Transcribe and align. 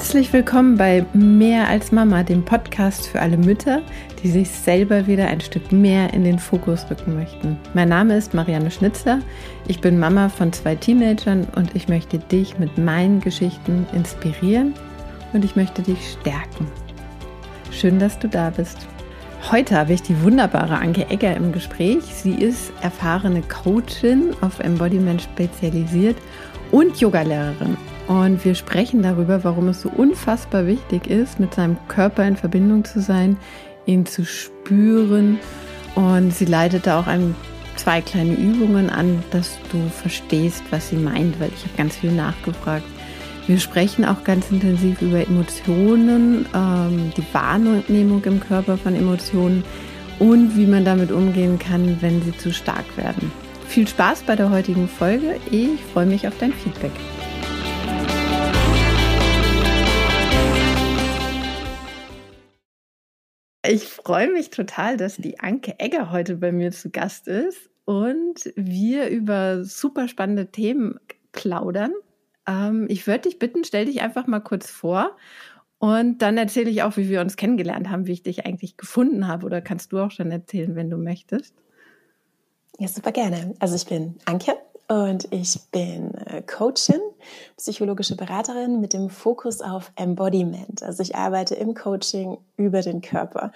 Herzlich 0.00 0.32
willkommen 0.32 0.78
bei 0.78 1.04
Mehr 1.12 1.68
als 1.68 1.92
Mama, 1.92 2.22
dem 2.22 2.42
Podcast 2.42 3.06
für 3.06 3.20
alle 3.20 3.36
Mütter, 3.36 3.82
die 4.22 4.30
sich 4.30 4.48
selber 4.48 5.06
wieder 5.06 5.26
ein 5.26 5.42
Stück 5.42 5.72
mehr 5.72 6.14
in 6.14 6.24
den 6.24 6.38
Fokus 6.38 6.86
rücken 6.90 7.16
möchten. 7.16 7.58
Mein 7.74 7.90
Name 7.90 8.16
ist 8.16 8.32
Marianne 8.32 8.70
Schnitzler. 8.70 9.20
Ich 9.68 9.82
bin 9.82 9.98
Mama 9.98 10.30
von 10.30 10.54
zwei 10.54 10.74
Teenagern 10.74 11.46
und 11.54 11.76
ich 11.76 11.88
möchte 11.88 12.18
dich 12.18 12.58
mit 12.58 12.78
meinen 12.78 13.20
Geschichten 13.20 13.86
inspirieren 13.92 14.72
und 15.34 15.44
ich 15.44 15.54
möchte 15.54 15.82
dich 15.82 16.16
stärken. 16.18 16.66
Schön, 17.70 17.98
dass 17.98 18.18
du 18.18 18.26
da 18.26 18.48
bist. 18.48 18.78
Heute 19.52 19.76
habe 19.76 19.92
ich 19.92 20.00
die 20.00 20.22
wunderbare 20.22 20.78
Anke 20.78 21.10
Egger 21.10 21.36
im 21.36 21.52
Gespräch. 21.52 22.02
Sie 22.04 22.36
ist 22.36 22.72
erfahrene 22.80 23.42
Coachin 23.42 24.30
auf 24.40 24.60
Embodiment 24.60 25.20
spezialisiert 25.20 26.16
und 26.70 26.98
Yogalehrerin. 26.98 27.76
Und 28.10 28.44
wir 28.44 28.56
sprechen 28.56 29.04
darüber, 29.04 29.44
warum 29.44 29.68
es 29.68 29.82
so 29.82 29.88
unfassbar 29.88 30.66
wichtig 30.66 31.06
ist, 31.06 31.38
mit 31.38 31.54
seinem 31.54 31.76
Körper 31.86 32.26
in 32.26 32.36
Verbindung 32.36 32.84
zu 32.84 33.00
sein, 33.00 33.36
ihn 33.86 34.04
zu 34.04 34.24
spüren. 34.24 35.38
Und 35.94 36.34
sie 36.34 36.46
leitet 36.46 36.88
da 36.88 36.98
auch 36.98 37.06
ein, 37.06 37.36
zwei 37.76 38.00
kleine 38.00 38.34
Übungen 38.34 38.90
an, 38.90 39.22
dass 39.30 39.56
du 39.70 39.78
verstehst, 39.90 40.64
was 40.70 40.88
sie 40.88 40.96
meint, 40.96 41.38
weil 41.38 41.52
ich 41.54 41.62
habe 41.62 41.76
ganz 41.76 41.98
viel 41.98 42.10
nachgefragt. 42.10 42.84
Wir 43.46 43.60
sprechen 43.60 44.04
auch 44.04 44.24
ganz 44.24 44.50
intensiv 44.50 45.00
über 45.02 45.24
Emotionen, 45.24 46.46
ähm, 46.52 47.12
die 47.16 47.24
Wahrnehmung 47.32 48.24
im 48.24 48.40
Körper 48.40 48.76
von 48.76 48.96
Emotionen 48.96 49.62
und 50.18 50.56
wie 50.56 50.66
man 50.66 50.84
damit 50.84 51.12
umgehen 51.12 51.60
kann, 51.60 51.98
wenn 52.00 52.20
sie 52.22 52.36
zu 52.36 52.52
stark 52.52 52.96
werden. 52.96 53.30
Viel 53.68 53.86
Spaß 53.86 54.22
bei 54.22 54.34
der 54.34 54.50
heutigen 54.50 54.88
Folge. 54.88 55.36
Ich 55.52 55.80
freue 55.92 56.06
mich 56.06 56.26
auf 56.26 56.34
dein 56.40 56.52
Feedback. 56.52 56.90
Ich 63.62 63.84
freue 63.84 64.32
mich 64.32 64.50
total, 64.50 64.96
dass 64.96 65.16
die 65.16 65.38
Anke 65.40 65.74
Egger 65.78 66.10
heute 66.10 66.36
bei 66.36 66.50
mir 66.50 66.72
zu 66.72 66.90
Gast 66.90 67.28
ist 67.28 67.68
und 67.84 68.52
wir 68.56 69.08
über 69.08 69.64
super 69.64 70.08
spannende 70.08 70.50
Themen 70.50 70.98
plaudern. 71.32 71.92
Ähm, 72.46 72.86
ich 72.88 73.06
würde 73.06 73.28
dich 73.28 73.38
bitten, 73.38 73.64
stell 73.64 73.84
dich 73.84 74.00
einfach 74.00 74.26
mal 74.26 74.40
kurz 74.40 74.70
vor 74.70 75.16
und 75.78 76.18
dann 76.18 76.38
erzähle 76.38 76.70
ich 76.70 76.82
auch, 76.82 76.96
wie 76.96 77.08
wir 77.08 77.20
uns 77.20 77.36
kennengelernt 77.36 77.88
haben, 77.90 78.06
wie 78.06 78.12
ich 78.12 78.22
dich 78.22 78.46
eigentlich 78.46 78.76
gefunden 78.76 79.26
habe. 79.26 79.46
Oder 79.46 79.62
kannst 79.62 79.92
du 79.92 79.98
auch 79.98 80.10
schon 80.10 80.30
erzählen, 80.30 80.76
wenn 80.76 80.90
du 80.90 80.98
möchtest? 80.98 81.54
Ja, 82.78 82.88
super 82.88 83.12
gerne. 83.12 83.54
Also 83.60 83.76
ich 83.76 83.86
bin 83.86 84.16
Anke 84.26 84.52
und 84.90 85.32
ich 85.32 85.56
bin 85.70 86.14
äh, 86.14 86.42
Coachin, 86.42 87.00
psychologische 87.56 88.16
Beraterin 88.16 88.80
mit 88.80 88.92
dem 88.92 89.08
Fokus 89.08 89.60
auf 89.60 89.92
Embodiment. 89.94 90.82
Also 90.82 91.04
ich 91.04 91.14
arbeite 91.14 91.54
im 91.54 91.74
Coaching 91.74 92.38
über 92.56 92.80
den 92.80 93.00
Körper. 93.00 93.52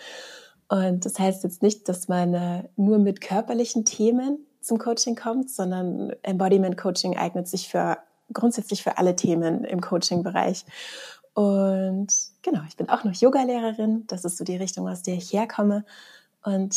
Und 0.69 1.05
das 1.05 1.19
heißt 1.19 1.43
jetzt 1.43 1.61
nicht, 1.61 1.89
dass 1.89 2.07
man 2.07 2.35
äh, 2.35 2.69
nur 2.77 3.01
mit 3.01 3.21
körperlichen 3.21 3.85
Themen 3.85 4.47
zum 4.61 4.79
Coaching 4.79 5.17
kommt, 5.17 5.51
sondern 5.51 6.13
Embodiment 6.23 6.77
Coaching 6.77 7.17
eignet 7.17 7.49
sich 7.49 7.69
für 7.69 7.99
grundsätzlich 8.33 8.85
für 8.85 8.99
alle 8.99 9.17
Themen 9.17 9.65
im 9.65 9.81
Coaching-Bereich. 9.81 10.65
Und 11.33 12.15
genau, 12.43 12.61
ich 12.69 12.77
bin 12.77 12.89
auch 12.89 13.03
noch 13.03 13.13
Yogalehrerin. 13.13 14.07
Das 14.07 14.25
ist 14.25 14.37
so 14.37 14.45
die 14.45 14.57
Richtung, 14.57 14.89
aus 14.89 15.03
der 15.03 15.15
ich 15.15 15.33
herkomme. 15.33 15.85
Und 16.45 16.77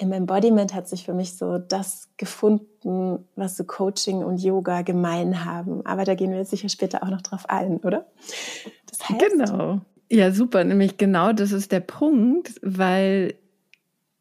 im 0.00 0.12
Embodiment 0.12 0.72
hat 0.74 0.88
sich 0.88 1.04
für 1.04 1.12
mich 1.12 1.36
so 1.36 1.58
das 1.58 2.08
gefunden, 2.16 3.26
was 3.36 3.56
so 3.56 3.64
Coaching 3.64 4.24
und 4.24 4.38
Yoga 4.38 4.80
gemein 4.80 5.44
haben. 5.44 5.84
Aber 5.84 6.04
da 6.04 6.14
gehen 6.14 6.30
wir 6.30 6.38
jetzt 6.38 6.50
sicher 6.50 6.70
später 6.70 7.02
auch 7.02 7.10
noch 7.10 7.20
drauf 7.20 7.48
ein, 7.48 7.76
oder? 7.78 8.06
Das 8.88 9.08
heißt, 9.08 9.20
genau. 9.20 9.80
Ja, 10.10 10.32
super. 10.32 10.64
Nämlich 10.64 10.96
genau 10.96 11.32
das 11.34 11.52
ist 11.52 11.70
der 11.70 11.80
Punkt, 11.80 12.54
weil 12.62 13.34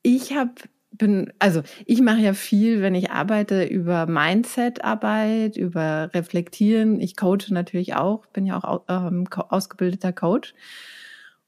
ich 0.03 0.35
habe 0.35 0.51
bin, 0.91 1.31
also 1.39 1.61
ich 1.85 2.01
mache 2.01 2.19
ja 2.19 2.33
viel, 2.33 2.81
wenn 2.81 2.93
ich 2.93 3.09
arbeite, 3.09 3.63
über 3.63 4.05
Mindset-Arbeit, 4.05 5.55
über 5.55 6.09
Reflektieren. 6.13 6.99
Ich 6.99 7.15
coache 7.15 7.51
natürlich 7.53 7.95
auch, 7.95 8.25
bin 8.25 8.45
ja 8.45 8.61
auch 8.61 8.83
ähm, 8.89 9.25
ausgebildeter 9.31 10.11
Coach. 10.11 10.53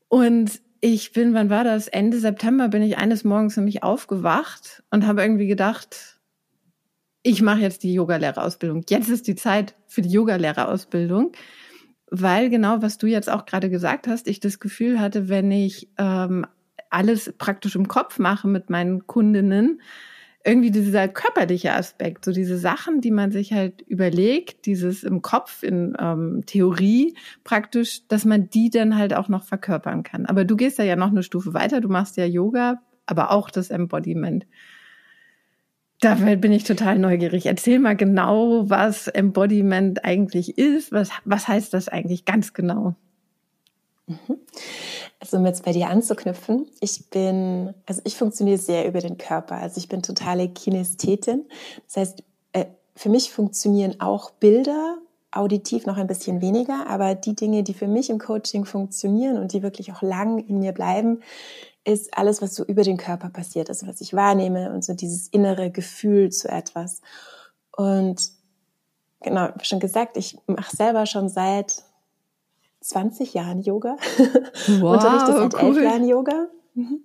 Und 0.07 0.61
ich 0.81 1.13
bin, 1.13 1.33
wann 1.35 1.51
war 1.51 1.63
das? 1.63 1.87
Ende 1.87 2.19
September 2.19 2.67
bin 2.67 2.81
ich 2.81 2.97
eines 2.97 3.23
Morgens 3.23 3.55
nämlich 3.55 3.83
aufgewacht 3.83 4.83
und 4.89 5.05
habe 5.05 5.21
irgendwie 5.21 5.47
gedacht, 5.47 6.19
ich 7.23 7.43
mache 7.43 7.59
jetzt 7.59 7.83
die 7.83 7.93
Yogalehrerausbildung. 7.93 8.83
Jetzt 8.89 9.09
ist 9.09 9.27
die 9.27 9.35
Zeit 9.35 9.75
für 9.85 10.01
die 10.01 10.09
Yogalehrerausbildung, 10.09 11.33
weil 12.09 12.49
genau, 12.49 12.81
was 12.81 12.97
du 12.97 13.05
jetzt 13.05 13.29
auch 13.29 13.45
gerade 13.45 13.69
gesagt 13.69 14.07
hast, 14.07 14.27
ich 14.27 14.39
das 14.39 14.59
Gefühl 14.59 14.99
hatte, 14.99 15.29
wenn 15.29 15.51
ich 15.51 15.87
ähm, 15.99 16.47
alles 16.89 17.31
praktisch 17.37 17.75
im 17.75 17.87
Kopf 17.87 18.17
mache 18.17 18.47
mit 18.47 18.71
meinen 18.71 19.05
Kundinnen, 19.05 19.81
irgendwie 20.43 20.71
dieser 20.71 21.07
körperliche 21.07 21.73
Aspekt, 21.73 22.25
so 22.25 22.31
diese 22.31 22.57
Sachen, 22.57 23.01
die 23.01 23.11
man 23.11 23.31
sich 23.31 23.53
halt 23.53 23.81
überlegt, 23.81 24.65
dieses 24.65 25.03
im 25.03 25.21
Kopf, 25.21 25.63
in 25.63 25.95
ähm, 25.99 26.43
Theorie 26.45 27.15
praktisch, 27.43 28.07
dass 28.07 28.25
man 28.25 28.49
die 28.49 28.69
dann 28.69 28.97
halt 28.97 29.13
auch 29.13 29.29
noch 29.29 29.43
verkörpern 29.43 30.03
kann. 30.03 30.25
Aber 30.25 30.45
du 30.45 30.55
gehst 30.55 30.79
da 30.79 30.83
ja 30.83 30.95
noch 30.95 31.09
eine 31.11 31.23
Stufe 31.23 31.53
weiter, 31.53 31.81
du 31.81 31.89
machst 31.89 32.17
ja 32.17 32.25
Yoga, 32.25 32.81
aber 33.05 33.31
auch 33.31 33.49
das 33.49 33.69
Embodiment. 33.69 34.45
Da 35.99 36.15
bin 36.15 36.51
ich 36.51 36.63
total 36.63 36.97
neugierig. 36.97 37.45
Erzähl 37.45 37.77
mal 37.77 37.95
genau, 37.95 38.67
was 38.67 39.07
Embodiment 39.07 40.03
eigentlich 40.03 40.57
ist. 40.57 40.91
Was, 40.91 41.11
was 41.25 41.47
heißt 41.47 41.75
das 41.75 41.89
eigentlich 41.89 42.25
ganz 42.25 42.53
genau? 42.53 42.95
Mhm. 44.07 44.39
Also 45.19 45.37
um 45.37 45.45
jetzt 45.45 45.63
bei 45.63 45.71
dir 45.71 45.89
anzuknüpfen, 45.89 46.67
ich 46.79 47.09
bin, 47.09 47.73
also 47.85 48.01
ich 48.03 48.15
funktioniere 48.15 48.57
sehr 48.57 48.87
über 48.87 48.99
den 48.99 49.17
Körper. 49.17 49.55
Also 49.55 49.77
ich 49.77 49.87
bin 49.87 50.01
totale 50.01 50.49
Kinästhetin. 50.49 51.45
Das 51.85 51.97
heißt, 51.97 52.23
äh, 52.53 52.65
für 52.95 53.09
mich 53.09 53.31
funktionieren 53.31 53.99
auch 53.99 54.31
Bilder 54.31 54.97
auditiv 55.31 55.85
noch 55.85 55.97
ein 55.97 56.07
bisschen 56.07 56.41
weniger, 56.41 56.87
aber 56.87 57.15
die 57.15 57.35
Dinge, 57.35 57.63
die 57.63 57.73
für 57.73 57.87
mich 57.87 58.09
im 58.09 58.19
Coaching 58.19 58.65
funktionieren 58.65 59.37
und 59.37 59.53
die 59.53 59.63
wirklich 59.63 59.93
auch 59.93 60.01
lang 60.01 60.39
in 60.39 60.59
mir 60.59 60.73
bleiben, 60.73 61.21
ist 61.83 62.15
alles, 62.17 62.41
was 62.41 62.53
so 62.53 62.63
über 62.65 62.83
den 62.83 62.97
Körper 62.97 63.29
passiert, 63.29 63.69
also 63.69 63.87
was 63.87 64.01
ich 64.01 64.13
wahrnehme 64.13 64.71
und 64.73 64.83
so 64.83 64.93
dieses 64.93 65.27
innere 65.29 65.71
Gefühl 65.71 66.31
zu 66.31 66.49
etwas. 66.49 67.01
Und 67.75 68.29
genau, 69.21 69.49
schon 69.63 69.79
gesagt, 69.79 70.17
ich 70.17 70.37
mache 70.47 70.75
selber 70.75 71.05
schon 71.05 71.29
seit 71.29 71.83
20 72.81 73.33
Jahren 73.33 73.61
Yoga, 73.61 73.95
wow, 74.79 74.93
unterrichte 74.93 75.33
seit 75.33 75.53
cool. 75.55 75.77
elf 75.77 75.83
Jahren 75.83 76.07
Yoga. 76.07 76.47
Mhm. 76.73 77.03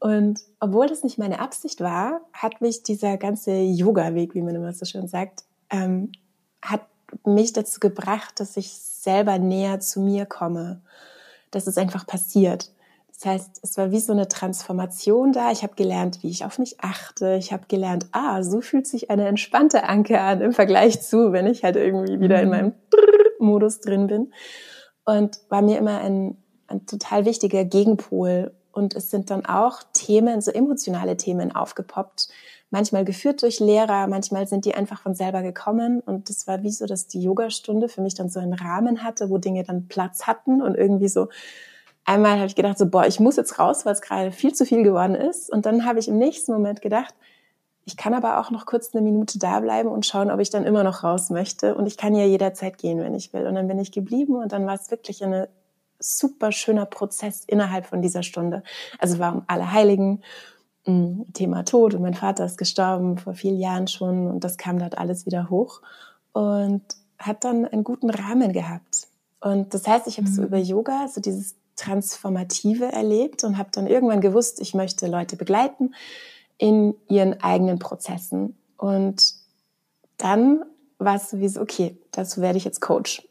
Und 0.00 0.40
obwohl 0.60 0.86
das 0.86 1.02
nicht 1.02 1.18
meine 1.18 1.40
Absicht 1.40 1.80
war, 1.80 2.20
hat 2.32 2.60
mich 2.60 2.84
dieser 2.84 3.16
ganze 3.16 3.52
Yoga-Weg, 3.52 4.34
wie 4.34 4.42
man 4.42 4.54
immer 4.54 4.72
so 4.72 4.84
schön 4.84 5.08
sagt, 5.08 5.42
ähm, 5.70 6.12
hat 6.62 6.82
mich 7.24 7.52
dazu 7.52 7.80
gebracht, 7.80 8.38
dass 8.38 8.56
ich 8.56 8.70
selber 8.70 9.38
näher 9.38 9.80
zu 9.80 10.00
mir 10.00 10.24
komme. 10.24 10.80
Das 11.50 11.66
ist 11.66 11.78
einfach 11.78 12.06
passiert. 12.06 12.70
Das 13.12 13.26
heißt, 13.26 13.60
es 13.62 13.76
war 13.76 13.90
wie 13.90 13.98
so 13.98 14.12
eine 14.12 14.28
Transformation 14.28 15.32
da. 15.32 15.50
Ich 15.50 15.64
habe 15.64 15.74
gelernt, 15.74 16.22
wie 16.22 16.30
ich 16.30 16.44
auf 16.44 16.60
mich 16.60 16.78
achte. 16.78 17.34
Ich 17.34 17.52
habe 17.52 17.64
gelernt, 17.66 18.06
ah, 18.12 18.44
so 18.44 18.60
fühlt 18.60 18.86
sich 18.86 19.10
eine 19.10 19.26
entspannte 19.26 19.88
Anke 19.88 20.20
an 20.20 20.40
im 20.40 20.52
Vergleich 20.52 21.02
zu, 21.02 21.32
wenn 21.32 21.48
ich 21.48 21.64
halt 21.64 21.74
irgendwie 21.74 22.20
wieder 22.20 22.40
in 22.40 22.44
mhm. 22.44 22.54
meinem 22.54 22.72
Modus 23.40 23.80
drin 23.80 24.06
bin 24.06 24.32
und 25.08 25.40
war 25.48 25.62
mir 25.62 25.78
immer 25.78 26.00
ein, 26.02 26.36
ein 26.66 26.84
total 26.84 27.24
wichtiger 27.24 27.64
Gegenpol. 27.64 28.52
Und 28.72 28.94
es 28.94 29.10
sind 29.10 29.30
dann 29.30 29.46
auch 29.46 29.82
Themen, 29.94 30.42
so 30.42 30.50
emotionale 30.50 31.16
Themen 31.16 31.56
aufgepoppt. 31.56 32.28
Manchmal 32.68 33.06
geführt 33.06 33.40
durch 33.42 33.58
Lehrer, 33.58 34.06
manchmal 34.06 34.46
sind 34.46 34.66
die 34.66 34.74
einfach 34.74 35.00
von 35.00 35.14
selber 35.14 35.40
gekommen. 35.40 36.00
Und 36.00 36.28
das 36.28 36.46
war 36.46 36.62
wie 36.62 36.70
so, 36.70 36.84
dass 36.84 37.06
die 37.06 37.22
Yogastunde 37.22 37.88
für 37.88 38.02
mich 38.02 38.16
dann 38.16 38.28
so 38.28 38.38
einen 38.38 38.52
Rahmen 38.52 39.02
hatte, 39.02 39.30
wo 39.30 39.38
Dinge 39.38 39.62
dann 39.62 39.88
Platz 39.88 40.26
hatten 40.26 40.60
und 40.60 40.74
irgendwie 40.74 41.08
so 41.08 41.28
einmal 42.04 42.36
habe 42.36 42.46
ich 42.46 42.54
gedacht, 42.54 42.76
so, 42.76 42.86
boah, 42.86 43.06
ich 43.06 43.18
muss 43.18 43.36
jetzt 43.36 43.58
raus, 43.58 43.86
weil 43.86 43.94
es 43.94 44.02
gerade 44.02 44.30
viel 44.30 44.52
zu 44.52 44.66
viel 44.66 44.82
geworden 44.82 45.14
ist. 45.14 45.50
Und 45.50 45.64
dann 45.64 45.86
habe 45.86 46.00
ich 46.00 46.08
im 46.08 46.18
nächsten 46.18 46.52
Moment 46.52 46.82
gedacht, 46.82 47.14
ich 47.88 47.96
kann 47.96 48.12
aber 48.12 48.38
auch 48.38 48.50
noch 48.50 48.66
kurz 48.66 48.94
eine 48.94 49.02
Minute 49.02 49.38
da 49.38 49.60
bleiben 49.60 49.88
und 49.88 50.04
schauen, 50.04 50.30
ob 50.30 50.40
ich 50.40 50.50
dann 50.50 50.64
immer 50.64 50.84
noch 50.84 51.04
raus 51.04 51.30
möchte. 51.30 51.74
Und 51.74 51.86
ich 51.86 51.96
kann 51.96 52.14
ja 52.14 52.24
jederzeit 52.24 52.76
gehen, 52.76 53.00
wenn 53.00 53.14
ich 53.14 53.32
will. 53.32 53.46
Und 53.46 53.54
dann 53.54 53.66
bin 53.66 53.78
ich 53.78 53.92
geblieben 53.92 54.36
und 54.36 54.52
dann 54.52 54.66
war 54.66 54.74
es 54.74 54.90
wirklich 54.90 55.24
eine 55.24 55.48
super 55.98 56.52
schöner 56.52 56.84
Prozess 56.84 57.44
innerhalb 57.46 57.86
von 57.86 58.02
dieser 58.02 58.22
Stunde. 58.22 58.62
Also 58.98 59.18
war 59.18 59.34
um 59.34 59.42
alle 59.46 59.72
Heiligen, 59.72 60.20
mm, 60.84 61.32
Thema 61.32 61.64
Tod 61.64 61.94
und 61.94 62.02
mein 62.02 62.12
Vater 62.12 62.44
ist 62.44 62.58
gestorben 62.58 63.16
vor 63.16 63.32
vielen 63.32 63.58
Jahren 63.58 63.88
schon 63.88 64.28
und 64.28 64.44
das 64.44 64.58
kam 64.58 64.78
dort 64.78 64.98
alles 64.98 65.24
wieder 65.24 65.48
hoch 65.48 65.80
und 66.32 66.82
hat 67.18 67.42
dann 67.44 67.64
einen 67.64 67.84
guten 67.84 68.10
Rahmen 68.10 68.52
gehabt. 68.52 69.08
Und 69.40 69.72
das 69.72 69.88
heißt, 69.88 70.06
ich 70.08 70.18
habe 70.18 70.28
mhm. 70.28 70.34
so 70.34 70.42
über 70.42 70.58
Yoga 70.58 71.08
so 71.08 71.22
dieses 71.22 71.56
Transformative 71.76 72.92
erlebt 72.92 73.44
und 73.44 73.56
habe 73.56 73.70
dann 73.72 73.86
irgendwann 73.86 74.20
gewusst, 74.20 74.60
ich 74.60 74.74
möchte 74.74 75.06
Leute 75.06 75.36
begleiten 75.36 75.94
in 76.58 76.94
ihren 77.08 77.40
eigenen 77.40 77.78
Prozessen. 77.78 78.56
Und 78.76 79.34
dann 80.16 80.64
war 80.98 81.16
es 81.16 81.30
sowieso, 81.30 81.60
okay, 81.60 81.96
dazu 82.10 82.40
werde 82.40 82.58
ich 82.58 82.64
jetzt 82.64 82.80
Coach. 82.80 83.22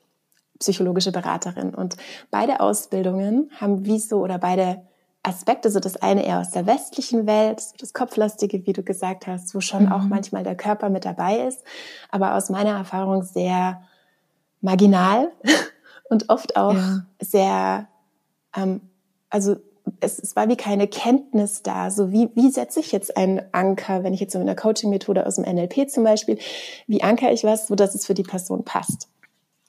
psychologische 0.60 1.12
Beraterin. 1.12 1.76
Und 1.76 1.98
beide 2.32 2.62
Ausbildungen 2.62 3.52
haben 3.60 3.86
wie 3.86 4.00
so 4.00 4.22
oder 4.22 4.40
beide 4.40 4.82
Aspekte, 5.28 5.70
so 5.70 5.80
das 5.80 5.98
eine 5.98 6.26
eher 6.26 6.40
aus 6.40 6.52
der 6.52 6.66
westlichen 6.66 7.28
Welt, 7.28 7.60
so 7.60 7.74
das 7.78 7.94
Kopflastige, 7.94 8.66
wie 8.66 8.74
du 8.74 8.82
gesagt 8.82 9.28
hast, 9.28 9.54
wo 9.54 9.60
schon 9.60 9.86
mhm. 9.86 9.92
auch 9.92 10.04
manchmal 10.04 10.44
der 10.44 10.56
Körper 10.56 10.90
mit 10.90 11.06
dabei 11.06 11.40
ist, 11.40 11.64
aber 12.10 12.36
aus 12.36 12.50
meiner 12.50 12.72
Erfahrung 12.72 13.24
sehr 13.24 13.82
marginal 14.62 15.32
und 16.10 16.30
oft 16.30 16.56
auch 16.56 16.74
ja. 16.74 17.06
sehr, 17.20 17.88
ähm, 18.56 18.82
also 19.30 19.58
es, 20.00 20.20
es 20.20 20.36
war 20.36 20.50
wie 20.50 20.56
keine 20.56 20.88
Kenntnis 20.88 21.64
da. 21.64 21.92
So 21.92 22.12
wie, 22.12 22.30
wie 22.36 22.50
setze 22.50 22.80
ich 22.80 22.92
jetzt 22.92 23.18
einen 23.18 23.42
Anker, 23.52 24.04
wenn 24.04 24.14
ich 24.14 24.20
jetzt 24.20 24.34
so 24.34 24.40
in 24.40 24.46
der 24.46 24.56
Coaching-Methode 24.56 25.26
aus 25.26 25.36
dem 25.36 25.46
NLP 25.46 25.90
zum 25.90 26.04
Beispiel, 26.04 26.38
wie 26.88 27.04
anker 27.04 27.32
ich 27.32 27.44
was, 27.44 27.68
so 27.68 27.76
dass 27.76 27.96
es 27.96 28.06
für 28.06 28.14
die 28.14 28.24
Person 28.24 28.64
passt? 28.64 29.10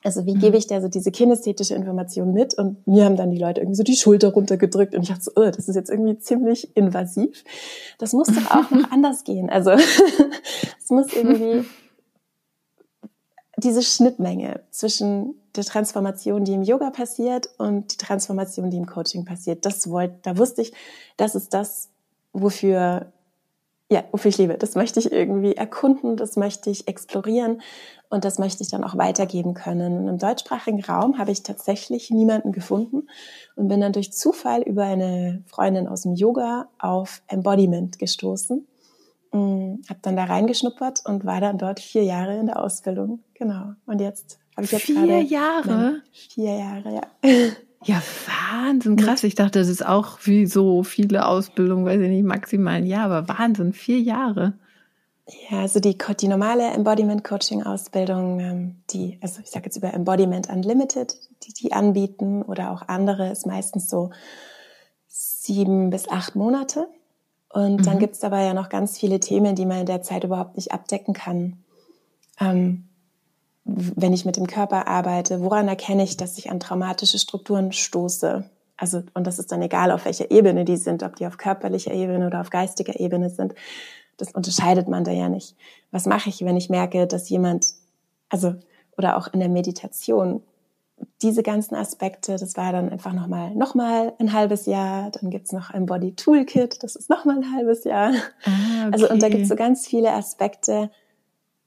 Also 0.04 0.26
wie 0.26 0.34
mhm. 0.34 0.40
gebe 0.40 0.56
ich 0.56 0.66
da 0.66 0.80
so 0.80 0.88
diese 0.88 1.10
kinästhetische 1.10 1.75
Information 1.75 2.32
mit? 2.32 2.54
Und 2.54 2.86
mir 2.86 3.04
haben 3.04 3.16
dann 3.16 3.30
die 3.30 3.38
Leute 3.38 3.60
irgendwie 3.60 3.76
so 3.76 3.82
die 3.82 3.96
Schulter 3.96 4.32
runtergedrückt 4.32 4.94
und 4.94 5.02
ich 5.02 5.08
dachte 5.08 5.25
so, 5.25 5.32
oh, 5.34 5.50
das 5.50 5.69
ist 5.69 5.75
jetzt 5.75 5.90
irgendwie 5.90 6.19
ziemlich 6.19 6.76
invasiv. 6.76 7.44
Das 7.98 8.12
muss 8.12 8.28
doch 8.28 8.50
auch 8.50 8.70
noch 8.70 8.90
anders 8.92 9.24
gehen. 9.24 9.50
Also 9.50 9.70
es 9.72 10.90
muss 10.90 11.12
irgendwie 11.12 11.64
diese 13.58 13.82
Schnittmenge 13.82 14.60
zwischen 14.70 15.34
der 15.56 15.64
Transformation, 15.64 16.44
die 16.44 16.55
im 16.55 16.62
Yoga 16.62 16.90
passiert 16.90 17.50
und 17.58 17.93
die 17.93 17.96
Transformation, 17.96 18.70
die 18.70 18.76
im 18.76 18.87
Coaching 18.87 19.25
passiert. 19.25 19.66
Das 19.66 19.90
wollte, 19.90 20.14
da 20.22 20.38
wusste 20.38 20.62
ich, 20.62 20.72
das 21.16 21.34
ist 21.34 21.52
das, 21.52 21.88
wofür, 22.32 23.12
ja, 23.90 24.05
wofür 24.12 24.28
ich 24.28 24.38
lebe. 24.38 24.56
Das 24.56 24.76
möchte 24.76 25.00
ich 25.00 25.10
irgendwie 25.10 25.56
erkunden, 25.56 26.16
das 26.16 26.37
möchte 26.37 26.70
ich 26.70 26.87
explorieren 26.87 27.60
und 28.10 28.25
das 28.25 28.38
möchte 28.38 28.62
ich 28.62 28.70
dann 28.70 28.84
auch 28.84 28.96
weitergeben 28.96 29.55
können. 29.55 29.99
Und 29.99 30.08
Im 30.08 30.19
deutschsprachigen 30.19 30.84
Raum 30.84 31.19
habe 31.19 31.32
ich 31.32 31.43
tatsächlich 31.43 32.10
niemanden 32.10 32.52
gefunden 32.52 33.08
und 33.56 33.66
bin 33.66 33.81
dann 33.81 33.93
durch 33.93 34.12
Zufall 34.12 34.62
über 34.62 34.84
eine 34.84 35.43
Freundin 35.46 35.88
aus 35.88 36.02
dem 36.02 36.14
Yoga 36.14 36.69
auf 36.78 37.22
Embodiment 37.26 37.99
gestoßen 37.99 38.68
Mm, 39.32 39.82
habe 39.88 40.00
dann 40.02 40.16
da 40.16 40.25
reingeschnuppert 40.25 41.02
und 41.04 41.25
war 41.25 41.40
dann 41.40 41.58
dort 41.58 41.80
vier 41.80 42.04
Jahre 42.04 42.38
in 42.38 42.46
der 42.46 42.62
Ausbildung. 42.62 43.20
Genau. 43.34 43.75
Und 43.86 44.00
jetzt 44.00 44.38
habe 44.56 44.64
ich 44.64 44.72
jetzt 44.72 44.84
vier 44.84 44.94
gerade 44.94 45.20
Jahre. 45.20 46.02
Vier 46.12 46.58
Jahre, 46.58 46.94
ja. 46.94 47.02
Ja, 47.84 48.02
Wahnsinn, 48.26 48.96
krass. 48.96 49.22
Ich 49.22 49.36
dachte, 49.36 49.60
das 49.60 49.69
ist 49.69 49.86
auch 49.86 50.19
wie 50.25 50.46
so 50.46 50.82
viele 50.82 51.26
Ausbildungen, 51.26 51.84
weiß 51.84 52.00
ich 52.00 52.08
nicht, 52.08 52.25
maximal 52.25 52.75
ein 52.75 52.86
Jahr, 52.86 53.08
aber 53.08 53.28
Wahnsinn, 53.28 53.72
vier 53.72 54.00
Jahre. 54.00 54.54
Ja, 55.48 55.60
also 55.60 55.78
die, 55.78 55.96
die 55.96 56.28
normale 56.28 56.66
Embodiment 56.72 57.22
Coaching 57.22 57.62
Ausbildung, 57.62 58.40
ähm, 58.40 58.76
die, 58.90 59.19
also 59.20 59.40
ich 59.42 59.50
sage 59.50 59.66
jetzt 59.66 59.76
über 59.76 59.92
Embodiment 59.92 60.48
Unlimited, 60.48 61.14
die 61.44 61.52
die 61.52 61.72
anbieten 61.72 62.42
oder 62.42 62.72
auch 62.72 62.88
andere, 62.88 63.31
ist 63.31 63.46
meistens 63.46 63.88
so 63.88 64.10
sieben 65.06 65.90
bis 65.90 66.08
acht 66.08 66.34
Monate. 66.34 66.88
Und 67.50 67.86
dann 67.86 67.96
mhm. 67.96 68.00
gibt 68.00 68.14
es 68.14 68.24
aber 68.24 68.40
ja 68.40 68.54
noch 68.54 68.68
ganz 68.68 68.98
viele 68.98 69.20
Themen, 69.20 69.54
die 69.54 69.66
man 69.66 69.80
in 69.80 69.86
der 69.86 70.02
Zeit 70.02 70.24
überhaupt 70.24 70.56
nicht 70.56 70.72
abdecken 70.72 71.14
kann. 71.14 71.64
Ähm, 72.40 72.88
wenn 73.64 74.12
ich 74.12 74.24
mit 74.24 74.36
dem 74.36 74.46
Körper 74.46 74.86
arbeite, 74.86 75.40
woran 75.42 75.68
erkenne 75.68 76.02
ich, 76.02 76.16
dass 76.16 76.38
ich 76.38 76.50
an 76.50 76.60
traumatische 76.60 77.18
Strukturen 77.18 77.72
stoße? 77.72 78.48
Also, 78.76 79.02
und 79.14 79.26
das 79.26 79.38
ist 79.38 79.50
dann 79.50 79.60
egal, 79.60 79.90
auf 79.90 80.04
welcher 80.04 80.30
Ebene 80.30 80.64
die 80.64 80.76
sind, 80.76 81.02
ob 81.02 81.16
die 81.16 81.26
auf 81.26 81.36
körperlicher 81.36 81.92
Ebene 81.92 82.26
oder 82.26 82.40
auf 82.40 82.50
geistiger 82.50 82.98
Ebene 82.98 83.28
sind. 83.28 83.54
Das 84.16 84.32
unterscheidet 84.32 84.88
man 84.88 85.04
da 85.04 85.10
ja 85.10 85.28
nicht. 85.28 85.56
Was 85.90 86.06
mache 86.06 86.28
ich, 86.28 86.44
wenn 86.44 86.56
ich 86.56 86.70
merke, 86.70 87.06
dass 87.06 87.28
jemand, 87.28 87.66
also, 88.28 88.54
oder 88.96 89.16
auch 89.16 89.28
in 89.32 89.40
der 89.40 89.48
Meditation, 89.48 90.42
diese 91.22 91.42
ganzen 91.42 91.74
Aspekte, 91.74 92.36
das 92.36 92.56
war 92.56 92.72
dann 92.72 92.90
einfach 92.90 93.12
nochmal 93.12 93.54
noch 93.54 93.74
mal 93.74 94.12
ein 94.18 94.32
halbes 94.32 94.66
Jahr. 94.66 95.10
Dann 95.10 95.30
gibt's 95.30 95.52
noch 95.52 95.70
ein 95.70 95.86
Body 95.86 96.14
Toolkit, 96.14 96.82
das 96.82 96.96
ist 96.96 97.10
nochmal 97.10 97.36
ein 97.36 97.52
halbes 97.52 97.84
Jahr. 97.84 98.12
Ah, 98.44 98.86
okay. 98.86 98.90
Also 98.92 99.10
und 99.10 99.22
da 99.22 99.28
gibt's 99.28 99.48
so 99.48 99.56
ganz 99.56 99.86
viele 99.86 100.12
Aspekte 100.12 100.90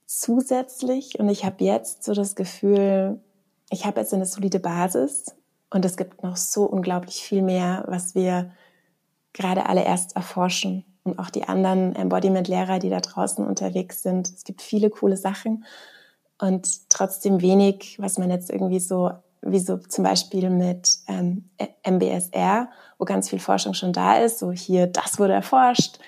zusätzlich. 0.05 1.19
Und 1.19 1.29
ich 1.29 1.45
habe 1.45 1.63
jetzt 1.63 2.03
so 2.03 2.13
das 2.13 2.35
Gefühl, 2.35 3.19
ich 3.69 3.85
habe 3.85 3.99
jetzt 4.01 4.13
eine 4.13 4.25
solide 4.25 4.59
Basis 4.59 5.35
und 5.69 5.85
es 5.85 5.97
gibt 5.97 6.23
noch 6.23 6.37
so 6.37 6.63
unglaublich 6.65 7.23
viel 7.23 7.41
mehr, 7.41 7.85
was 7.87 8.15
wir 8.15 8.51
gerade 9.33 9.67
alle 9.67 9.83
erst 9.83 10.15
erforschen. 10.15 10.85
Und 11.03 11.17
auch 11.17 11.29
die 11.29 11.47
anderen 11.47 11.95
Embodiment-Lehrer, 11.95 12.79
die 12.79 12.89
da 12.89 12.99
draußen 12.99 13.45
unterwegs 13.45 14.03
sind. 14.03 14.29
Es 14.29 14.43
gibt 14.43 14.61
viele 14.61 14.89
coole 14.89 15.17
Sachen 15.17 15.65
und 16.41 16.89
trotzdem 16.89 17.39
wenig, 17.41 17.97
was 17.99 18.17
man 18.17 18.31
jetzt 18.31 18.49
irgendwie 18.49 18.79
so, 18.79 19.11
wie 19.43 19.59
so 19.59 19.77
zum 19.77 20.03
Beispiel 20.03 20.49
mit 20.49 20.97
ähm, 21.07 21.49
MBSR, 21.87 22.67
wo 22.97 23.05
ganz 23.05 23.29
viel 23.29 23.39
Forschung 23.39 23.75
schon 23.75 23.93
da 23.93 24.17
ist, 24.17 24.39
so 24.39 24.51
hier, 24.51 24.87
das 24.87 25.19
wurde 25.19 25.33
erforscht, 25.33 25.99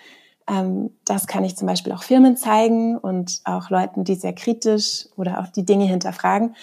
ähm, 0.49 0.89
das 1.05 1.27
kann 1.27 1.43
ich 1.43 1.55
zum 1.55 1.67
Beispiel 1.67 1.93
auch 1.93 2.01
Firmen 2.01 2.35
zeigen 2.35 2.97
und 2.97 3.41
auch 3.43 3.69
Leuten, 3.69 4.03
die 4.03 4.15
sehr 4.15 4.33
kritisch 4.33 5.05
oder 5.15 5.39
auch 5.39 5.47
die 5.47 5.65
Dinge 5.65 5.85
hinterfragen. 5.85 6.55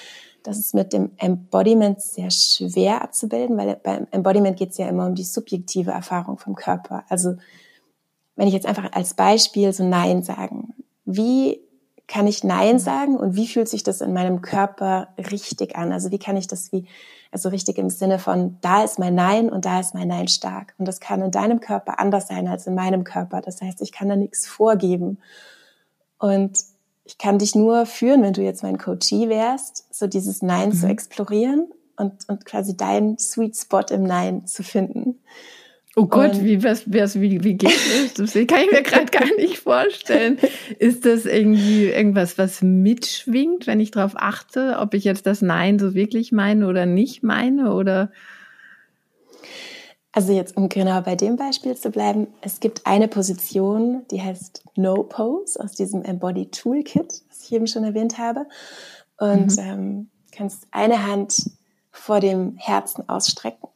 Das 0.43 0.59
ist 0.59 0.75
mit 0.75 0.93
dem 0.93 1.13
Embodiment 1.19 2.01
sehr 2.01 2.31
schwer 2.31 3.03
abzubilden, 3.03 3.57
weil 3.57 3.77
beim 3.77 4.09
Embodiment 4.11 4.57
geht 4.57 4.71
es 4.71 4.79
ja 4.79 4.89
immer 4.89 5.07
um 5.07 5.15
die 5.15 5.23
subjektive 5.23 5.93
Erfahrung 5.93 6.39
vom 6.39 6.57
Körper. 6.57 7.05
Also 7.09 7.37
wenn 8.35 8.49
ich 8.49 8.55
jetzt 8.55 8.67
einfach 8.67 8.91
als 8.93 9.15
Beispiel 9.15 9.73
so 9.73 9.85
Nein 9.85 10.25
sagen, 10.25 10.75
wie 11.05 11.61
kann 12.11 12.27
ich 12.27 12.43
Nein 12.43 12.81
sagen 12.81 13.17
und 13.17 13.37
wie 13.37 13.47
fühlt 13.47 13.69
sich 13.69 13.85
das 13.85 14.01
in 14.01 14.13
meinem 14.13 14.43
Körper 14.43 15.09
richtig 15.31 15.77
an? 15.77 15.93
Also 15.93 16.11
wie 16.11 16.19
kann 16.19 16.37
ich 16.37 16.49
das 16.49 16.73
wie, 16.73 16.87
also 17.31 17.51
richtig 17.51 17.79
im 17.79 17.89
Sinne 17.89 18.19
von, 18.19 18.59
da 18.63 18.83
ist 18.83 18.99
mein 18.99 19.15
Nein 19.15 19.49
und 19.49 19.65
da 19.65 19.79
ist 19.79 19.95
mein 19.95 20.09
Nein 20.09 20.27
stark. 20.27 20.75
Und 20.77 20.89
das 20.89 20.99
kann 20.99 21.23
in 21.23 21.31
deinem 21.31 21.61
Körper 21.61 22.01
anders 22.01 22.27
sein 22.27 22.49
als 22.49 22.67
in 22.67 22.75
meinem 22.75 23.05
Körper. 23.05 23.41
Das 23.41 23.63
heißt, 23.63 23.81
ich 23.81 23.93
kann 23.93 24.09
da 24.09 24.17
nichts 24.17 24.49
vorgeben. 24.49 25.19
Und 26.19 26.59
ich 27.05 27.17
kann 27.17 27.39
dich 27.39 27.55
nur 27.55 27.87
führen, 27.87 28.25
wenn 28.25 28.33
du 28.33 28.43
jetzt 28.43 28.65
mein 28.65 28.79
Coachie 28.79 29.29
wärst, 29.29 29.87
so 29.95 30.09
dieses 30.09 30.43
Nein 30.43 30.71
mhm. 30.71 30.75
zu 30.75 30.89
explorieren 30.89 31.71
und, 31.97 32.29
und 32.29 32.45
quasi 32.45 32.77
deinen 32.77 33.19
Sweet 33.19 33.57
Spot 33.57 33.85
im 33.89 34.03
Nein 34.03 34.49
zu 34.49 34.65
finden. 34.65 35.21
Oh 35.97 36.07
Gott, 36.07 36.35
und 36.35 36.45
wie, 36.45 36.63
was, 36.63 36.85
was, 36.93 37.21
wie, 37.21 37.43
wie 37.43 37.55
geht 37.55 37.73
das? 37.73 38.15
Das 38.17 38.33
kann 38.33 38.63
ich 38.63 38.71
mir 38.71 38.83
gerade 38.83 39.07
gar 39.07 39.27
nicht 39.37 39.59
vorstellen. 39.59 40.39
Ist 40.79 41.05
das 41.05 41.27
irgendwie 41.27 41.87
irgendwas, 41.87 42.39
was 42.39 42.63
mitschwingt, 42.63 43.67
wenn 43.67 43.81
ich 43.81 43.91
darauf 43.91 44.13
achte, 44.17 44.77
ob 44.79 44.95
ich 44.95 45.05
jetzt 45.05 45.27
das 45.27 45.43
Nein 45.43 45.79
so 45.79 45.95
wirklich 45.95 46.31
meine 46.31 46.69
oder 46.69 46.87
nicht 46.87 47.23
meine? 47.23 47.75
Oder 47.75 48.13
also 50.13 50.33
jetzt, 50.33 50.57
um 50.57 50.69
genau 50.69 51.01
bei 51.03 51.17
dem 51.17 51.37
Beispiel 51.37 51.77
zu 51.77 51.91
bleiben, 51.91 52.29
es 52.41 52.61
gibt 52.61 52.87
eine 52.87 53.09
Position, 53.09 54.03
die 54.11 54.23
heißt 54.23 54.65
No 54.77 55.03
Pose 55.03 55.59
aus 55.63 55.73
diesem 55.73 56.03
Embody 56.03 56.47
Toolkit, 56.47 57.23
was 57.29 57.45
ich 57.45 57.53
eben 57.53 57.67
schon 57.67 57.85
erwähnt 57.85 58.19
habe. 58.19 58.47
Und 59.19 59.57
mhm. 59.57 59.59
ähm, 59.59 60.11
kannst 60.31 60.67
eine 60.71 61.07
Hand 61.07 61.51
vor 61.91 62.21
dem 62.21 62.57
Herzen 62.57 63.09
ausstrecken 63.09 63.70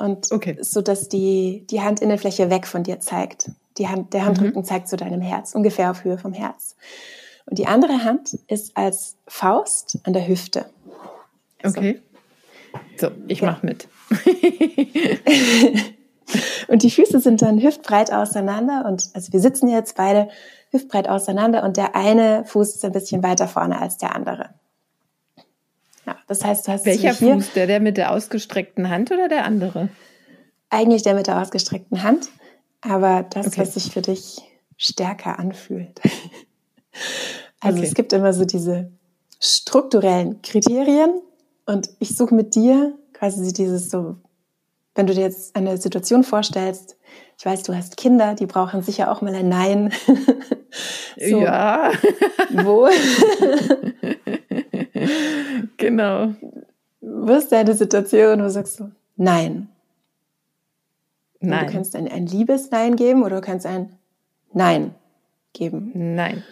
und 0.00 0.32
okay. 0.32 0.56
so, 0.60 0.80
dass 0.80 1.08
die, 1.08 1.66
die 1.70 1.80
Handinnenfläche 1.80 2.50
weg 2.50 2.66
von 2.66 2.82
dir 2.82 3.00
zeigt. 3.00 3.50
Die 3.78 3.88
Hand, 3.88 4.12
der 4.12 4.24
Handrücken 4.24 4.62
mhm. 4.62 4.64
zeigt 4.64 4.88
zu 4.88 4.96
deinem 4.96 5.20
Herz, 5.20 5.54
ungefähr 5.54 5.90
auf 5.90 6.04
Höhe 6.04 6.18
vom 6.18 6.32
Herz. 6.32 6.76
Und 7.46 7.58
die 7.58 7.66
andere 7.66 8.04
Hand 8.04 8.34
ist 8.48 8.76
als 8.76 9.16
Faust 9.26 9.98
an 10.04 10.12
der 10.12 10.26
Hüfte. 10.26 10.66
Okay. 11.64 12.00
So, 12.96 13.08
so 13.08 13.12
ich 13.28 13.40
ja. 13.40 13.50
mache 13.50 13.66
mit. 13.66 13.88
und 16.68 16.82
die 16.82 16.90
Füße 16.90 17.20
sind 17.20 17.42
dann 17.42 17.62
hüftbreit 17.62 18.12
auseinander 18.12 18.84
und 18.86 19.10
also 19.14 19.32
wir 19.32 19.40
sitzen 19.40 19.68
jetzt 19.68 19.96
beide 19.96 20.28
hüftbreit 20.70 21.08
auseinander 21.08 21.64
und 21.64 21.76
der 21.76 21.96
eine 21.96 22.44
Fuß 22.44 22.76
ist 22.76 22.84
ein 22.84 22.92
bisschen 22.92 23.22
weiter 23.22 23.48
vorne 23.48 23.80
als 23.80 23.98
der 23.98 24.14
andere. 24.14 24.50
Das 26.30 26.44
heißt, 26.44 26.68
du 26.68 26.72
hast 26.72 26.86
Welcher 26.86 27.12
hier 27.12 27.34
Fuß? 27.34 27.54
Der, 27.54 27.66
der 27.66 27.80
mit 27.80 27.96
der 27.96 28.12
ausgestreckten 28.12 28.88
Hand 28.88 29.10
oder 29.10 29.26
der 29.26 29.44
andere? 29.44 29.88
Eigentlich 30.68 31.02
der 31.02 31.14
mit 31.14 31.26
der 31.26 31.42
ausgestreckten 31.42 32.04
Hand, 32.04 32.28
aber 32.82 33.24
das, 33.28 33.48
okay. 33.48 33.62
was 33.62 33.74
sich 33.74 33.90
für 33.90 34.00
dich 34.00 34.40
stärker 34.76 35.38
anfühlt. 35.38 36.00
Also 37.62 37.78
okay. 37.78 37.86
es 37.86 37.94
gibt 37.94 38.14
immer 38.14 38.32
so 38.32 38.46
diese 38.46 38.90
strukturellen 39.38 40.40
Kriterien 40.40 41.20
und 41.66 41.90
ich 41.98 42.16
suche 42.16 42.34
mit 42.34 42.54
dir 42.54 42.98
quasi 43.12 43.52
dieses 43.52 43.90
so, 43.90 44.16
wenn 44.94 45.06
du 45.06 45.14
dir 45.14 45.20
jetzt 45.20 45.54
eine 45.54 45.76
Situation 45.76 46.24
vorstellst, 46.24 46.96
ich 47.38 47.44
weiß, 47.44 47.62
du 47.64 47.76
hast 47.76 47.98
Kinder, 47.98 48.34
die 48.34 48.46
brauchen 48.46 48.82
sicher 48.82 49.12
auch 49.12 49.20
mal 49.20 49.34
ein 49.34 49.48
Nein. 49.48 49.92
so, 51.16 51.40
ja. 51.40 51.92
Wo? 52.50 52.88
genau. 56.00 56.34
Wo 57.00 57.32
ist 57.32 57.50
deine 57.52 57.74
Situation, 57.74 58.40
wo 58.40 58.44
du 58.44 58.50
sagst 58.50 58.76
so, 58.76 58.90
nein? 59.16 59.68
Nein. 61.40 61.60
Und 61.60 61.68
du 61.68 61.72
kannst 61.72 61.96
ein, 61.96 62.08
ein 62.08 62.26
liebes 62.26 62.70
Nein 62.70 62.96
geben 62.96 63.22
oder 63.22 63.36
du 63.36 63.42
kannst 63.42 63.66
ein 63.66 63.96
Nein 64.52 64.94
geben. 65.52 65.92
Nein. 65.94 66.44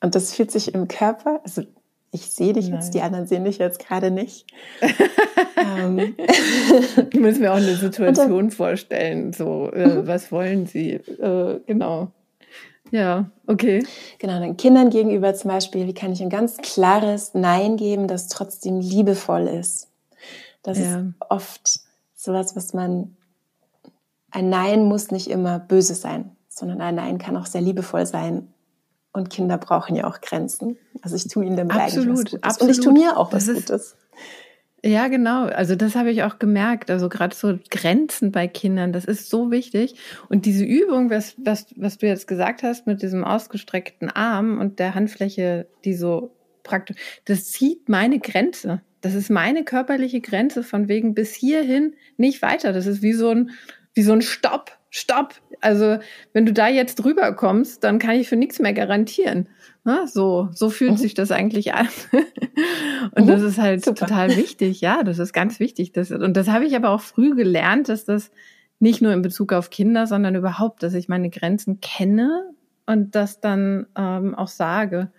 Und 0.00 0.14
das 0.14 0.34
fühlt 0.34 0.50
sich 0.50 0.74
im 0.74 0.88
Körper, 0.88 1.40
also 1.44 1.62
Ich 2.12 2.30
sehe 2.30 2.52
dich 2.52 2.68
Nein. 2.68 2.80
jetzt, 2.80 2.94
die 2.94 3.02
anderen 3.02 3.26
sehen 3.26 3.44
dich 3.44 3.58
jetzt 3.58 3.78
gerade 3.78 4.10
nicht. 4.10 4.46
ähm. 5.56 6.14
Müssen 7.14 7.42
wir 7.42 7.52
auch 7.52 7.56
eine 7.56 7.74
Situation 7.74 8.14
dann, 8.14 8.50
vorstellen, 8.50 9.32
so, 9.32 9.70
äh, 9.72 9.86
mhm. 9.86 10.06
was 10.06 10.30
wollen 10.30 10.66
sie? 10.66 10.92
Äh, 10.92 11.60
genau. 11.66 12.12
Ja, 12.90 13.30
okay. 13.46 13.84
Genau, 14.18 14.38
den 14.40 14.56
Kindern 14.56 14.90
gegenüber 14.90 15.34
zum 15.34 15.50
Beispiel, 15.50 15.86
wie 15.86 15.94
kann 15.94 16.12
ich 16.12 16.22
ein 16.22 16.30
ganz 16.30 16.58
klares 16.58 17.34
Nein 17.34 17.76
geben, 17.76 18.08
das 18.08 18.28
trotzdem 18.28 18.80
liebevoll 18.80 19.48
ist? 19.48 19.88
Das 20.62 20.78
ja. 20.78 21.00
ist 21.00 21.06
oft 21.28 21.80
sowas, 22.14 22.56
was 22.56 22.72
man, 22.72 23.16
ein 24.30 24.48
Nein 24.48 24.84
muss 24.84 25.10
nicht 25.10 25.28
immer 25.28 25.58
böse 25.58 25.94
sein, 25.94 26.36
sondern 26.48 26.80
ein 26.80 26.94
Nein 26.94 27.18
kann 27.18 27.36
auch 27.36 27.46
sehr 27.46 27.60
liebevoll 27.60 28.06
sein. 28.06 28.48
Und 29.12 29.30
Kinder 29.30 29.58
brauchen 29.58 29.94
ja 29.94 30.08
auch 30.08 30.20
Grenzen. 30.20 30.76
Also 31.02 31.14
ich 31.14 31.28
tue 31.28 31.44
ihnen 31.44 31.56
damit 31.56 31.76
absolut, 31.76 32.08
eigentlich 32.08 32.18
was 32.18 32.24
Gutes. 32.24 32.42
Absolut. 32.42 32.62
Und 32.62 32.78
ich 32.78 32.84
tue 32.84 32.92
mir 32.92 33.16
auch 33.16 33.32
was 33.32 33.46
ist, 33.46 33.66
Gutes. 33.66 33.96
Ja, 34.86 35.08
genau. 35.08 35.46
Also 35.46 35.76
das 35.76 35.94
habe 35.94 36.10
ich 36.10 36.24
auch 36.24 36.38
gemerkt. 36.38 36.90
Also 36.90 37.08
gerade 37.08 37.34
so 37.34 37.58
Grenzen 37.70 38.32
bei 38.32 38.46
Kindern, 38.46 38.92
das 38.92 39.06
ist 39.06 39.30
so 39.30 39.50
wichtig. 39.50 39.94
Und 40.28 40.44
diese 40.44 40.66
Übung, 40.66 41.08
was, 41.08 41.36
was, 41.38 41.68
was 41.76 41.96
du 41.96 42.06
jetzt 42.06 42.28
gesagt 42.28 42.62
hast 42.62 42.86
mit 42.86 43.00
diesem 43.00 43.24
ausgestreckten 43.24 44.10
Arm 44.10 44.58
und 44.58 44.78
der 44.78 44.94
Handfläche, 44.94 45.66
die 45.86 45.94
so 45.94 46.36
praktisch, 46.64 46.98
das 47.24 47.50
zieht 47.50 47.88
meine 47.88 48.18
Grenze. 48.18 48.82
Das 49.00 49.14
ist 49.14 49.30
meine 49.30 49.64
körperliche 49.64 50.20
Grenze 50.20 50.62
von 50.62 50.86
wegen 50.86 51.14
bis 51.14 51.34
hierhin 51.34 51.94
nicht 52.18 52.42
weiter. 52.42 52.74
Das 52.74 52.86
ist 52.86 53.00
wie 53.00 53.14
so 53.14 53.30
ein, 53.30 53.52
wie 53.94 54.02
so 54.02 54.12
ein 54.12 54.20
Stopp. 54.20 54.76
Stopp. 54.96 55.34
Also 55.60 55.98
wenn 56.32 56.46
du 56.46 56.52
da 56.52 56.68
jetzt 56.68 56.96
drüber 56.96 57.32
kommst, 57.32 57.82
dann 57.82 57.98
kann 57.98 58.14
ich 58.14 58.28
für 58.28 58.36
nichts 58.36 58.60
mehr 58.60 58.72
garantieren. 58.72 59.48
Ne? 59.82 60.06
So, 60.06 60.50
so 60.52 60.70
fühlt 60.70 60.92
mhm. 60.92 60.96
sich 60.98 61.14
das 61.14 61.32
eigentlich 61.32 61.74
an. 61.74 61.88
und 63.16 63.24
mhm. 63.24 63.26
das 63.26 63.42
ist 63.42 63.58
halt 63.58 63.84
Super. 63.84 64.06
total 64.06 64.36
wichtig. 64.36 64.80
Ja, 64.80 65.02
das 65.02 65.18
ist 65.18 65.32
ganz 65.32 65.58
wichtig. 65.58 65.90
Das, 65.90 66.12
und 66.12 66.36
das 66.36 66.48
habe 66.48 66.64
ich 66.64 66.76
aber 66.76 66.90
auch 66.90 67.00
früh 67.00 67.34
gelernt, 67.34 67.88
dass 67.88 68.04
das 68.04 68.30
nicht 68.78 69.02
nur 69.02 69.12
in 69.12 69.22
Bezug 69.22 69.52
auf 69.52 69.68
Kinder, 69.68 70.06
sondern 70.06 70.36
überhaupt, 70.36 70.84
dass 70.84 70.94
ich 70.94 71.08
meine 71.08 71.28
Grenzen 71.28 71.80
kenne 71.80 72.52
und 72.86 73.16
das 73.16 73.40
dann 73.40 73.86
ähm, 73.98 74.36
auch 74.36 74.46
sage. 74.46 75.10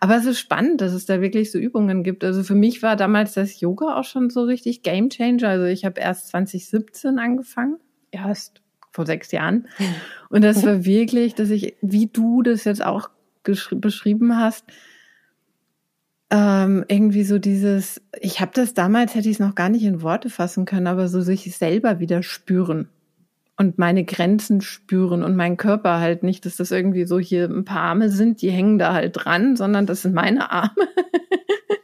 Aber 0.00 0.16
es 0.16 0.26
ist 0.26 0.40
spannend, 0.40 0.80
dass 0.80 0.92
es 0.92 1.06
da 1.06 1.20
wirklich 1.20 1.52
so 1.52 1.58
Übungen 1.58 2.02
gibt. 2.02 2.24
Also 2.24 2.42
für 2.42 2.56
mich 2.56 2.82
war 2.82 2.96
damals 2.96 3.34
das 3.34 3.60
Yoga 3.60 3.96
auch 3.96 4.04
schon 4.04 4.28
so 4.28 4.42
richtig 4.42 4.82
Game 4.82 5.08
Changer. 5.08 5.50
Also 5.50 5.66
ich 5.66 5.84
habe 5.84 6.00
erst 6.00 6.30
2017 6.30 7.20
angefangen, 7.20 7.76
erst 8.10 8.59
vor 8.90 9.06
sechs 9.06 9.32
Jahren. 9.32 9.68
Und 10.30 10.42
das 10.42 10.64
war 10.64 10.84
wirklich, 10.84 11.34
dass 11.34 11.50
ich, 11.50 11.76
wie 11.82 12.06
du 12.06 12.42
das 12.42 12.64
jetzt 12.64 12.84
auch 12.84 13.10
beschrieben 13.42 14.36
hast, 14.36 14.64
ähm, 16.30 16.84
irgendwie 16.86 17.24
so 17.24 17.38
dieses, 17.38 18.00
ich 18.20 18.40
habe 18.40 18.52
das 18.54 18.74
damals, 18.74 19.14
hätte 19.14 19.28
ich 19.28 19.36
es 19.36 19.40
noch 19.40 19.56
gar 19.56 19.68
nicht 19.68 19.82
in 19.82 20.02
Worte 20.02 20.30
fassen 20.30 20.64
können, 20.64 20.86
aber 20.86 21.08
so 21.08 21.20
sich 21.20 21.56
selber 21.56 21.98
wieder 21.98 22.22
spüren 22.22 22.88
und 23.56 23.78
meine 23.78 24.04
Grenzen 24.04 24.60
spüren 24.60 25.22
und 25.22 25.36
mein 25.36 25.56
Körper 25.56 25.98
halt 25.98 26.22
nicht, 26.22 26.46
dass 26.46 26.56
das 26.56 26.70
irgendwie 26.70 27.04
so 27.04 27.18
hier 27.18 27.44
ein 27.44 27.64
paar 27.64 27.82
Arme 27.82 28.08
sind, 28.08 28.40
die 28.40 28.50
hängen 28.50 28.78
da 28.78 28.94
halt 28.94 29.12
dran, 29.14 29.56
sondern 29.56 29.86
das 29.86 30.02
sind 30.02 30.14
meine 30.14 30.50
Arme. 30.50 30.70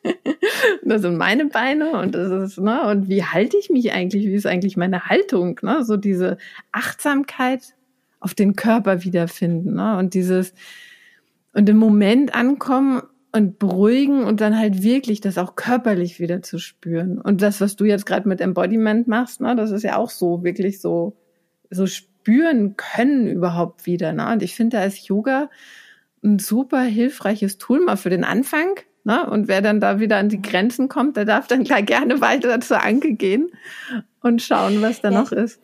das 0.89 1.03
sind 1.03 1.17
meine 1.17 1.47
Beine 1.47 1.93
und 1.93 2.15
das 2.15 2.31
ist, 2.31 2.59
ne, 2.59 2.89
und 2.89 3.09
wie 3.09 3.25
halte 3.25 3.57
ich 3.57 3.71
mich 3.71 3.93
eigentlich? 3.93 4.27
Wie 4.27 4.35
ist 4.35 4.47
eigentlich 4.47 4.77
meine 4.77 5.07
Haltung? 5.07 5.59
Ne? 5.63 5.85
So 5.85 5.97
diese 5.97 6.39
Achtsamkeit 6.73 7.75
auf 8.21 8.35
den 8.35 8.57
Körper 8.57 9.05
wiederfinden, 9.05 9.75
ne? 9.75 9.99
Und 9.99 10.15
dieses, 10.15 10.55
und 11.53 11.69
im 11.69 11.77
Moment 11.77 12.35
ankommen 12.35 13.03
und 13.33 13.59
beruhigen 13.59 14.25
und 14.25 14.41
dann 14.41 14.59
halt 14.59 14.83
wirklich 14.83 15.21
das 15.21 15.39
auch 15.39 15.57
körperlich 15.57 16.21
wieder 16.21 16.43
zu 16.43 16.59
spüren. 16.59 17.21
Und 17.21 17.43
das, 17.43 17.61
was 17.61 17.77
du 17.77 17.85
jetzt 17.85 18.07
gerade 18.07 18.29
mit 18.29 18.41
Embodiment 18.41 19.09
machst, 19.09 19.41
ne, 19.41 19.55
das 19.55 19.71
ist 19.71 19.83
ja 19.83 19.97
auch 19.97 20.11
so 20.11 20.43
wirklich 20.43 20.81
so 20.81 21.17
so 21.71 21.87
spüren 21.87 22.77
können 22.77 23.27
überhaupt 23.27 23.87
wieder. 23.87 24.13
Ne? 24.13 24.33
Und 24.33 24.43
ich 24.43 24.55
finde, 24.55 24.79
da 24.79 24.85
ist 24.85 25.07
Yoga 25.07 25.51
ein 26.25 26.39
super 26.39 26.83
hilfreiches 26.83 27.59
Tool 27.59 27.81
mal 27.81 27.97
für 27.97 28.11
den 28.11 28.25
Anfang. 28.25 28.75
Ne? 29.07 29.25
Und 29.31 29.47
wer 29.47 29.63
dann 29.63 29.81
da 29.81 30.01
wieder 30.01 30.17
an 30.17 30.29
die 30.29 30.43
Grenzen 30.43 30.89
kommt, 30.89 31.17
der 31.17 31.25
darf 31.25 31.47
dann 31.47 31.63
gleich 31.63 31.87
gerne 31.87 32.21
weiter 32.21 32.61
zur 32.61 32.83
Anke 32.83 33.13
gehen 33.13 33.53
und 34.21 34.43
schauen, 34.43 34.83
was 34.83 35.01
da 35.01 35.11
ja. 35.11 35.21
noch 35.23 35.31
ist. 35.31 35.61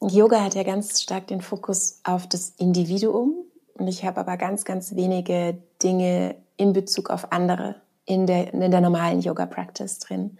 Yoga 0.00 0.42
hat 0.42 0.56
ja 0.56 0.64
ganz 0.64 1.00
stark 1.00 1.28
den 1.28 1.40
Fokus 1.40 2.00
auf 2.02 2.28
das 2.28 2.52
Individuum 2.58 3.32
und 3.74 3.86
ich 3.86 4.04
habe 4.04 4.18
aber 4.18 4.36
ganz, 4.36 4.64
ganz 4.64 4.96
wenige 4.96 5.56
Dinge 5.80 6.34
in 6.56 6.72
Bezug 6.72 7.10
auf 7.10 7.30
andere 7.30 7.76
in 8.06 8.26
der, 8.26 8.52
in 8.52 8.70
der 8.70 8.80
normalen 8.80 9.20
Yoga-Practice 9.20 9.98
drin. 10.00 10.38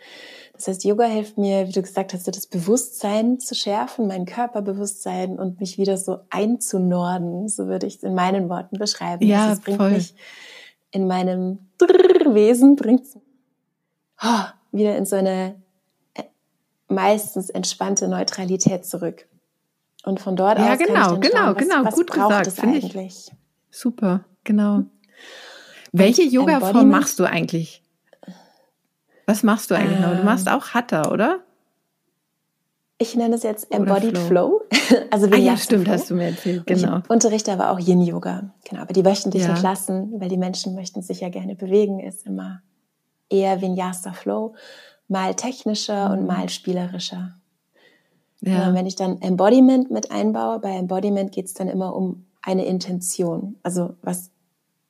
Das 0.54 0.68
heißt, 0.68 0.84
Yoga 0.84 1.04
hilft 1.04 1.38
mir, 1.38 1.68
wie 1.68 1.72
du 1.72 1.82
gesagt 1.82 2.14
hast, 2.14 2.26
das 2.28 2.46
Bewusstsein 2.46 3.38
zu 3.38 3.54
schärfen, 3.54 4.08
mein 4.08 4.24
Körperbewusstsein 4.24 5.38
und 5.38 5.60
mich 5.60 5.78
wieder 5.78 5.96
so 5.98 6.18
einzunorden, 6.30 7.48
so 7.48 7.66
würde 7.66 7.86
ich 7.86 7.96
es 7.96 8.02
in 8.02 8.14
meinen 8.14 8.48
Worten 8.48 8.78
beschreiben. 8.78 9.24
Ja, 9.26 9.48
das 9.48 9.60
bringt 9.60 9.78
voll. 9.78 9.90
mich 9.90 10.14
in 10.96 11.06
meinem 11.06 11.58
Wesen, 12.24 12.74
bringt 12.74 13.04
oh, 14.22 14.44
wieder 14.72 14.96
in 14.96 15.04
so 15.04 15.16
eine 15.16 15.56
äh, 16.14 16.22
meistens 16.88 17.50
entspannte 17.50 18.08
Neutralität 18.08 18.86
zurück. 18.86 19.26
Und 20.04 20.20
von 20.20 20.36
dort 20.36 20.58
ja, 20.58 20.72
aus 20.72 20.78
genau, 20.78 20.92
kann 20.94 21.02
ich 21.02 21.08
dann 21.08 21.20
genau, 21.20 21.36
schauen, 21.36 21.54
was, 21.54 21.62
genau, 21.62 21.84
was 21.84 21.94
gut 21.94 22.06
braucht 22.06 22.28
gesagt, 22.28 22.46
es 22.46 22.58
eigentlich? 22.60 23.06
Ich. 23.06 23.32
Super, 23.70 24.24
genau. 24.44 24.84
Welche 25.92 26.22
Yoga-Form 26.22 26.88
machst 26.88 27.18
du 27.18 27.24
eigentlich? 27.24 27.82
Was 29.26 29.42
machst 29.42 29.70
du 29.70 29.74
eigentlich 29.74 29.98
ähm, 29.98 30.02
noch? 30.02 30.16
Du 30.16 30.22
machst 30.24 30.48
auch 30.48 30.68
Hatha, 30.68 31.10
oder? 31.10 31.40
Ich 32.98 33.14
nenne 33.14 33.34
es 33.34 33.42
jetzt 33.42 33.70
Embodied 33.70 34.16
Flow. 34.16 34.62
Flow. 34.70 35.00
also 35.10 35.26
ah, 35.30 35.36
ja, 35.36 35.56
stimmt, 35.56 35.84
Flow. 35.84 35.92
hast 35.92 36.10
du 36.10 36.14
mir 36.14 36.28
erzählt, 36.28 36.66
genau. 36.66 36.98
Ich 36.98 37.10
unterrichte 37.10 37.52
aber 37.52 37.70
auch 37.70 37.78
Yin 37.78 38.00
Yoga. 38.00 38.54
Genau, 38.64 38.82
aber 38.82 38.94
die 38.94 39.04
wöchentlichen 39.04 39.50
ja. 39.50 39.56
Klassen, 39.56 40.18
weil 40.18 40.30
die 40.30 40.38
Menschen 40.38 40.74
möchten 40.74 41.02
sich 41.02 41.20
ja 41.20 41.28
gerne 41.28 41.54
bewegen, 41.54 42.00
ist 42.00 42.26
immer 42.26 42.62
eher 43.28 43.60
Vinyasa 43.60 44.12
Flow, 44.12 44.54
mal 45.08 45.34
technischer 45.34 46.08
mhm. 46.08 46.18
und 46.18 46.26
mal 46.26 46.48
spielerischer. 46.48 47.36
Ja. 48.42 48.72
wenn 48.74 48.86
ich 48.86 48.96
dann 48.96 49.20
Embodiment 49.22 49.90
mit 49.90 50.10
einbaue, 50.10 50.60
bei 50.60 50.76
Embodiment 50.76 51.32
geht 51.32 51.46
es 51.46 51.54
dann 51.54 51.68
immer 51.68 51.96
um 51.96 52.26
eine 52.42 52.64
Intention. 52.64 53.56
Also 53.62 53.94
was, 54.02 54.30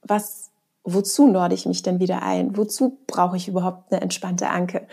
was 0.03 0.51
wozu 0.85 1.29
norde 1.29 1.55
ich 1.55 1.65
mich 1.65 1.83
denn 1.83 2.01
wieder 2.01 2.23
ein? 2.23 2.57
Wozu 2.57 2.99
brauche 3.07 3.37
ich 3.37 3.49
überhaupt 3.49 3.93
eine 3.93 4.03
entspannte 4.03 4.49
Anke? 4.49 4.87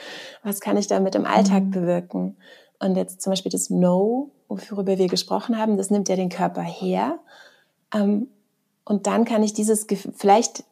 Was 0.43 0.59
kann 0.59 0.77
ich 0.77 0.87
damit 0.87 1.15
im 1.15 1.25
Alltag 1.25 1.63
mhm. 1.63 1.71
bewirken? 1.71 2.37
Und 2.83 2.95
jetzt 2.95 3.21
zum 3.21 3.31
Beispiel 3.31 3.51
das 3.51 3.69
No, 3.69 4.31
worüber 4.49 4.97
wir 4.97 5.07
gesprochen 5.07 5.57
haben, 5.57 5.77
das 5.77 5.89
nimmt 5.89 6.09
ja 6.09 6.15
den 6.15 6.29
Körper 6.29 6.61
her. 6.61 7.19
Ähm, 7.93 8.27
und 8.85 9.07
dann 9.07 9.25
kann 9.25 9.43
ich 9.43 9.53
dieses 9.53 9.87
Gefühl, 9.87 10.13
vielleicht 10.15 10.65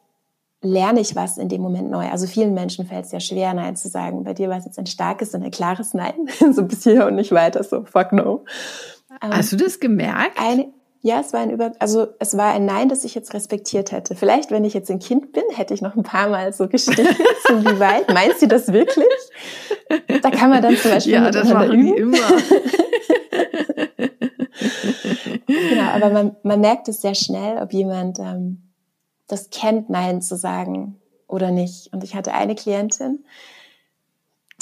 lerne 0.60 1.00
ich 1.00 1.16
was 1.16 1.38
in 1.38 1.48
dem 1.48 1.62
Moment 1.62 1.90
neu. 1.90 2.08
Also 2.08 2.26
vielen 2.26 2.54
Menschen 2.54 2.86
fällt 2.86 3.06
es 3.06 3.12
ja 3.12 3.20
schwer, 3.20 3.52
Nein 3.54 3.76
zu 3.76 3.88
sagen. 3.88 4.24
Bei 4.24 4.34
dir 4.34 4.48
war 4.48 4.58
es 4.58 4.64
jetzt 4.64 4.78
ein 4.78 4.86
starkes 4.86 5.34
und 5.34 5.42
ein 5.42 5.50
klares 5.50 5.94
Nein. 5.94 6.28
so 6.52 6.64
bis 6.64 6.84
hier 6.84 7.06
und 7.06 7.16
nicht 7.16 7.32
weiter, 7.32 7.64
so 7.64 7.84
fuck 7.84 8.12
no. 8.12 8.44
Hast 9.20 9.52
du 9.52 9.56
das 9.56 9.80
gemerkt? 9.80 10.38
Eine, 10.38 10.68
ja, 11.04 11.18
es 11.18 11.32
war 11.32 11.40
ein 11.40 11.50
Über, 11.50 11.72
also 11.80 12.06
es 12.20 12.36
war 12.36 12.54
ein 12.54 12.64
Nein, 12.64 12.88
das 12.88 13.04
ich 13.04 13.16
jetzt 13.16 13.34
respektiert 13.34 13.90
hätte. 13.90 14.14
Vielleicht, 14.14 14.52
wenn 14.52 14.64
ich 14.64 14.72
jetzt 14.72 14.88
ein 14.88 15.00
Kind 15.00 15.32
bin, 15.32 15.42
hätte 15.52 15.74
ich 15.74 15.82
noch 15.82 15.96
ein 15.96 16.04
paar 16.04 16.28
Mal 16.28 16.52
so 16.52 16.68
gestichelt, 16.68 17.16
so 17.48 17.60
wie 17.60 17.80
weit. 17.80 18.08
Meinst 18.14 18.40
du 18.40 18.46
das 18.46 18.72
wirklich? 18.72 19.08
Da 20.22 20.30
kann 20.30 20.50
man 20.50 20.62
dann 20.62 20.76
zum 20.76 20.92
Beispiel 20.92 21.14
ja, 21.14 21.28
das 21.32 21.48
machen 21.48 21.72
üben. 21.72 21.86
die 21.86 22.00
immer. 22.00 22.18
genau, 25.46 25.90
aber 25.92 26.10
man, 26.10 26.36
man 26.44 26.60
merkt 26.60 26.86
es 26.86 27.00
sehr 27.02 27.16
schnell, 27.16 27.60
ob 27.60 27.72
jemand 27.72 28.20
ähm, 28.20 28.72
das 29.26 29.50
kennt, 29.50 29.90
Nein 29.90 30.22
zu 30.22 30.36
sagen 30.36 31.00
oder 31.26 31.50
nicht. 31.50 31.92
Und 31.92 32.04
ich 32.04 32.14
hatte 32.14 32.32
eine 32.32 32.54
Klientin, 32.54 33.24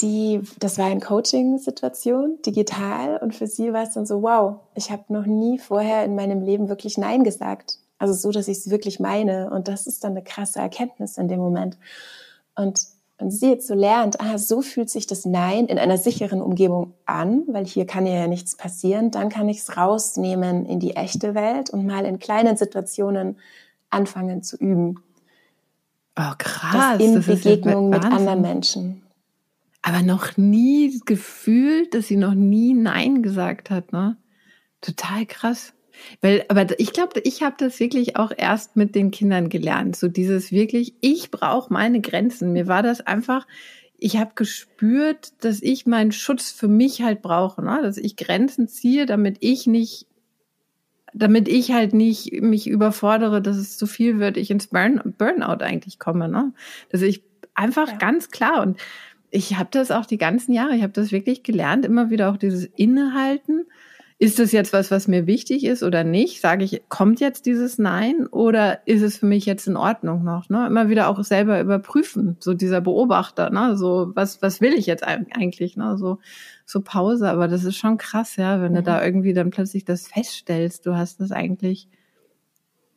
die, 0.01 0.41
das 0.59 0.77
war 0.77 0.85
eine 0.85 0.99
Coaching-Situation, 0.99 2.39
digital, 2.45 3.17
und 3.17 3.35
für 3.35 3.47
sie 3.47 3.73
war 3.73 3.83
es 3.83 3.93
dann 3.93 4.05
so, 4.05 4.21
wow, 4.21 4.59
ich 4.75 4.91
habe 4.91 5.03
noch 5.09 5.25
nie 5.25 5.59
vorher 5.59 6.03
in 6.05 6.15
meinem 6.15 6.41
Leben 6.41 6.69
wirklich 6.69 6.97
Nein 6.97 7.23
gesagt. 7.23 7.77
Also 7.97 8.13
so, 8.13 8.31
dass 8.31 8.47
ich 8.47 8.57
es 8.57 8.69
wirklich 8.69 8.99
meine. 8.99 9.51
Und 9.51 9.67
das 9.67 9.85
ist 9.85 10.03
dann 10.03 10.13
eine 10.13 10.23
krasse 10.23 10.59
Erkenntnis 10.59 11.17
in 11.17 11.27
dem 11.27 11.39
Moment. 11.39 11.77
Und, 12.55 12.81
und 13.19 13.29
sie 13.29 13.51
jetzt 13.51 13.67
so 13.67 13.75
lernt, 13.75 14.19
ah, 14.19 14.39
so 14.39 14.61
fühlt 14.61 14.89
sich 14.89 15.05
das 15.05 15.25
Nein 15.25 15.67
in 15.67 15.77
einer 15.77 15.99
sicheren 15.99 16.41
Umgebung 16.41 16.93
an, 17.05 17.43
weil 17.47 17.65
hier 17.65 17.85
kann 17.85 18.07
ja 18.07 18.25
nichts 18.25 18.55
passieren. 18.55 19.11
Dann 19.11 19.29
kann 19.29 19.49
ich 19.49 19.59
es 19.59 19.77
rausnehmen 19.77 20.65
in 20.65 20.79
die 20.79 20.95
echte 20.95 21.35
Welt 21.35 21.69
und 21.69 21.85
mal 21.85 22.05
in 22.05 22.17
kleinen 22.17 22.57
Situationen 22.57 23.37
anfangen 23.91 24.41
zu 24.41 24.57
üben. 24.57 25.03
Oh, 26.17 26.33
krass. 26.39 26.97
Das 26.97 27.01
in 27.01 27.15
das 27.15 27.25
Begegnung 27.27 27.93
ja 27.93 27.99
mit 27.99 28.05
anderen 28.05 28.41
Menschen 28.41 29.00
aber 29.81 30.03
noch 30.03 30.37
nie 30.37 30.99
gefühlt, 31.05 31.93
dass 31.93 32.07
sie 32.07 32.17
noch 32.17 32.35
nie 32.35 32.73
Nein 32.73 33.23
gesagt 33.23 33.69
hat, 33.69 33.91
ne? 33.91 34.17
Total 34.79 35.25
krass. 35.25 35.73
Weil, 36.21 36.45
aber 36.49 36.79
ich 36.79 36.93
glaube, 36.93 37.19
ich 37.23 37.43
habe 37.43 37.55
das 37.57 37.79
wirklich 37.79 38.15
auch 38.15 38.31
erst 38.35 38.75
mit 38.75 38.95
den 38.95 39.11
Kindern 39.11 39.49
gelernt. 39.49 39.95
So 39.95 40.07
dieses 40.07 40.51
wirklich, 40.51 40.95
ich 41.01 41.31
brauche 41.31 41.71
meine 41.71 42.01
Grenzen. 42.01 42.53
Mir 42.53 42.67
war 42.67 42.81
das 42.83 43.01
einfach, 43.01 43.47
ich 43.97 44.17
habe 44.17 44.31
gespürt, 44.35 45.43
dass 45.43 45.61
ich 45.61 45.85
meinen 45.85 46.11
Schutz 46.11 46.51
für 46.51 46.67
mich 46.67 47.01
halt 47.01 47.21
brauche, 47.21 47.63
ne? 47.63 47.79
dass 47.83 47.97
ich 47.97 48.15
Grenzen 48.15 48.67
ziehe, 48.67 49.05
damit 49.05 49.37
ich 49.41 49.67
nicht, 49.67 50.07
damit 51.13 51.47
ich 51.47 51.71
halt 51.71 51.93
nicht 51.93 52.41
mich 52.41 52.67
überfordere, 52.67 53.41
dass 53.41 53.57
es 53.57 53.77
zu 53.77 53.85
viel 53.85 54.19
wird, 54.19 54.37
ich 54.37 54.49
ins 54.49 54.67
Burn 54.67 55.01
Burnout 55.17 55.63
eigentlich 55.63 55.99
komme. 55.99 56.29
Ne? 56.29 56.53
Dass 56.89 57.01
ich 57.01 57.23
einfach 57.53 57.89
ja. 57.89 57.97
ganz 57.97 58.31
klar 58.31 58.61
und 58.61 58.79
ich 59.31 59.57
habe 59.57 59.69
das 59.71 59.91
auch 59.91 60.05
die 60.05 60.17
ganzen 60.17 60.53
Jahre, 60.53 60.75
ich 60.75 60.83
habe 60.83 60.93
das 60.93 61.11
wirklich 61.11 61.43
gelernt, 61.43 61.85
immer 61.85 62.09
wieder 62.09 62.29
auch 62.29 62.37
dieses 62.37 62.65
Innehalten 62.65 63.65
ist 64.21 64.37
das 64.37 64.51
jetzt 64.51 64.71
was, 64.71 64.91
was 64.91 65.07
mir 65.07 65.25
wichtig 65.25 65.65
ist 65.65 65.81
oder 65.81 66.03
nicht? 66.03 66.41
Sage 66.41 66.63
ich, 66.63 66.83
kommt 66.89 67.19
jetzt 67.19 67.47
dieses 67.47 67.79
Nein 67.79 68.27
oder 68.27 68.85
ist 68.85 69.01
es 69.01 69.17
für 69.17 69.25
mich 69.25 69.47
jetzt 69.47 69.65
in 69.65 69.75
Ordnung 69.75 70.23
noch? 70.23 70.47
Ne? 70.47 70.67
Immer 70.67 70.89
wieder 70.89 71.07
auch 71.07 71.23
selber 71.23 71.59
überprüfen, 71.59 72.37
so 72.39 72.53
dieser 72.53 72.81
Beobachter, 72.81 73.49
ne? 73.49 73.75
so 73.75 74.11
was, 74.13 74.39
was 74.43 74.61
will 74.61 74.75
ich 74.75 74.85
jetzt 74.85 75.03
eigentlich? 75.03 75.75
Ne? 75.75 75.97
So, 75.97 76.19
so 76.67 76.81
Pause, 76.81 77.31
aber 77.31 77.47
das 77.47 77.63
ist 77.63 77.77
schon 77.77 77.97
krass, 77.97 78.35
ja, 78.35 78.61
wenn 78.61 78.73
mhm. 78.73 78.75
du 78.75 78.83
da 78.83 79.03
irgendwie 79.03 79.33
dann 79.33 79.49
plötzlich 79.49 79.85
das 79.85 80.07
feststellst, 80.07 80.85
du 80.85 80.95
hast 80.95 81.19
das 81.19 81.31
eigentlich, 81.31 81.87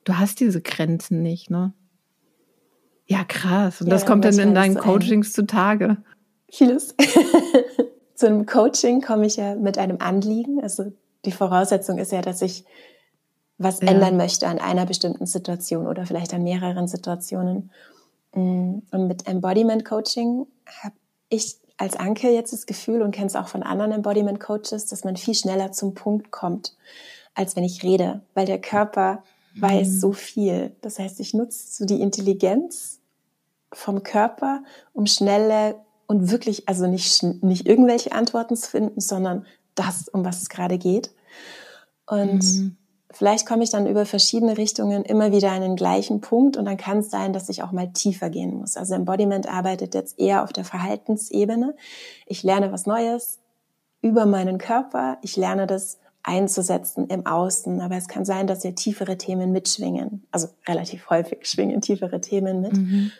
du 0.04 0.18
hast 0.18 0.40
diese 0.40 0.60
Grenzen 0.60 1.22
nicht, 1.22 1.48
ne? 1.48 1.72
Ja, 3.06 3.24
krass. 3.24 3.80
Und 3.80 3.86
ja, 3.86 3.94
das 3.94 4.04
kommt 4.04 4.26
dann 4.26 4.38
in 4.38 4.54
deinen 4.54 4.76
Coachings 4.76 5.32
zutage. 5.32 5.98
Vieles. 6.54 6.94
Zu 8.14 8.26
einem 8.26 8.46
Coaching 8.46 9.00
komme 9.00 9.26
ich 9.26 9.36
ja 9.36 9.56
mit 9.56 9.76
einem 9.76 9.98
Anliegen, 10.00 10.62
also 10.62 10.92
die 11.24 11.32
Voraussetzung 11.32 11.98
ist 11.98 12.12
ja, 12.12 12.22
dass 12.22 12.42
ich 12.42 12.64
was 13.58 13.80
ja. 13.80 13.88
ändern 13.88 14.16
möchte 14.16 14.46
an 14.46 14.58
einer 14.58 14.86
bestimmten 14.86 15.26
Situation 15.26 15.86
oder 15.86 16.06
vielleicht 16.06 16.32
an 16.32 16.44
mehreren 16.44 16.86
Situationen. 16.86 17.70
Mm, 18.34 18.78
und 18.90 19.08
mit 19.08 19.26
Embodiment 19.26 19.84
Coaching 19.84 20.46
habe 20.82 20.94
ich 21.28 21.56
als 21.76 21.96
Anke 21.96 22.30
jetzt 22.30 22.52
das 22.52 22.66
Gefühl 22.66 23.02
und 23.02 23.10
kenne 23.10 23.26
es 23.26 23.36
auch 23.36 23.48
von 23.48 23.64
anderen 23.64 23.90
Embodiment 23.90 24.38
Coaches, 24.38 24.86
dass 24.86 25.02
man 25.02 25.16
viel 25.16 25.34
schneller 25.34 25.72
zum 25.72 25.94
Punkt 25.94 26.30
kommt, 26.30 26.76
als 27.34 27.56
wenn 27.56 27.64
ich 27.64 27.82
rede, 27.82 28.22
weil 28.34 28.46
der 28.46 28.60
Körper 28.60 29.24
mhm. 29.54 29.62
weiß 29.62 30.00
so 30.00 30.12
viel. 30.12 30.76
Das 30.82 31.00
heißt, 31.00 31.18
ich 31.18 31.34
nutze 31.34 31.72
so 31.72 31.84
die 31.84 32.00
Intelligenz 32.00 33.00
vom 33.72 34.04
Körper, 34.04 34.62
um 34.92 35.06
schnelle 35.06 35.83
und 36.06 36.30
wirklich, 36.30 36.68
also 36.68 36.86
nicht, 36.86 37.22
nicht 37.42 37.66
irgendwelche 37.66 38.12
Antworten 38.12 38.56
zu 38.56 38.70
finden, 38.70 39.00
sondern 39.00 39.46
das, 39.74 40.08
um 40.08 40.24
was 40.24 40.42
es 40.42 40.48
gerade 40.48 40.78
geht. 40.78 41.10
Und 42.06 42.44
mhm. 42.44 42.76
vielleicht 43.10 43.46
komme 43.46 43.64
ich 43.64 43.70
dann 43.70 43.86
über 43.86 44.06
verschiedene 44.06 44.56
Richtungen 44.58 45.04
immer 45.04 45.32
wieder 45.32 45.52
an 45.52 45.62
den 45.62 45.76
gleichen 45.76 46.20
Punkt 46.20 46.56
und 46.56 46.64
dann 46.66 46.76
kann 46.76 46.98
es 46.98 47.10
sein, 47.10 47.32
dass 47.32 47.48
ich 47.48 47.62
auch 47.62 47.72
mal 47.72 47.92
tiefer 47.92 48.30
gehen 48.30 48.54
muss. 48.54 48.76
Also 48.76 48.94
Embodiment 48.94 49.48
arbeitet 49.48 49.94
jetzt 49.94 50.18
eher 50.18 50.44
auf 50.44 50.52
der 50.52 50.64
Verhaltensebene. 50.64 51.74
Ich 52.26 52.42
lerne 52.42 52.72
was 52.72 52.86
Neues 52.86 53.38
über 54.02 54.26
meinen 54.26 54.58
Körper. 54.58 55.18
Ich 55.22 55.36
lerne 55.36 55.66
das 55.66 55.98
einzusetzen 56.22 57.06
im 57.08 57.26
Außen. 57.26 57.80
Aber 57.80 57.96
es 57.96 58.08
kann 58.08 58.24
sein, 58.24 58.46
dass 58.46 58.64
ja 58.64 58.72
tiefere 58.72 59.16
Themen 59.16 59.52
mitschwingen. 59.52 60.26
Also 60.30 60.48
relativ 60.66 61.08
häufig 61.10 61.46
schwingen 61.46 61.80
tiefere 61.80 62.20
Themen 62.20 62.60
mit. 62.60 62.76
Mhm. 62.76 63.12